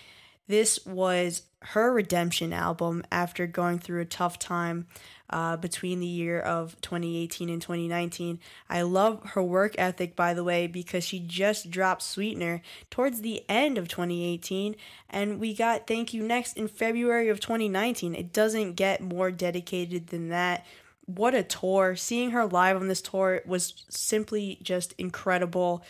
This 0.47 0.85
was 0.85 1.43
her 1.61 1.91
redemption 1.91 2.53
album 2.53 3.03
after 3.11 3.47
going 3.47 3.79
through 3.79 4.01
a 4.01 4.05
tough 4.05 4.37
time 4.37 4.87
uh, 5.29 5.57
between 5.57 5.99
the 5.99 6.07
year 6.07 6.39
of 6.39 6.79
2018 6.81 7.49
and 7.49 7.61
2019. 7.61 8.39
I 8.69 8.83
love 8.83 9.21
her 9.31 9.43
work 9.43 9.75
ethic, 9.77 10.15
by 10.15 10.33
the 10.33 10.43
way, 10.43 10.67
because 10.67 11.03
she 11.03 11.19
just 11.19 11.69
dropped 11.69 12.01
Sweetener 12.01 12.61
towards 12.89 13.21
the 13.21 13.43
end 13.49 13.77
of 13.77 13.87
2018, 13.87 14.75
and 15.09 15.39
we 15.39 15.53
got 15.53 15.87
Thank 15.87 16.13
You 16.13 16.23
Next 16.23 16.57
in 16.57 16.67
February 16.67 17.29
of 17.29 17.39
2019. 17.39 18.15
It 18.15 18.31
doesn't 18.31 18.73
get 18.73 19.01
more 19.01 19.31
dedicated 19.31 20.07
than 20.07 20.29
that. 20.29 20.65
What 21.05 21.35
a 21.35 21.43
tour! 21.43 21.95
Seeing 21.95 22.31
her 22.31 22.45
live 22.45 22.75
on 22.75 22.87
this 22.87 23.01
tour 23.01 23.41
was 23.45 23.85
simply 23.89 24.59
just 24.61 24.93
incredible. 24.97 25.83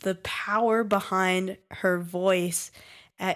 The 0.00 0.16
power 0.16 0.84
behind 0.84 1.58
her 1.70 1.98
voice, 1.98 2.70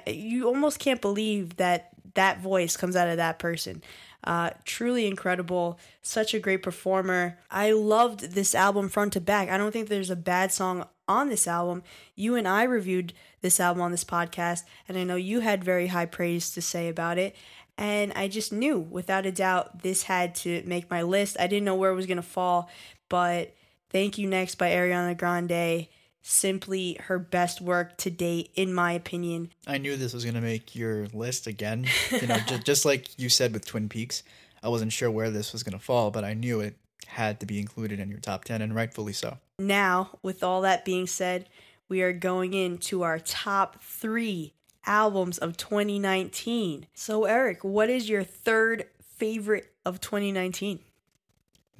you 0.06 0.46
almost 0.46 0.78
can't 0.78 1.00
believe 1.00 1.56
that 1.56 1.90
that 2.14 2.40
voice 2.40 2.76
comes 2.76 2.96
out 2.96 3.08
of 3.08 3.16
that 3.16 3.38
person. 3.38 3.82
Uh, 4.22 4.50
truly 4.64 5.06
incredible. 5.06 5.78
Such 6.02 6.34
a 6.34 6.38
great 6.38 6.62
performer. 6.62 7.38
I 7.50 7.72
loved 7.72 8.32
this 8.32 8.54
album 8.54 8.88
front 8.88 9.14
to 9.14 9.20
back. 9.20 9.48
I 9.48 9.56
don't 9.56 9.72
think 9.72 9.88
there's 9.88 10.10
a 10.10 10.16
bad 10.16 10.52
song 10.52 10.86
on 11.08 11.28
this 11.28 11.48
album. 11.48 11.82
You 12.14 12.36
and 12.36 12.46
I 12.46 12.64
reviewed 12.64 13.14
this 13.40 13.58
album 13.58 13.82
on 13.82 13.90
this 13.90 14.04
podcast, 14.04 14.64
and 14.88 14.98
I 14.98 15.04
know 15.04 15.16
you 15.16 15.40
had 15.40 15.64
very 15.64 15.86
high 15.86 16.06
praise 16.06 16.50
to 16.50 16.60
say 16.60 16.88
about 16.88 17.16
it. 17.16 17.34
And 17.78 18.12
I 18.14 18.28
just 18.28 18.52
knew 18.52 18.78
without 18.78 19.24
a 19.24 19.32
doubt 19.32 19.82
this 19.82 20.02
had 20.02 20.34
to 20.36 20.62
make 20.66 20.90
my 20.90 21.02
list. 21.02 21.38
I 21.40 21.46
didn't 21.46 21.64
know 21.64 21.74
where 21.74 21.90
it 21.90 21.96
was 21.96 22.06
going 22.06 22.16
to 22.16 22.22
fall, 22.22 22.68
but 23.08 23.54
Thank 23.88 24.18
You 24.18 24.28
Next 24.28 24.56
by 24.56 24.70
Ariana 24.70 25.16
Grande 25.16 25.88
simply 26.22 26.96
her 27.02 27.18
best 27.18 27.60
work 27.60 27.96
to 27.98 28.10
date, 28.10 28.50
in 28.54 28.72
my 28.74 28.92
opinion. 28.92 29.50
I 29.66 29.78
knew 29.78 29.96
this 29.96 30.12
was 30.12 30.24
gonna 30.24 30.40
make 30.40 30.74
your 30.74 31.06
list 31.08 31.46
again. 31.46 31.86
You 32.10 32.26
know, 32.26 32.38
just, 32.46 32.64
just 32.64 32.84
like 32.84 33.18
you 33.18 33.28
said 33.28 33.52
with 33.52 33.66
Twin 33.66 33.88
Peaks, 33.88 34.22
I 34.62 34.68
wasn't 34.68 34.92
sure 34.92 35.10
where 35.10 35.30
this 35.30 35.52
was 35.52 35.62
gonna 35.62 35.78
fall, 35.78 36.10
but 36.10 36.24
I 36.24 36.34
knew 36.34 36.60
it 36.60 36.76
had 37.06 37.40
to 37.40 37.46
be 37.46 37.58
included 37.58 37.98
in 37.98 38.10
your 38.10 38.20
top 38.20 38.44
ten, 38.44 38.62
and 38.62 38.74
rightfully 38.74 39.12
so. 39.12 39.38
Now, 39.58 40.18
with 40.22 40.42
all 40.42 40.60
that 40.62 40.84
being 40.84 41.06
said, 41.06 41.48
we 41.88 42.02
are 42.02 42.12
going 42.12 42.54
into 42.54 43.02
our 43.02 43.18
top 43.18 43.82
three 43.82 44.54
albums 44.86 45.38
of 45.38 45.56
2019. 45.56 46.86
So, 46.94 47.24
Eric, 47.24 47.64
what 47.64 47.90
is 47.90 48.08
your 48.08 48.24
third 48.24 48.86
favorite 49.02 49.72
of 49.84 50.00
2019? 50.00 50.80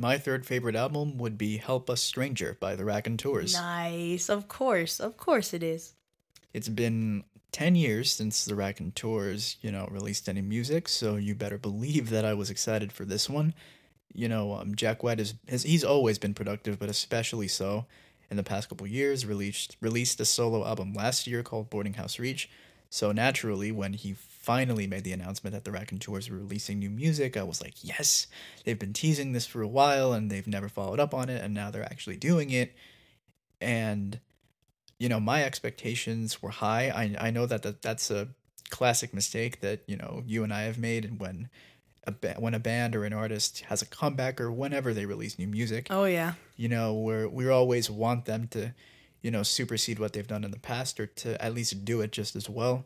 My 0.01 0.16
third 0.16 0.46
favorite 0.46 0.76
album 0.76 1.18
would 1.18 1.36
be 1.36 1.59
Help 1.59 1.90
Us 1.90 2.01
Stranger 2.01 2.57
by 2.59 2.74
the 2.74 2.86
Raconteurs. 2.86 3.53
Nice. 3.53 4.30
Of 4.30 4.48
course. 4.48 4.98
Of 4.98 5.18
course 5.18 5.53
it 5.53 5.62
is. 5.62 5.92
It's 6.55 6.70
been 6.70 7.24
10 7.53 7.74
years 7.74 8.11
since 8.11 8.46
the 8.46 8.55
Raconteurs, 8.55 9.59
you 9.61 9.70
know, 9.70 9.86
released 9.90 10.26
any 10.26 10.40
music, 10.40 10.88
so 10.88 11.16
you 11.16 11.34
better 11.34 11.59
believe 11.59 12.09
that 12.09 12.24
I 12.24 12.32
was 12.32 12.48
excited 12.48 12.92
for 12.92 13.05
this 13.05 13.28
one. 13.28 13.53
You 14.14 14.26
know, 14.26 14.55
um, 14.55 14.74
Jack 14.74 15.03
White 15.03 15.20
is 15.20 15.34
has, 15.48 15.64
he's 15.64 15.84
always 15.84 16.18
been 16.18 16.32
productive, 16.32 16.78
but 16.78 16.88
especially 16.88 17.48
so 17.48 17.84
in 18.30 18.38
the 18.38 18.42
past 18.42 18.70
couple 18.70 18.86
years. 18.86 19.26
Released 19.26 19.76
released 19.82 20.18
a 20.18 20.24
solo 20.24 20.66
album 20.66 20.94
last 20.94 21.26
year 21.26 21.42
called 21.42 21.68
Boarding 21.68 21.94
House 21.94 22.18
Reach. 22.18 22.48
So 22.93 23.12
naturally, 23.12 23.70
when 23.70 23.93
he 23.93 24.14
finally 24.14 24.86
made 24.86 25.05
the 25.05 25.12
announcement 25.12 25.55
that 25.55 25.64
the 25.64 25.70
Raconteurs 25.70 26.28
were 26.28 26.38
releasing 26.38 26.80
new 26.80 26.91
music, 26.91 27.36
I 27.36 27.45
was 27.45 27.62
like, 27.62 27.84
yes, 27.84 28.26
they've 28.64 28.78
been 28.78 28.93
teasing 28.93 29.32
this 29.32 29.47
for 29.47 29.62
a 29.62 29.68
while 29.68 30.12
and 30.12 30.28
they've 30.28 30.47
never 30.47 30.68
followed 30.68 30.99
up 30.99 31.14
on 31.14 31.28
it, 31.28 31.41
and 31.43 31.55
now 31.55 31.70
they're 31.70 31.84
actually 31.84 32.16
doing 32.16 32.51
it. 32.51 32.74
And, 33.61 34.18
you 34.99 35.09
know, 35.09 35.20
my 35.20 35.45
expectations 35.45 36.43
were 36.43 36.51
high. 36.51 36.88
I, 36.88 37.28
I 37.28 37.30
know 37.30 37.47
that, 37.47 37.62
that 37.62 37.80
that's 37.80 38.11
a 38.11 38.28
classic 38.70 39.14
mistake 39.14 39.61
that, 39.61 39.80
you 39.86 39.97
know, 39.97 40.24
you 40.26 40.43
and 40.43 40.53
I 40.53 40.62
have 40.62 40.78
made 40.78 41.05
and 41.05 41.20
when 41.20 41.49
a 42.07 42.12
ba- 42.12 42.36
when 42.38 42.55
a 42.55 42.59
band 42.59 42.97
or 42.97 43.05
an 43.05 43.12
artist 43.12 43.61
has 43.68 43.82
a 43.82 43.86
comeback 43.86 44.41
or 44.41 44.51
whenever 44.51 44.93
they 44.95 45.07
release 45.07 45.38
new 45.38 45.47
music. 45.47 45.86
Oh 45.91 46.07
yeah. 46.07 46.32
You 46.57 46.68
know, 46.68 46.95
where 46.95 47.28
we 47.28 47.49
always 47.49 47.88
want 47.91 48.24
them 48.24 48.49
to, 48.49 48.74
you 49.23 49.31
know, 49.31 49.43
supersede 49.43 49.99
what 49.99 50.12
they've 50.12 50.27
done 50.27 50.45
in 50.45 50.51
the 50.51 50.59
past 50.59 50.99
or 50.99 51.07
to 51.07 51.43
at 51.43 51.55
least 51.55 51.85
do 51.85 52.01
it 52.01 52.12
just 52.12 52.37
as 52.37 52.49
well. 52.49 52.85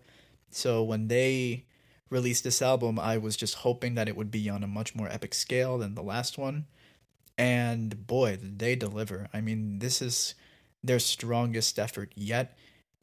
So 0.51 0.83
when 0.83 1.09
they 1.09 1.65
released 2.11 2.45
this 2.45 2.63
album, 2.63 2.99
I 2.99 3.19
was 3.19 3.37
just 3.37 3.57
hoping 3.57 3.95
that 3.95 4.09
it 4.09 4.17
would 4.17 4.31
be 4.31 4.49
on 4.49 4.63
a 4.63 4.69
much 4.69 4.95
more 4.95 5.09
epic 5.09 5.35
scale 5.35 5.79
than 5.79 5.95
the 5.95 6.03
last 6.03 6.39
one. 6.39 6.67
And 7.37 8.07
boy, 8.07 8.39
they 8.41 8.77
deliver. 8.77 9.29
I 9.33 9.41
mean, 9.41 9.81
this 9.81 10.01
is 10.01 10.35
their 10.83 10.99
strongest 11.01 11.79
effort 11.79 12.13
yet. 12.15 12.57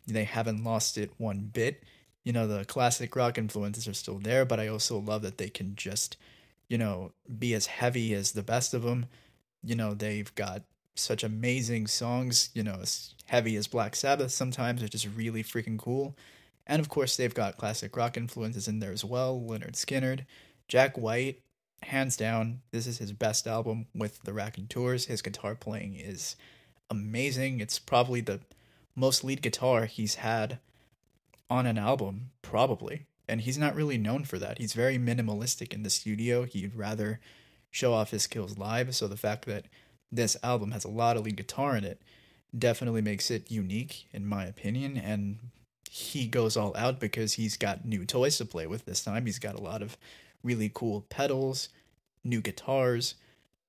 They 0.08 0.24
haven't 0.24 0.64
lost 0.64 0.98
it 0.98 1.12
one 1.18 1.50
bit. 1.52 1.84
You 2.24 2.34
know, 2.34 2.48
the 2.48 2.66
classic 2.66 3.16
rock 3.16 3.38
influences 3.38 3.88
are 3.88 3.94
still 3.94 4.20
there, 4.20 4.46
but 4.46 4.60
I 4.60 4.68
also 4.68 5.00
love 5.00 5.22
that 5.24 5.38
they 5.38 5.50
can 5.50 5.76
just, 5.76 6.18
you 6.70 6.78
know, 6.78 7.12
be 7.40 7.54
as 7.54 7.66
heavy 7.66 8.14
as 8.14 8.32
the 8.32 8.44
best 8.44 8.74
of 8.74 8.84
them. 8.84 9.08
You 9.64 9.76
know, 9.76 9.94
they've 9.94 10.34
got 10.36 10.64
such 10.96 11.24
amazing 11.24 11.88
songs, 11.88 12.50
you 12.54 12.64
know, 12.64 12.80
as 12.82 13.14
heavy 13.26 13.56
as 13.56 13.68
Black 13.68 13.96
Sabbath 13.96 14.32
sometimes, 14.32 14.82
which 14.82 14.96
is 14.96 15.08
really 15.08 15.44
freaking 15.44 15.80
cool. 15.80 16.16
And 16.68 16.80
of 16.80 16.90
course, 16.90 17.16
they've 17.16 17.34
got 17.34 17.58
classic 17.58 17.96
rock 17.96 18.18
influences 18.18 18.68
in 18.68 18.80
there 18.80 18.92
as 18.92 19.04
well. 19.04 19.40
Lynyrd 19.40 19.74
Skynyrd, 19.74 20.26
Jack 20.68 20.98
White, 20.98 21.42
hands 21.84 22.16
down, 22.16 22.62
this 22.72 22.86
is 22.88 23.00
his 23.00 23.12
best 23.12 23.48
album 23.48 23.88
with 23.96 24.22
the 24.24 24.34
Raconteurs. 24.34 25.06
His 25.06 25.22
guitar 25.22 25.56
playing 25.56 25.96
is 25.96 26.36
amazing. 26.90 27.60
It's 27.60 27.80
probably 27.80 28.22
the 28.22 28.42
most 28.96 29.24
lead 29.24 29.42
guitar 29.42 29.86
he's 29.86 30.16
had 30.16 30.60
on 31.50 31.66
an 31.66 31.78
album, 31.78 32.30
probably. 32.42 33.06
And 33.28 33.42
he's 33.42 33.58
not 33.58 33.76
really 33.76 33.98
known 33.98 34.26
for 34.26 34.38
that. 34.40 34.58
He's 34.58 34.74
very 34.74 34.98
minimalistic 34.98 35.74
in 35.74 35.84
the 35.84 35.90
studio. 35.90 36.44
He'd 36.44 36.76
rather 36.76 37.20
show 37.72 37.94
off 37.94 38.12
his 38.12 38.24
skills 38.24 38.58
live. 38.58 38.94
So 38.94 39.08
the 39.08 39.18
fact 39.18 39.46
that 39.46 39.66
this 40.12 40.38
album 40.44 40.72
has 40.72 40.84
a 40.84 40.90
lot 40.90 41.18
of 41.18 41.24
lead 41.24 41.38
guitar 41.38 41.76
in 41.76 41.84
it 41.84 42.02
definitely 42.58 43.02
makes 43.02 43.32
it 43.32 43.50
unique, 43.50 44.08
in 44.12 44.26
my 44.26 44.46
opinion. 44.46 44.98
And 44.98 45.40
he 45.90 46.28
goes 46.28 46.58
all 46.58 46.76
out 46.76 47.00
because 47.00 47.34
he's 47.34 47.58
got 47.58 47.86
new 47.86 48.06
toys 48.06 48.38
to 48.38 48.46
play 48.46 48.68
with 48.68 48.86
this 48.86 49.04
time. 49.04 49.26
He's 49.26 49.40
got 49.40 49.56
a 49.56 49.62
lot 49.62 49.82
of 49.82 49.98
really 50.44 50.72
cool 50.74 51.02
pedals, 51.10 51.70
new 52.24 52.42
guitars. 52.42 53.16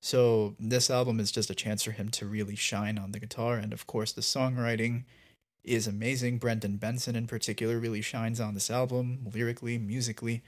So 0.00 0.56
this 0.58 0.90
album 0.90 1.20
is 1.20 1.30
just 1.30 1.50
a 1.50 1.54
chance 1.54 1.82
for 1.82 1.92
him 1.92 2.08
to 2.10 2.26
really 2.26 2.56
shine 2.56 2.98
on 2.98 3.12
the 3.12 3.20
guitar. 3.20 3.56
And 3.56 3.72
of 3.72 3.86
course, 3.86 4.12
the 4.12 4.20
songwriting 4.20 5.04
is 5.62 5.86
amazing. 5.86 6.38
Brendan 6.38 6.76
Benson, 6.76 7.14
in 7.14 7.28
particular, 7.28 7.78
really 7.78 8.02
shines 8.02 8.40
on 8.40 8.54
this 8.54 8.70
album, 8.70 9.26
lyrically, 9.32 9.78
musically. 9.78 10.42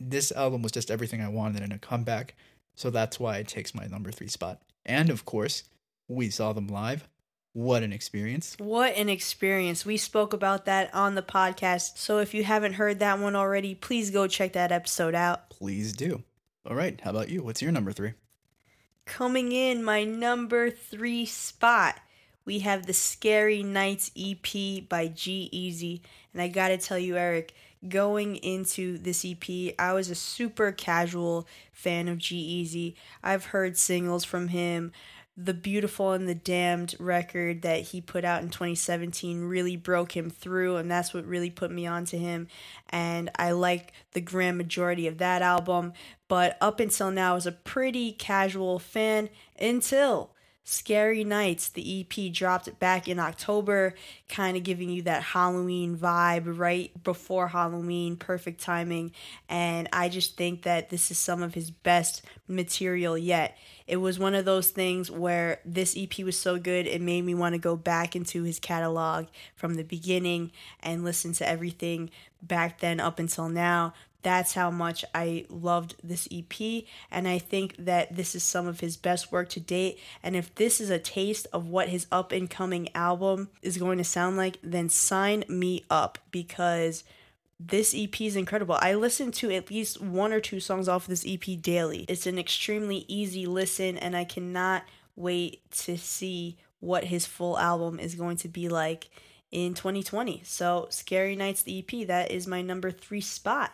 This 0.00 0.32
album 0.32 0.62
was 0.62 0.72
just 0.72 0.90
everything 0.90 1.20
I 1.20 1.28
wanted 1.28 1.62
in 1.62 1.72
a 1.72 1.78
comeback. 1.78 2.34
So 2.74 2.90
that's 2.90 3.20
why 3.20 3.36
it 3.38 3.48
takes 3.48 3.74
my 3.74 3.86
number 3.86 4.10
three 4.10 4.28
spot. 4.28 4.60
And 4.84 5.10
of 5.10 5.24
course, 5.24 5.64
we 6.08 6.30
saw 6.30 6.52
them 6.52 6.66
live. 6.68 7.08
What 7.52 7.84
an 7.84 7.92
experience. 7.92 8.56
What 8.58 8.96
an 8.96 9.08
experience. 9.08 9.86
We 9.86 9.96
spoke 9.96 10.32
about 10.32 10.64
that 10.64 10.92
on 10.92 11.14
the 11.14 11.22
podcast. 11.22 11.98
So 11.98 12.18
if 12.18 12.34
you 12.34 12.42
haven't 12.42 12.74
heard 12.74 12.98
that 12.98 13.20
one 13.20 13.36
already, 13.36 13.76
please 13.76 14.10
go 14.10 14.26
check 14.26 14.54
that 14.54 14.72
episode 14.72 15.14
out. 15.14 15.50
Please 15.50 15.92
do. 15.92 16.24
All 16.66 16.74
right, 16.74 17.00
how 17.00 17.10
about 17.10 17.28
you? 17.28 17.42
What's 17.42 17.62
your 17.62 17.70
number 17.70 17.92
three? 17.92 18.14
Coming 19.04 19.52
in 19.52 19.84
my 19.84 20.02
number 20.02 20.70
three 20.70 21.26
spot, 21.26 22.00
we 22.44 22.60
have 22.60 22.86
the 22.86 22.92
Scary 22.92 23.62
Nights 23.62 24.10
EP 24.18 24.88
by 24.88 25.08
G-Eazy. 25.08 26.00
And 26.32 26.42
I 26.42 26.48
gotta 26.48 26.78
tell 26.78 26.98
you, 26.98 27.16
Eric, 27.16 27.54
going 27.88 28.36
into 28.36 28.98
this 28.98 29.24
EP, 29.24 29.74
I 29.78 29.92
was 29.92 30.10
a 30.10 30.14
super 30.14 30.72
casual 30.72 31.46
fan 31.72 32.08
of 32.08 32.18
G-Eazy. 32.18 32.94
I've 33.22 33.46
heard 33.46 33.76
singles 33.76 34.24
from 34.24 34.48
him. 34.48 34.92
The 35.36 35.54
Beautiful 35.54 36.12
and 36.12 36.28
the 36.28 36.34
Damned 36.34 36.94
record 37.00 37.62
that 37.62 37.80
he 37.82 38.00
put 38.00 38.24
out 38.24 38.42
in 38.42 38.50
2017 38.50 39.42
really 39.42 39.76
broke 39.76 40.16
him 40.16 40.30
through, 40.30 40.76
and 40.76 40.88
that's 40.88 41.12
what 41.12 41.26
really 41.26 41.50
put 41.50 41.72
me 41.72 41.86
onto 41.86 42.16
him. 42.16 42.46
And 42.90 43.30
I 43.36 43.50
like 43.50 43.92
the 44.12 44.20
grand 44.20 44.58
majority 44.58 45.08
of 45.08 45.18
that 45.18 45.42
album, 45.42 45.92
but 46.28 46.56
up 46.60 46.78
until 46.78 47.10
now, 47.10 47.32
I 47.32 47.34
was 47.34 47.46
a 47.46 47.52
pretty 47.52 48.12
casual 48.12 48.78
fan 48.78 49.28
until 49.58 50.33
Scary 50.66 51.24
Nights, 51.24 51.68
the 51.68 52.00
EP 52.00 52.32
dropped 52.32 52.78
back 52.78 53.06
in 53.06 53.18
October, 53.18 53.94
kind 54.30 54.56
of 54.56 54.62
giving 54.62 54.88
you 54.88 55.02
that 55.02 55.22
Halloween 55.22 55.94
vibe 55.94 56.58
right 56.58 56.90
before 57.04 57.48
Halloween, 57.48 58.16
perfect 58.16 58.62
timing. 58.62 59.12
And 59.46 59.90
I 59.92 60.08
just 60.08 60.38
think 60.38 60.62
that 60.62 60.88
this 60.88 61.10
is 61.10 61.18
some 61.18 61.42
of 61.42 61.52
his 61.52 61.70
best 61.70 62.22
material 62.48 63.18
yet. 63.18 63.58
It 63.86 63.98
was 63.98 64.18
one 64.18 64.34
of 64.34 64.46
those 64.46 64.70
things 64.70 65.10
where 65.10 65.60
this 65.66 65.94
EP 65.98 66.18
was 66.20 66.38
so 66.38 66.58
good, 66.58 66.86
it 66.86 67.02
made 67.02 67.22
me 67.22 67.34
want 67.34 67.52
to 67.54 67.58
go 67.58 67.76
back 67.76 68.16
into 68.16 68.44
his 68.44 68.58
catalog 68.58 69.26
from 69.54 69.74
the 69.74 69.84
beginning 69.84 70.50
and 70.80 71.04
listen 71.04 71.34
to 71.34 71.48
everything 71.48 72.10
back 72.40 72.80
then 72.80 73.00
up 73.00 73.18
until 73.18 73.50
now 73.50 73.92
that's 74.24 74.54
how 74.54 74.70
much 74.70 75.04
I 75.14 75.46
loved 75.48 75.94
this 76.02 76.26
EP. 76.32 76.84
And 77.10 77.28
I 77.28 77.38
think 77.38 77.76
that 77.78 78.16
this 78.16 78.34
is 78.34 78.42
some 78.42 78.66
of 78.66 78.80
his 78.80 78.96
best 78.96 79.30
work 79.30 79.48
to 79.50 79.60
date. 79.60 80.00
And 80.22 80.34
if 80.34 80.52
this 80.56 80.80
is 80.80 80.90
a 80.90 80.98
taste 80.98 81.46
of 81.52 81.68
what 81.68 81.90
his 81.90 82.06
up 82.10 82.32
and 82.32 82.50
coming 82.50 82.88
album 82.94 83.50
is 83.62 83.78
going 83.78 83.98
to 83.98 84.04
sound 84.04 84.36
like, 84.36 84.58
then 84.62 84.88
sign 84.88 85.44
me 85.48 85.84
up 85.88 86.18
because 86.32 87.04
this 87.60 87.94
EP 87.96 88.20
is 88.22 88.34
incredible. 88.34 88.76
I 88.80 88.94
listen 88.94 89.30
to 89.32 89.52
at 89.52 89.70
least 89.70 90.00
one 90.00 90.32
or 90.32 90.40
two 90.40 90.58
songs 90.58 90.88
off 90.88 91.06
this 91.06 91.24
EP 91.26 91.60
daily. 91.60 92.04
It's 92.08 92.26
an 92.26 92.38
extremely 92.38 93.04
easy 93.06 93.46
listen, 93.46 93.96
and 93.96 94.16
I 94.16 94.24
cannot 94.24 94.82
wait 95.16 95.70
to 95.70 95.96
see 95.96 96.56
what 96.80 97.04
his 97.04 97.26
full 97.26 97.58
album 97.58 98.00
is 98.00 98.14
going 98.14 98.38
to 98.38 98.48
be 98.48 98.68
like 98.68 99.08
in 99.52 99.74
2020. 99.74 100.42
So, 100.44 100.88
Scary 100.90 101.36
Nights, 101.36 101.62
the 101.62 101.78
EP, 101.78 102.06
that 102.08 102.30
is 102.30 102.46
my 102.46 102.60
number 102.60 102.90
three 102.90 103.20
spot. 103.20 103.70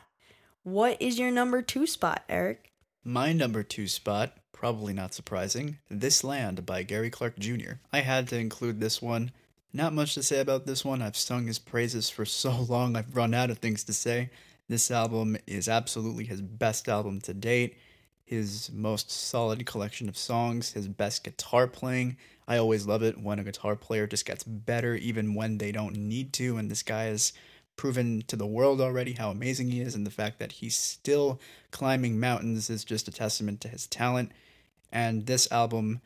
What 0.63 1.01
is 1.01 1.19
your 1.19 1.31
number 1.31 1.63
two 1.63 1.87
spot, 1.87 2.23
Eric? 2.29 2.71
My 3.03 3.33
number 3.33 3.63
two 3.63 3.87
spot, 3.87 4.35
probably 4.53 4.93
not 4.93 5.15
surprising, 5.15 5.79
This 5.89 6.23
Land 6.23 6.67
by 6.67 6.83
Gary 6.83 7.09
Clark 7.09 7.39
Jr. 7.39 7.77
I 7.95 8.01
had 8.01 8.29
to 8.29 8.39
include 8.39 8.79
this 8.79 9.01
one. 9.01 9.31
Not 9.73 9.95
much 9.95 10.13
to 10.15 10.23
say 10.23 10.39
about 10.39 10.67
this 10.67 10.85
one. 10.85 11.01
I've 11.01 11.17
sung 11.17 11.47
his 11.47 11.59
praises 11.59 12.11
for 12.11 12.25
so 12.27 12.51
long, 12.69 12.95
I've 12.95 13.17
run 13.17 13.33
out 13.33 13.49
of 13.49 13.57
things 13.57 13.85
to 13.85 13.95
say. 13.95 14.29
This 14.69 14.91
album 14.91 15.39
is 15.47 15.67
absolutely 15.67 16.25
his 16.25 16.43
best 16.43 16.91
album 16.91 17.23
to 17.23 17.33
date, 17.33 17.79
his 18.23 18.71
most 18.71 19.11
solid 19.11 19.65
collection 19.65 20.11
of 20.11 20.19
songs, 20.19 20.73
his 20.73 20.89
best 20.89 21.25
guitar 21.25 21.69
playing. 21.69 22.19
I 22.47 22.59
always 22.59 22.87
love 22.87 23.03
it 23.03 23.19
when 23.19 23.39
a 23.39 23.45
guitar 23.45 23.77
player 23.77 24.07
just 24.07 24.27
gets 24.27 24.45
better 24.45 24.95
even 24.95 25.35
when 25.35 25.57
they 25.57 25.73
don't 25.73 25.97
need 25.97 26.35
to, 26.35 26.59
and 26.59 26.71
this 26.71 26.83
guy 26.83 27.05
has 27.05 27.33
proven 27.81 28.23
to 28.27 28.37
the 28.37 28.47
world 28.47 28.79
already 28.79 29.15
how 29.15 29.31
amazing 29.31 29.71
he 29.71 29.81
is, 29.81 29.95
and 29.95 30.07
the 30.07 30.11
fact 30.11 30.39
that 30.39 30.53
he's 30.53 30.77
still 30.77 31.41
climbing 31.71 32.21
mountains 32.21 32.69
is 32.69 32.85
just 32.85 33.09
a 33.09 33.11
testament 33.11 33.59
to 33.63 33.69
his 33.69 33.87
talent. 33.87 34.33
And 34.93 35.25
this 35.25 35.51
album 35.51 36.03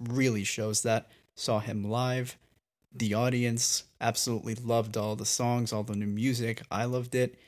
really 0.00 0.42
shows 0.42 0.80
that. 0.84 1.10
Saw 1.34 1.58
him 1.58 1.84
live. 1.84 2.38
The 2.94 3.12
audience 3.12 3.84
absolutely 4.00 4.54
loved 4.54 4.96
all 4.96 5.16
the 5.16 5.26
songs, 5.26 5.70
all 5.70 5.82
the 5.82 5.94
new 5.94 6.06
music. 6.06 6.62
I 6.70 6.86
loved 6.86 7.14
it. 7.14 7.38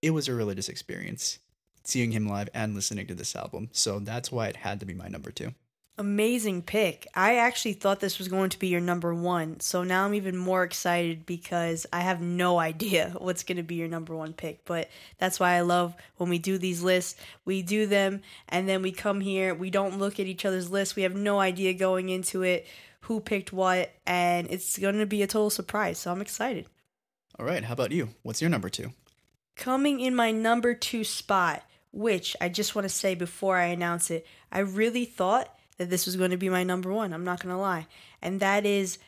It 0.00 0.12
was 0.12 0.26
a 0.26 0.32
religious 0.32 0.70
experience 0.70 1.40
seeing 1.84 2.12
him 2.12 2.26
live 2.26 2.48
and 2.54 2.74
listening 2.74 3.06
to 3.08 3.14
this 3.14 3.36
album. 3.36 3.68
So 3.72 3.98
that's 3.98 4.32
why 4.32 4.48
it 4.48 4.56
had 4.56 4.80
to 4.80 4.86
be 4.86 4.94
my 4.94 5.08
number 5.08 5.30
two. 5.30 5.52
Amazing 6.00 6.62
pick. 6.62 7.06
I 7.14 7.36
actually 7.36 7.74
thought 7.74 8.00
this 8.00 8.16
was 8.18 8.28
going 8.28 8.48
to 8.48 8.58
be 8.58 8.68
your 8.68 8.80
number 8.80 9.14
one. 9.14 9.60
So 9.60 9.84
now 9.84 10.06
I'm 10.06 10.14
even 10.14 10.34
more 10.34 10.64
excited 10.64 11.26
because 11.26 11.86
I 11.92 12.00
have 12.00 12.22
no 12.22 12.58
idea 12.70 13.14
what's 13.18 13.42
going 13.42 13.58
to 13.58 13.62
be 13.62 13.74
your 13.74 13.86
number 13.86 14.16
one 14.16 14.32
pick. 14.32 14.64
But 14.64 14.88
that's 15.18 15.38
why 15.38 15.52
I 15.52 15.60
love 15.60 15.94
when 16.16 16.30
we 16.30 16.38
do 16.38 16.56
these 16.56 16.82
lists. 16.82 17.20
We 17.44 17.60
do 17.60 17.84
them 17.84 18.22
and 18.48 18.66
then 18.66 18.80
we 18.80 18.92
come 18.92 19.20
here. 19.20 19.54
We 19.54 19.68
don't 19.68 19.98
look 19.98 20.18
at 20.18 20.24
each 20.26 20.46
other's 20.46 20.70
lists. 20.70 20.96
We 20.96 21.02
have 21.02 21.14
no 21.14 21.38
idea 21.38 21.74
going 21.74 22.08
into 22.08 22.40
it 22.44 22.66
who 23.00 23.20
picked 23.20 23.52
what. 23.52 23.92
And 24.06 24.46
it's 24.50 24.78
going 24.78 25.00
to 25.00 25.06
be 25.06 25.20
a 25.20 25.26
total 25.26 25.50
surprise. 25.50 25.98
So 25.98 26.10
I'm 26.10 26.22
excited. 26.22 26.64
All 27.38 27.44
right. 27.44 27.62
How 27.62 27.74
about 27.74 27.92
you? 27.92 28.08
What's 28.22 28.40
your 28.40 28.48
number 28.48 28.70
two? 28.70 28.94
Coming 29.54 30.00
in 30.00 30.16
my 30.16 30.30
number 30.30 30.72
two 30.72 31.04
spot, 31.04 31.62
which 31.92 32.34
I 32.40 32.48
just 32.48 32.74
want 32.74 32.86
to 32.86 32.88
say 32.88 33.14
before 33.14 33.58
I 33.58 33.66
announce 33.66 34.10
it, 34.10 34.26
I 34.50 34.60
really 34.60 35.04
thought 35.04 35.54
that 35.80 35.88
this 35.88 36.04
was 36.04 36.14
going 36.14 36.30
to 36.30 36.36
be 36.36 36.50
my 36.50 36.62
number 36.62 36.92
one. 36.92 37.14
I'm 37.14 37.24
not 37.24 37.42
going 37.42 37.54
to 37.54 37.60
lie. 37.60 37.86
And 38.20 38.38
that 38.40 38.66
is 38.66 38.98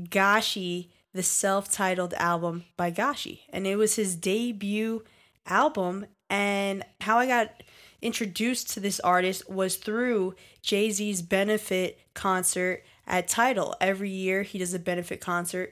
Gashi, 0.00 0.88
the 1.12 1.22
self 1.22 1.70
titled 1.70 2.14
album 2.14 2.64
by 2.74 2.90
Gashi. 2.90 3.40
And 3.50 3.66
it 3.66 3.76
was 3.76 3.96
his 3.96 4.16
debut 4.16 5.04
album. 5.46 6.06
And 6.30 6.84
how 7.02 7.18
I 7.18 7.26
got 7.26 7.62
introduced 8.00 8.70
to 8.70 8.80
this 8.80 8.98
artist 9.00 9.50
was 9.50 9.76
through 9.76 10.34
Jay 10.62 10.90
Z's 10.90 11.20
benefit 11.20 12.00
concert 12.14 12.82
at 13.06 13.28
Tidal. 13.28 13.76
Every 13.78 14.08
year 14.08 14.42
he 14.42 14.58
does 14.58 14.72
a 14.72 14.78
benefit 14.78 15.20
concert. 15.20 15.70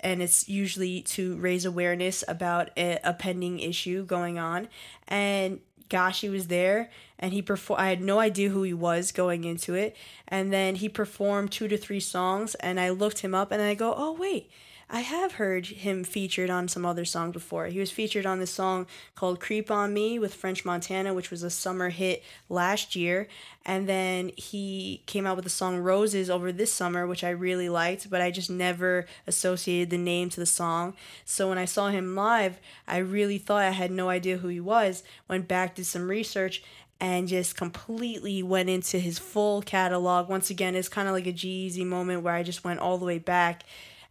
And 0.00 0.20
it's 0.20 0.48
usually 0.48 1.02
to 1.02 1.36
raise 1.36 1.64
awareness 1.64 2.24
about 2.26 2.70
a, 2.76 2.98
a 3.04 3.12
pending 3.14 3.60
issue 3.60 4.04
going 4.04 4.36
on. 4.36 4.66
And 5.06 5.60
Gashi 5.92 6.30
was 6.30 6.48
there 6.48 6.90
and 7.18 7.32
he 7.32 7.42
performed 7.42 7.82
I 7.82 7.90
had 7.90 8.00
no 8.00 8.18
idea 8.18 8.48
who 8.48 8.62
he 8.62 8.72
was 8.72 9.12
going 9.12 9.44
into 9.44 9.74
it. 9.74 9.94
And 10.26 10.52
then 10.52 10.76
he 10.76 10.88
performed 10.88 11.52
two 11.52 11.68
to 11.68 11.76
three 11.76 12.00
songs 12.00 12.54
and 12.56 12.80
I 12.80 12.88
looked 12.90 13.18
him 13.18 13.34
up 13.34 13.52
and 13.52 13.60
I 13.60 13.74
go 13.74 13.94
oh 13.96 14.12
wait 14.12 14.50
I 14.94 15.00
have 15.00 15.32
heard 15.32 15.64
him 15.64 16.04
featured 16.04 16.50
on 16.50 16.68
some 16.68 16.84
other 16.84 17.06
songs 17.06 17.32
before. 17.32 17.64
He 17.68 17.78
was 17.78 17.90
featured 17.90 18.26
on 18.26 18.40
this 18.40 18.50
song 18.50 18.86
called 19.14 19.40
Creep 19.40 19.70
on 19.70 19.94
Me 19.94 20.18
with 20.18 20.34
French 20.34 20.66
Montana, 20.66 21.14
which 21.14 21.30
was 21.30 21.42
a 21.42 21.48
summer 21.48 21.88
hit 21.88 22.22
last 22.50 22.94
year. 22.94 23.26
And 23.64 23.88
then 23.88 24.32
he 24.36 25.02
came 25.06 25.26
out 25.26 25.36
with 25.36 25.44
the 25.44 25.50
song 25.50 25.78
Roses 25.78 26.28
over 26.28 26.52
this 26.52 26.70
summer, 26.70 27.06
which 27.06 27.24
I 27.24 27.30
really 27.30 27.70
liked, 27.70 28.10
but 28.10 28.20
I 28.20 28.30
just 28.30 28.50
never 28.50 29.06
associated 29.26 29.88
the 29.88 29.96
name 29.96 30.28
to 30.28 30.40
the 30.40 30.44
song. 30.44 30.92
So 31.24 31.48
when 31.48 31.56
I 31.56 31.64
saw 31.64 31.88
him 31.88 32.14
live, 32.14 32.60
I 32.86 32.98
really 32.98 33.38
thought 33.38 33.62
I 33.62 33.70
had 33.70 33.90
no 33.90 34.10
idea 34.10 34.36
who 34.36 34.48
he 34.48 34.60
was. 34.60 35.02
Went 35.26 35.48
back, 35.48 35.74
did 35.74 35.86
some 35.86 36.06
research, 36.06 36.62
and 37.00 37.28
just 37.28 37.56
completely 37.56 38.42
went 38.42 38.68
into 38.68 38.98
his 38.98 39.18
full 39.18 39.62
catalog. 39.62 40.28
Once 40.28 40.50
again, 40.50 40.74
it's 40.74 40.90
kind 40.90 41.08
of 41.08 41.14
like 41.14 41.26
a 41.26 41.32
G-Eazy 41.32 41.86
moment 41.86 42.22
where 42.22 42.34
I 42.34 42.42
just 42.42 42.62
went 42.62 42.80
all 42.80 42.98
the 42.98 43.06
way 43.06 43.18
back 43.18 43.64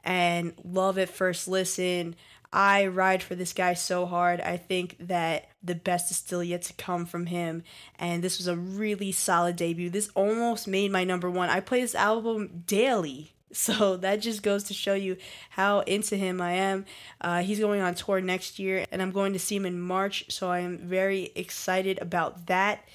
and 0.03 0.53
love 0.63 0.97
at 0.97 1.09
first 1.09 1.47
listen. 1.47 2.15
I 2.53 2.87
ride 2.87 3.23
for 3.23 3.33
this 3.33 3.53
guy 3.53 3.75
so 3.75 4.05
hard. 4.05 4.41
I 4.41 4.57
think 4.57 4.97
that 4.99 5.47
the 5.63 5.75
best 5.75 6.11
is 6.11 6.17
still 6.17 6.43
yet 6.43 6.63
to 6.63 6.73
come 6.73 7.05
from 7.05 7.27
him. 7.27 7.63
And 7.97 8.21
this 8.21 8.37
was 8.37 8.47
a 8.47 8.57
really 8.57 9.13
solid 9.13 9.55
debut. 9.55 9.89
This 9.89 10.09
almost 10.15 10.67
made 10.67 10.91
my 10.91 11.05
number 11.05 11.29
one. 11.29 11.49
I 11.49 11.61
play 11.61 11.81
this 11.81 11.95
album 11.95 12.63
daily. 12.65 13.33
So 13.53 13.97
that 13.97 14.21
just 14.21 14.43
goes 14.43 14.63
to 14.63 14.73
show 14.73 14.93
you 14.93 15.17
how 15.49 15.81
into 15.81 16.15
him 16.15 16.39
I 16.39 16.53
am. 16.53 16.85
Uh, 17.19 17.41
he's 17.41 17.59
going 17.59 17.81
on 17.81 17.95
tour 17.95 18.21
next 18.21 18.59
year, 18.59 18.85
and 18.93 19.01
I'm 19.01 19.11
going 19.11 19.33
to 19.33 19.39
see 19.39 19.57
him 19.57 19.65
in 19.65 19.77
March. 19.77 20.23
So 20.29 20.49
I 20.49 20.59
am 20.59 20.77
very 20.77 21.33
excited 21.35 21.99
about 22.01 22.45
that. 22.45 22.87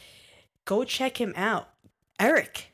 Go 0.65 0.85
check 0.85 1.21
him 1.21 1.35
out. 1.37 1.69
Eric, 2.19 2.73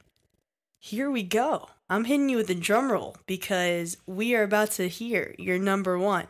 here 0.78 1.10
we 1.10 1.24
go. 1.24 1.70
I'm 1.92 2.04
hitting 2.04 2.30
you 2.30 2.38
with 2.38 2.48
a 2.48 2.54
drum 2.54 2.90
roll 2.90 3.18
because 3.26 3.98
we 4.06 4.34
are 4.34 4.44
about 4.44 4.70
to 4.72 4.88
hear 4.88 5.34
your 5.38 5.58
number 5.58 5.98
one. 5.98 6.26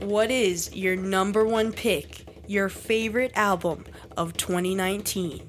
What 0.00 0.32
is 0.32 0.74
your 0.74 0.96
number 0.96 1.44
one 1.44 1.70
pick, 1.70 2.26
your 2.48 2.68
favorite 2.68 3.30
album 3.36 3.84
of 4.16 4.36
2019? 4.36 5.46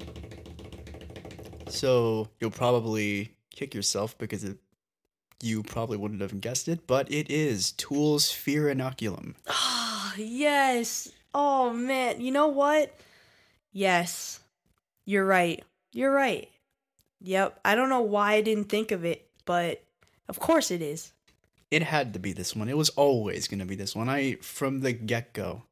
So 1.66 2.28
you'll 2.38 2.52
probably 2.52 3.34
kick 3.50 3.74
yourself 3.74 4.16
because 4.18 4.44
it, 4.44 4.56
you 5.42 5.64
probably 5.64 5.96
wouldn't 5.96 6.20
have 6.20 6.40
guessed 6.40 6.68
it, 6.68 6.86
but 6.86 7.10
it 7.10 7.28
is 7.28 7.72
Tool's 7.72 8.30
Fear 8.30 8.72
Inoculum. 8.72 9.34
Ah, 9.48 10.14
oh, 10.16 10.22
yes. 10.22 11.10
Oh, 11.34 11.72
man. 11.72 12.20
You 12.20 12.30
know 12.30 12.46
what? 12.46 12.94
Yes. 13.72 14.38
You're 15.06 15.26
right. 15.26 15.64
You're 15.90 16.12
right. 16.12 16.51
Yep. 17.22 17.60
I 17.64 17.74
don't 17.74 17.88
know 17.88 18.00
why 18.00 18.34
I 18.34 18.40
didn't 18.40 18.68
think 18.68 18.90
of 18.90 19.04
it, 19.04 19.28
but 19.44 19.82
of 20.28 20.38
course 20.38 20.70
it 20.70 20.82
is. 20.82 21.12
It 21.70 21.82
had 21.82 22.12
to 22.12 22.18
be 22.18 22.32
this 22.32 22.54
one. 22.54 22.68
It 22.68 22.76
was 22.76 22.90
always 22.90 23.48
going 23.48 23.60
to 23.60 23.64
be 23.64 23.76
this 23.76 23.96
one. 23.96 24.08
I, 24.08 24.34
from 24.42 24.80
the 24.80 24.92
get 24.92 25.32
go, 25.32 25.62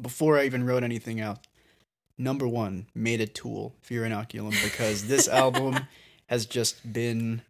before 0.00 0.38
I 0.38 0.44
even 0.44 0.64
wrote 0.64 0.82
anything 0.82 1.20
out, 1.20 1.46
number 2.18 2.48
one, 2.48 2.86
made 2.94 3.20
a 3.20 3.26
tool, 3.26 3.74
Fear 3.82 4.02
Inoculum, 4.02 4.60
because 4.64 5.06
this 5.06 5.28
album 5.42 5.78
has 6.26 6.46
just 6.46 6.92
been. 6.92 7.42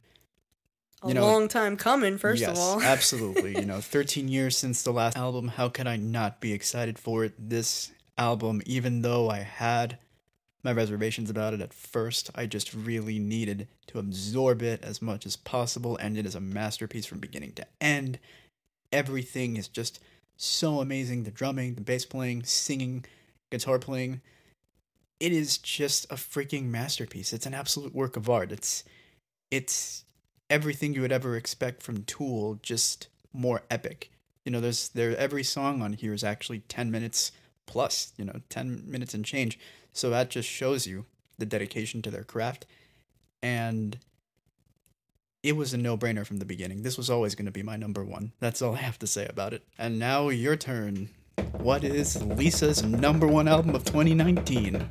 You 1.04 1.10
a 1.10 1.14
know, 1.14 1.26
long 1.26 1.48
time 1.48 1.76
coming, 1.76 2.18
first 2.18 2.40
yes, 2.40 2.50
of 2.50 2.58
all. 2.58 2.82
absolutely. 2.82 3.54
You 3.56 3.64
know, 3.64 3.80
13 3.80 4.28
years 4.28 4.56
since 4.56 4.82
the 4.82 4.92
last 4.92 5.16
album. 5.16 5.48
How 5.48 5.68
could 5.68 5.86
I 5.86 5.96
not 5.96 6.40
be 6.40 6.52
excited 6.52 6.98
for 6.98 7.24
it? 7.24 7.34
This 7.38 7.92
album, 8.18 8.62
even 8.66 9.02
though 9.02 9.30
I 9.30 9.38
had 9.38 9.98
my 10.64 10.72
reservations 10.72 11.30
about 11.30 11.54
it 11.54 11.60
at 11.60 11.74
first. 11.74 12.30
I 12.34 12.46
just 12.46 12.72
really 12.72 13.18
needed 13.18 13.68
to 13.88 13.98
absorb 13.98 14.62
it 14.62 14.82
as 14.82 15.02
much 15.02 15.26
as 15.26 15.36
possible, 15.36 15.96
and 15.98 16.16
it 16.16 16.26
is 16.26 16.34
a 16.34 16.40
masterpiece 16.40 17.06
from 17.06 17.18
beginning 17.18 17.52
to 17.52 17.66
end. 17.80 18.18
Everything 18.90 19.56
is 19.56 19.68
just 19.68 20.00
so 20.36 20.80
amazing 20.80 21.24
the 21.24 21.30
drumming, 21.30 21.74
the 21.74 21.80
bass 21.80 22.04
playing, 22.04 22.44
singing, 22.44 23.04
guitar 23.50 23.78
playing. 23.78 24.20
It 25.20 25.32
is 25.32 25.58
just 25.58 26.06
a 26.06 26.16
freaking 26.16 26.64
masterpiece. 26.64 27.32
It's 27.32 27.46
an 27.46 27.54
absolute 27.54 27.94
work 27.94 28.16
of 28.16 28.28
art. 28.28 28.50
It's 28.50 28.84
it's 29.50 30.04
everything 30.50 30.94
you 30.94 31.02
would 31.02 31.12
ever 31.12 31.36
expect 31.36 31.82
from 31.82 32.04
Tool, 32.04 32.58
just 32.62 33.08
more 33.32 33.62
epic. 33.70 34.10
You 34.44 34.52
know, 34.52 34.60
there's 34.60 34.88
there 34.88 35.16
every 35.16 35.44
song 35.44 35.82
on 35.82 35.92
here 35.92 36.12
is 36.12 36.24
actually 36.24 36.60
10 36.60 36.90
minutes 36.90 37.32
plus, 37.66 38.12
you 38.16 38.24
know, 38.24 38.40
10 38.48 38.84
minutes 38.86 39.14
and 39.14 39.24
change. 39.24 39.58
So 39.92 40.10
that 40.10 40.30
just 40.30 40.48
shows 40.48 40.86
you 40.86 41.06
the 41.38 41.46
dedication 41.46 42.02
to 42.02 42.10
their 42.10 42.24
craft. 42.24 42.66
And 43.42 43.98
it 45.42 45.56
was 45.56 45.74
a 45.74 45.78
no 45.78 45.96
brainer 45.96 46.26
from 46.26 46.38
the 46.38 46.44
beginning. 46.44 46.82
This 46.82 46.96
was 46.96 47.10
always 47.10 47.34
going 47.34 47.46
to 47.46 47.52
be 47.52 47.62
my 47.62 47.76
number 47.76 48.02
one. 48.02 48.32
That's 48.40 48.62
all 48.62 48.74
I 48.74 48.78
have 48.78 48.98
to 49.00 49.06
say 49.06 49.26
about 49.26 49.52
it. 49.52 49.62
And 49.78 49.98
now 49.98 50.30
your 50.30 50.56
turn. 50.56 51.10
What 51.58 51.84
is 51.84 52.22
Lisa's 52.22 52.82
number 52.82 53.26
one 53.26 53.48
album 53.48 53.74
of 53.74 53.84
2019? 53.84 54.86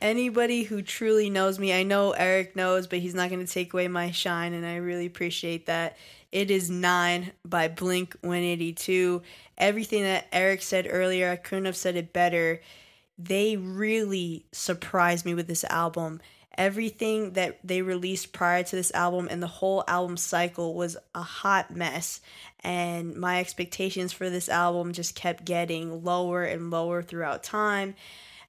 Anybody 0.00 0.62
who 0.62 0.80
truly 0.80 1.28
knows 1.28 1.58
me, 1.58 1.72
I 1.72 1.82
know 1.82 2.12
Eric 2.12 2.54
knows, 2.54 2.86
but 2.86 3.00
he's 3.00 3.14
not 3.14 3.30
going 3.30 3.44
to 3.44 3.52
take 3.52 3.72
away 3.72 3.88
my 3.88 4.12
shine, 4.12 4.52
and 4.52 4.64
I 4.64 4.76
really 4.76 5.06
appreciate 5.06 5.66
that. 5.66 5.96
It 6.30 6.50
is 6.50 6.70
Nine 6.70 7.32
by 7.44 7.68
Blink 7.68 8.16
182. 8.20 9.22
Everything 9.56 10.02
that 10.02 10.26
Eric 10.32 10.62
said 10.62 10.86
earlier, 10.90 11.30
I 11.30 11.36
couldn't 11.36 11.64
have 11.64 11.76
said 11.76 11.96
it 11.96 12.12
better 12.12 12.60
they 13.18 13.56
really 13.56 14.46
surprised 14.52 15.26
me 15.26 15.34
with 15.34 15.48
this 15.48 15.64
album. 15.64 16.20
Everything 16.56 17.32
that 17.32 17.58
they 17.64 17.82
released 17.82 18.32
prior 18.32 18.62
to 18.62 18.76
this 18.76 18.92
album 18.92 19.28
and 19.30 19.42
the 19.42 19.48
whole 19.48 19.84
album 19.86 20.16
cycle 20.16 20.74
was 20.74 20.96
a 21.14 21.22
hot 21.22 21.74
mess. 21.74 22.20
And 22.60 23.16
my 23.16 23.40
expectations 23.40 24.12
for 24.12 24.30
this 24.30 24.48
album 24.48 24.92
just 24.92 25.14
kept 25.14 25.44
getting 25.44 26.04
lower 26.04 26.44
and 26.44 26.70
lower 26.70 27.02
throughout 27.02 27.42
time. 27.42 27.94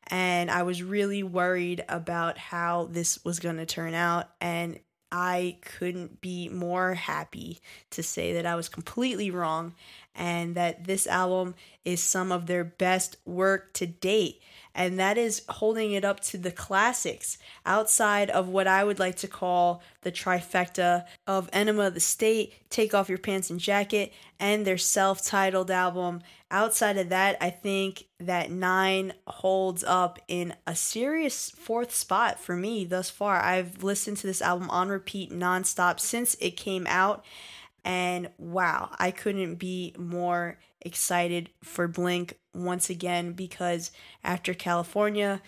And 0.08 0.50
I 0.50 0.64
was 0.64 0.82
really 0.82 1.22
worried 1.22 1.84
about 1.90 2.38
how 2.38 2.88
this 2.92 3.24
was 3.24 3.40
going 3.40 3.58
to 3.58 3.66
turn 3.66 3.94
out. 3.94 4.30
And 4.42 4.80
I 5.12 5.58
couldn't 5.62 6.22
be 6.22 6.50
more 6.50 6.94
happy 6.94 7.60
to 7.92 8.04
say 8.04 8.34
that 8.34 8.46
I 8.46 8.56
was 8.56 8.70
completely 8.70 9.32
wrong 9.32 9.74
and 10.16 10.56
that 10.56 10.86
this 10.86 11.08
album 11.08 11.56
is 11.84 12.02
some 12.04 12.32
of 12.32 12.46
their 12.46 12.64
best 12.64 13.18
work 13.26 13.74
to 13.74 13.88
date 13.88 14.42
and 14.76 15.00
that 15.00 15.18
is 15.18 15.42
holding 15.50 15.92
it 15.92 16.06
up 16.06 16.20
to 16.20 16.38
the 16.38 16.52
classics 16.52 17.38
outside 17.66 18.30
of 18.30 18.48
what 18.48 18.68
I 18.68 18.84
would 18.84 19.00
like 19.00 19.16
to 19.18 19.28
call 19.28 19.82
the 20.02 20.12
trifecta 20.12 21.06
of 21.28 21.50
Enema 21.52 21.88
of 21.88 21.96
the 21.96 22.00
State, 22.00 22.54
Take 22.70 22.94
Off 22.94 23.10
Your 23.10 23.18
Pants 23.18 23.50
and 23.50 23.60
Jacket, 23.60 24.14
and 24.40 24.66
their 24.66 24.78
self 24.78 25.24
titled 25.24 25.72
album. 25.72 26.22
Outside 26.52 26.98
of 26.98 27.10
that, 27.10 27.38
I 27.40 27.52
think 27.52 28.06
that 28.20 28.50
Nine 28.50 29.14
holds 29.28 29.84
up 29.84 30.18
in 30.28 30.56
a 30.66 30.76
serious 30.76 31.52
fourth 31.52 31.94
spot 31.94 32.40
for 32.40 32.56
me 32.56 32.86
thus 32.86 33.10
far. 33.10 33.40
I've 33.40 33.84
listened 33.84 34.18
to 34.18 34.28
this 34.28 34.42
album 34.42 34.68
on 34.72 34.90
repeat 34.90 35.32
nonstop 35.32 36.00
since 36.00 36.36
it 36.36 36.58
came 36.58 36.88
out, 36.88 37.24
and 37.86 38.30
wow, 38.40 38.90
I 38.98 39.12
couldn't 39.12 39.56
be 39.56 39.94
more 39.98 40.58
excited 40.82 41.50
for 41.64 41.88
Blink 41.88 42.40
once 42.54 42.90
again 42.90 43.34
because 43.34 43.92
after 44.24 44.56
California, 44.56 45.42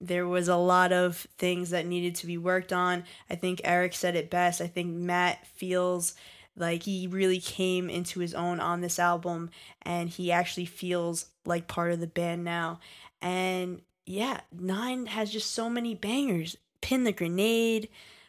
there 0.00 0.26
was 0.26 0.48
a 0.48 0.56
lot 0.56 0.92
of 0.92 1.26
things 1.38 1.70
that 1.70 1.86
needed 1.86 2.14
to 2.16 2.26
be 2.26 2.38
worked 2.38 2.72
on. 2.72 3.04
I 3.28 3.34
think 3.34 3.60
Eric 3.64 3.94
said 3.94 4.16
it 4.16 4.30
best. 4.30 4.60
I 4.60 4.66
think 4.66 4.94
Matt 4.94 5.46
feels 5.46 6.14
like 6.56 6.84
he 6.84 7.06
really 7.06 7.40
came 7.40 7.90
into 7.90 8.20
his 8.20 8.34
own 8.34 8.60
on 8.60 8.80
this 8.80 8.98
album 8.98 9.50
and 9.82 10.08
he 10.08 10.32
actually 10.32 10.66
feels 10.66 11.26
like 11.44 11.68
part 11.68 11.92
of 11.92 12.00
the 12.00 12.06
band 12.06 12.44
now. 12.44 12.80
And 13.20 13.82
yeah, 14.04 14.40
Nine 14.52 15.06
has 15.06 15.30
just 15.30 15.52
so 15.52 15.68
many 15.68 15.94
bangers. 15.94 16.56
Pin 16.80 17.04
the 17.04 17.12
Grenade, 17.12 17.88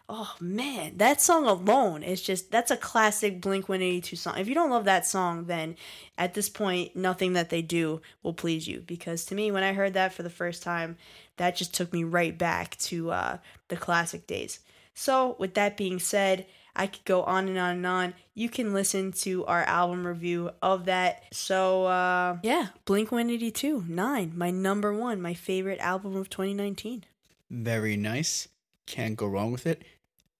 oh 0.09 0.35
man, 0.39 0.97
that 0.97 1.21
song 1.21 1.45
alone 1.45 2.01
is 2.03 2.21
just 2.21 2.51
that's 2.51 2.71
a 2.71 2.77
classic 2.77 3.41
Blink 3.41 3.67
182 3.69 4.15
song. 4.15 4.37
If 4.37 4.47
you 4.47 4.55
don't 4.55 4.69
love 4.69 4.85
that 4.85 5.05
song, 5.05 5.45
then 5.45 5.75
at 6.17 6.33
this 6.33 6.49
point, 6.49 6.95
nothing 6.95 7.33
that 7.33 7.49
they 7.49 7.61
do 7.61 8.01
will 8.23 8.33
please 8.33 8.67
you. 8.67 8.83
Because 8.85 9.25
to 9.25 9.35
me, 9.35 9.51
when 9.51 9.63
I 9.63 9.73
heard 9.73 9.93
that 9.93 10.13
for 10.13 10.23
the 10.23 10.29
first 10.29 10.63
time, 10.63 10.97
that 11.37 11.55
just 11.55 11.73
took 11.73 11.93
me 11.93 12.03
right 12.03 12.37
back 12.37 12.77
to 12.77 13.11
uh, 13.11 13.37
the 13.67 13.77
classic 13.77 14.27
days. 14.27 14.59
So, 14.93 15.35
with 15.37 15.53
that 15.53 15.77
being 15.77 15.99
said, 15.99 16.47
I 16.77 16.87
could 16.87 17.03
go 17.03 17.23
on 17.23 17.47
and 17.49 17.57
on 17.57 17.75
and 17.77 17.85
on. 17.85 18.13
You 18.35 18.49
can 18.49 18.73
listen 18.73 19.11
to 19.23 19.45
our 19.45 19.63
album 19.63 20.05
review 20.05 20.51
of 20.61 20.85
that. 20.85 21.23
So, 21.33 21.85
uh, 21.85 22.37
yeah, 22.43 22.67
Blink 22.85 23.11
182, 23.11 23.85
9, 23.87 24.33
my 24.35 24.51
number 24.51 24.93
one, 24.93 25.21
my 25.21 25.33
favorite 25.33 25.79
album 25.79 26.15
of 26.15 26.29
2019. 26.29 27.03
Very 27.49 27.97
nice. 27.97 28.47
Can't 28.85 29.17
go 29.17 29.25
wrong 29.25 29.51
with 29.51 29.65
it. 29.65 29.83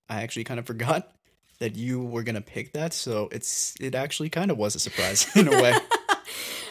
I 0.08 0.22
actually 0.22 0.44
kind 0.44 0.60
of 0.60 0.68
forgot 0.68 1.12
that 1.60 1.76
you 1.76 2.02
were 2.02 2.24
gonna 2.24 2.42
pick 2.42 2.74
that, 2.74 2.94
so 2.94 3.30
it's 3.32 3.76
it 3.80 3.96
actually 3.96 4.30
kind 4.30 4.52
of 4.52 4.58
was 4.58 4.76
a 4.76 4.80
surprise 4.80 5.28
in 5.36 5.48
a 5.48 5.52
way. 5.52 5.74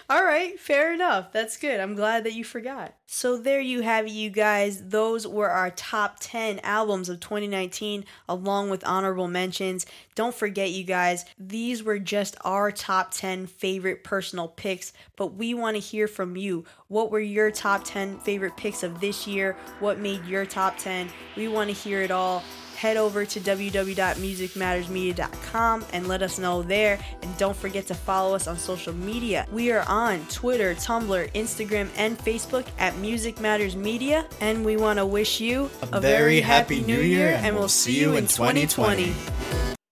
All 0.08 0.24
right, 0.24 0.58
fair 0.60 0.94
enough. 0.94 1.32
That's 1.32 1.56
good. 1.56 1.80
I'm 1.80 1.96
glad 1.96 2.22
that 2.24 2.32
you 2.32 2.44
forgot. 2.44 2.94
So 3.06 3.36
there 3.36 3.58
you 3.58 3.80
have 3.80 4.06
it, 4.06 4.12
you 4.12 4.30
guys. 4.30 4.80
Those 4.88 5.26
were 5.26 5.50
our 5.50 5.70
top 5.70 6.18
10 6.20 6.60
albums 6.60 7.08
of 7.08 7.18
2019 7.18 8.04
along 8.28 8.70
with 8.70 8.86
honorable 8.86 9.26
mentions. 9.26 9.84
Don't 10.14 10.34
forget 10.34 10.70
you 10.70 10.84
guys, 10.84 11.24
these 11.38 11.82
were 11.82 11.98
just 11.98 12.36
our 12.44 12.70
top 12.70 13.10
10 13.12 13.48
favorite 13.48 14.04
personal 14.04 14.46
picks, 14.46 14.92
but 15.16 15.34
we 15.34 15.54
want 15.54 15.74
to 15.74 15.80
hear 15.80 16.06
from 16.06 16.36
you. 16.36 16.64
What 16.86 17.10
were 17.10 17.18
your 17.18 17.50
top 17.50 17.82
10 17.82 18.20
favorite 18.20 18.56
picks 18.56 18.84
of 18.84 19.00
this 19.00 19.26
year? 19.26 19.56
What 19.80 19.98
made 19.98 20.24
your 20.24 20.46
top 20.46 20.78
10? 20.78 21.08
We 21.36 21.48
want 21.48 21.68
to 21.68 21.74
hear 21.74 22.02
it 22.02 22.12
all 22.12 22.44
head 22.76 22.96
over 22.96 23.24
to 23.24 23.40
www.musicmattersmedia.com 23.40 25.84
and 25.92 26.06
let 26.06 26.22
us 26.22 26.38
know 26.38 26.62
there. 26.62 27.00
And 27.22 27.36
don't 27.36 27.56
forget 27.56 27.86
to 27.88 27.94
follow 27.94 28.34
us 28.34 28.46
on 28.46 28.56
social 28.56 28.92
media. 28.92 29.46
We 29.50 29.72
are 29.72 29.84
on 29.88 30.24
Twitter, 30.26 30.74
Tumblr, 30.74 31.32
Instagram, 31.32 31.88
and 31.96 32.18
Facebook 32.18 32.66
at 32.78 32.96
Music 32.98 33.40
Matters 33.40 33.74
Media. 33.74 34.26
And 34.40 34.64
we 34.64 34.76
want 34.76 34.98
to 34.98 35.06
wish 35.06 35.40
you 35.40 35.70
a, 35.82 35.96
a 35.96 36.00
very, 36.00 36.16
very, 36.16 36.40
happy, 36.40 36.82
New 36.82 37.00
Year, 37.00 37.32
and, 37.32 37.46
and 37.46 37.56
we'll 37.56 37.68
see 37.68 37.98
you 37.98 38.16
in 38.16 38.26
2020. 38.26 39.06
2020. 39.06 39.75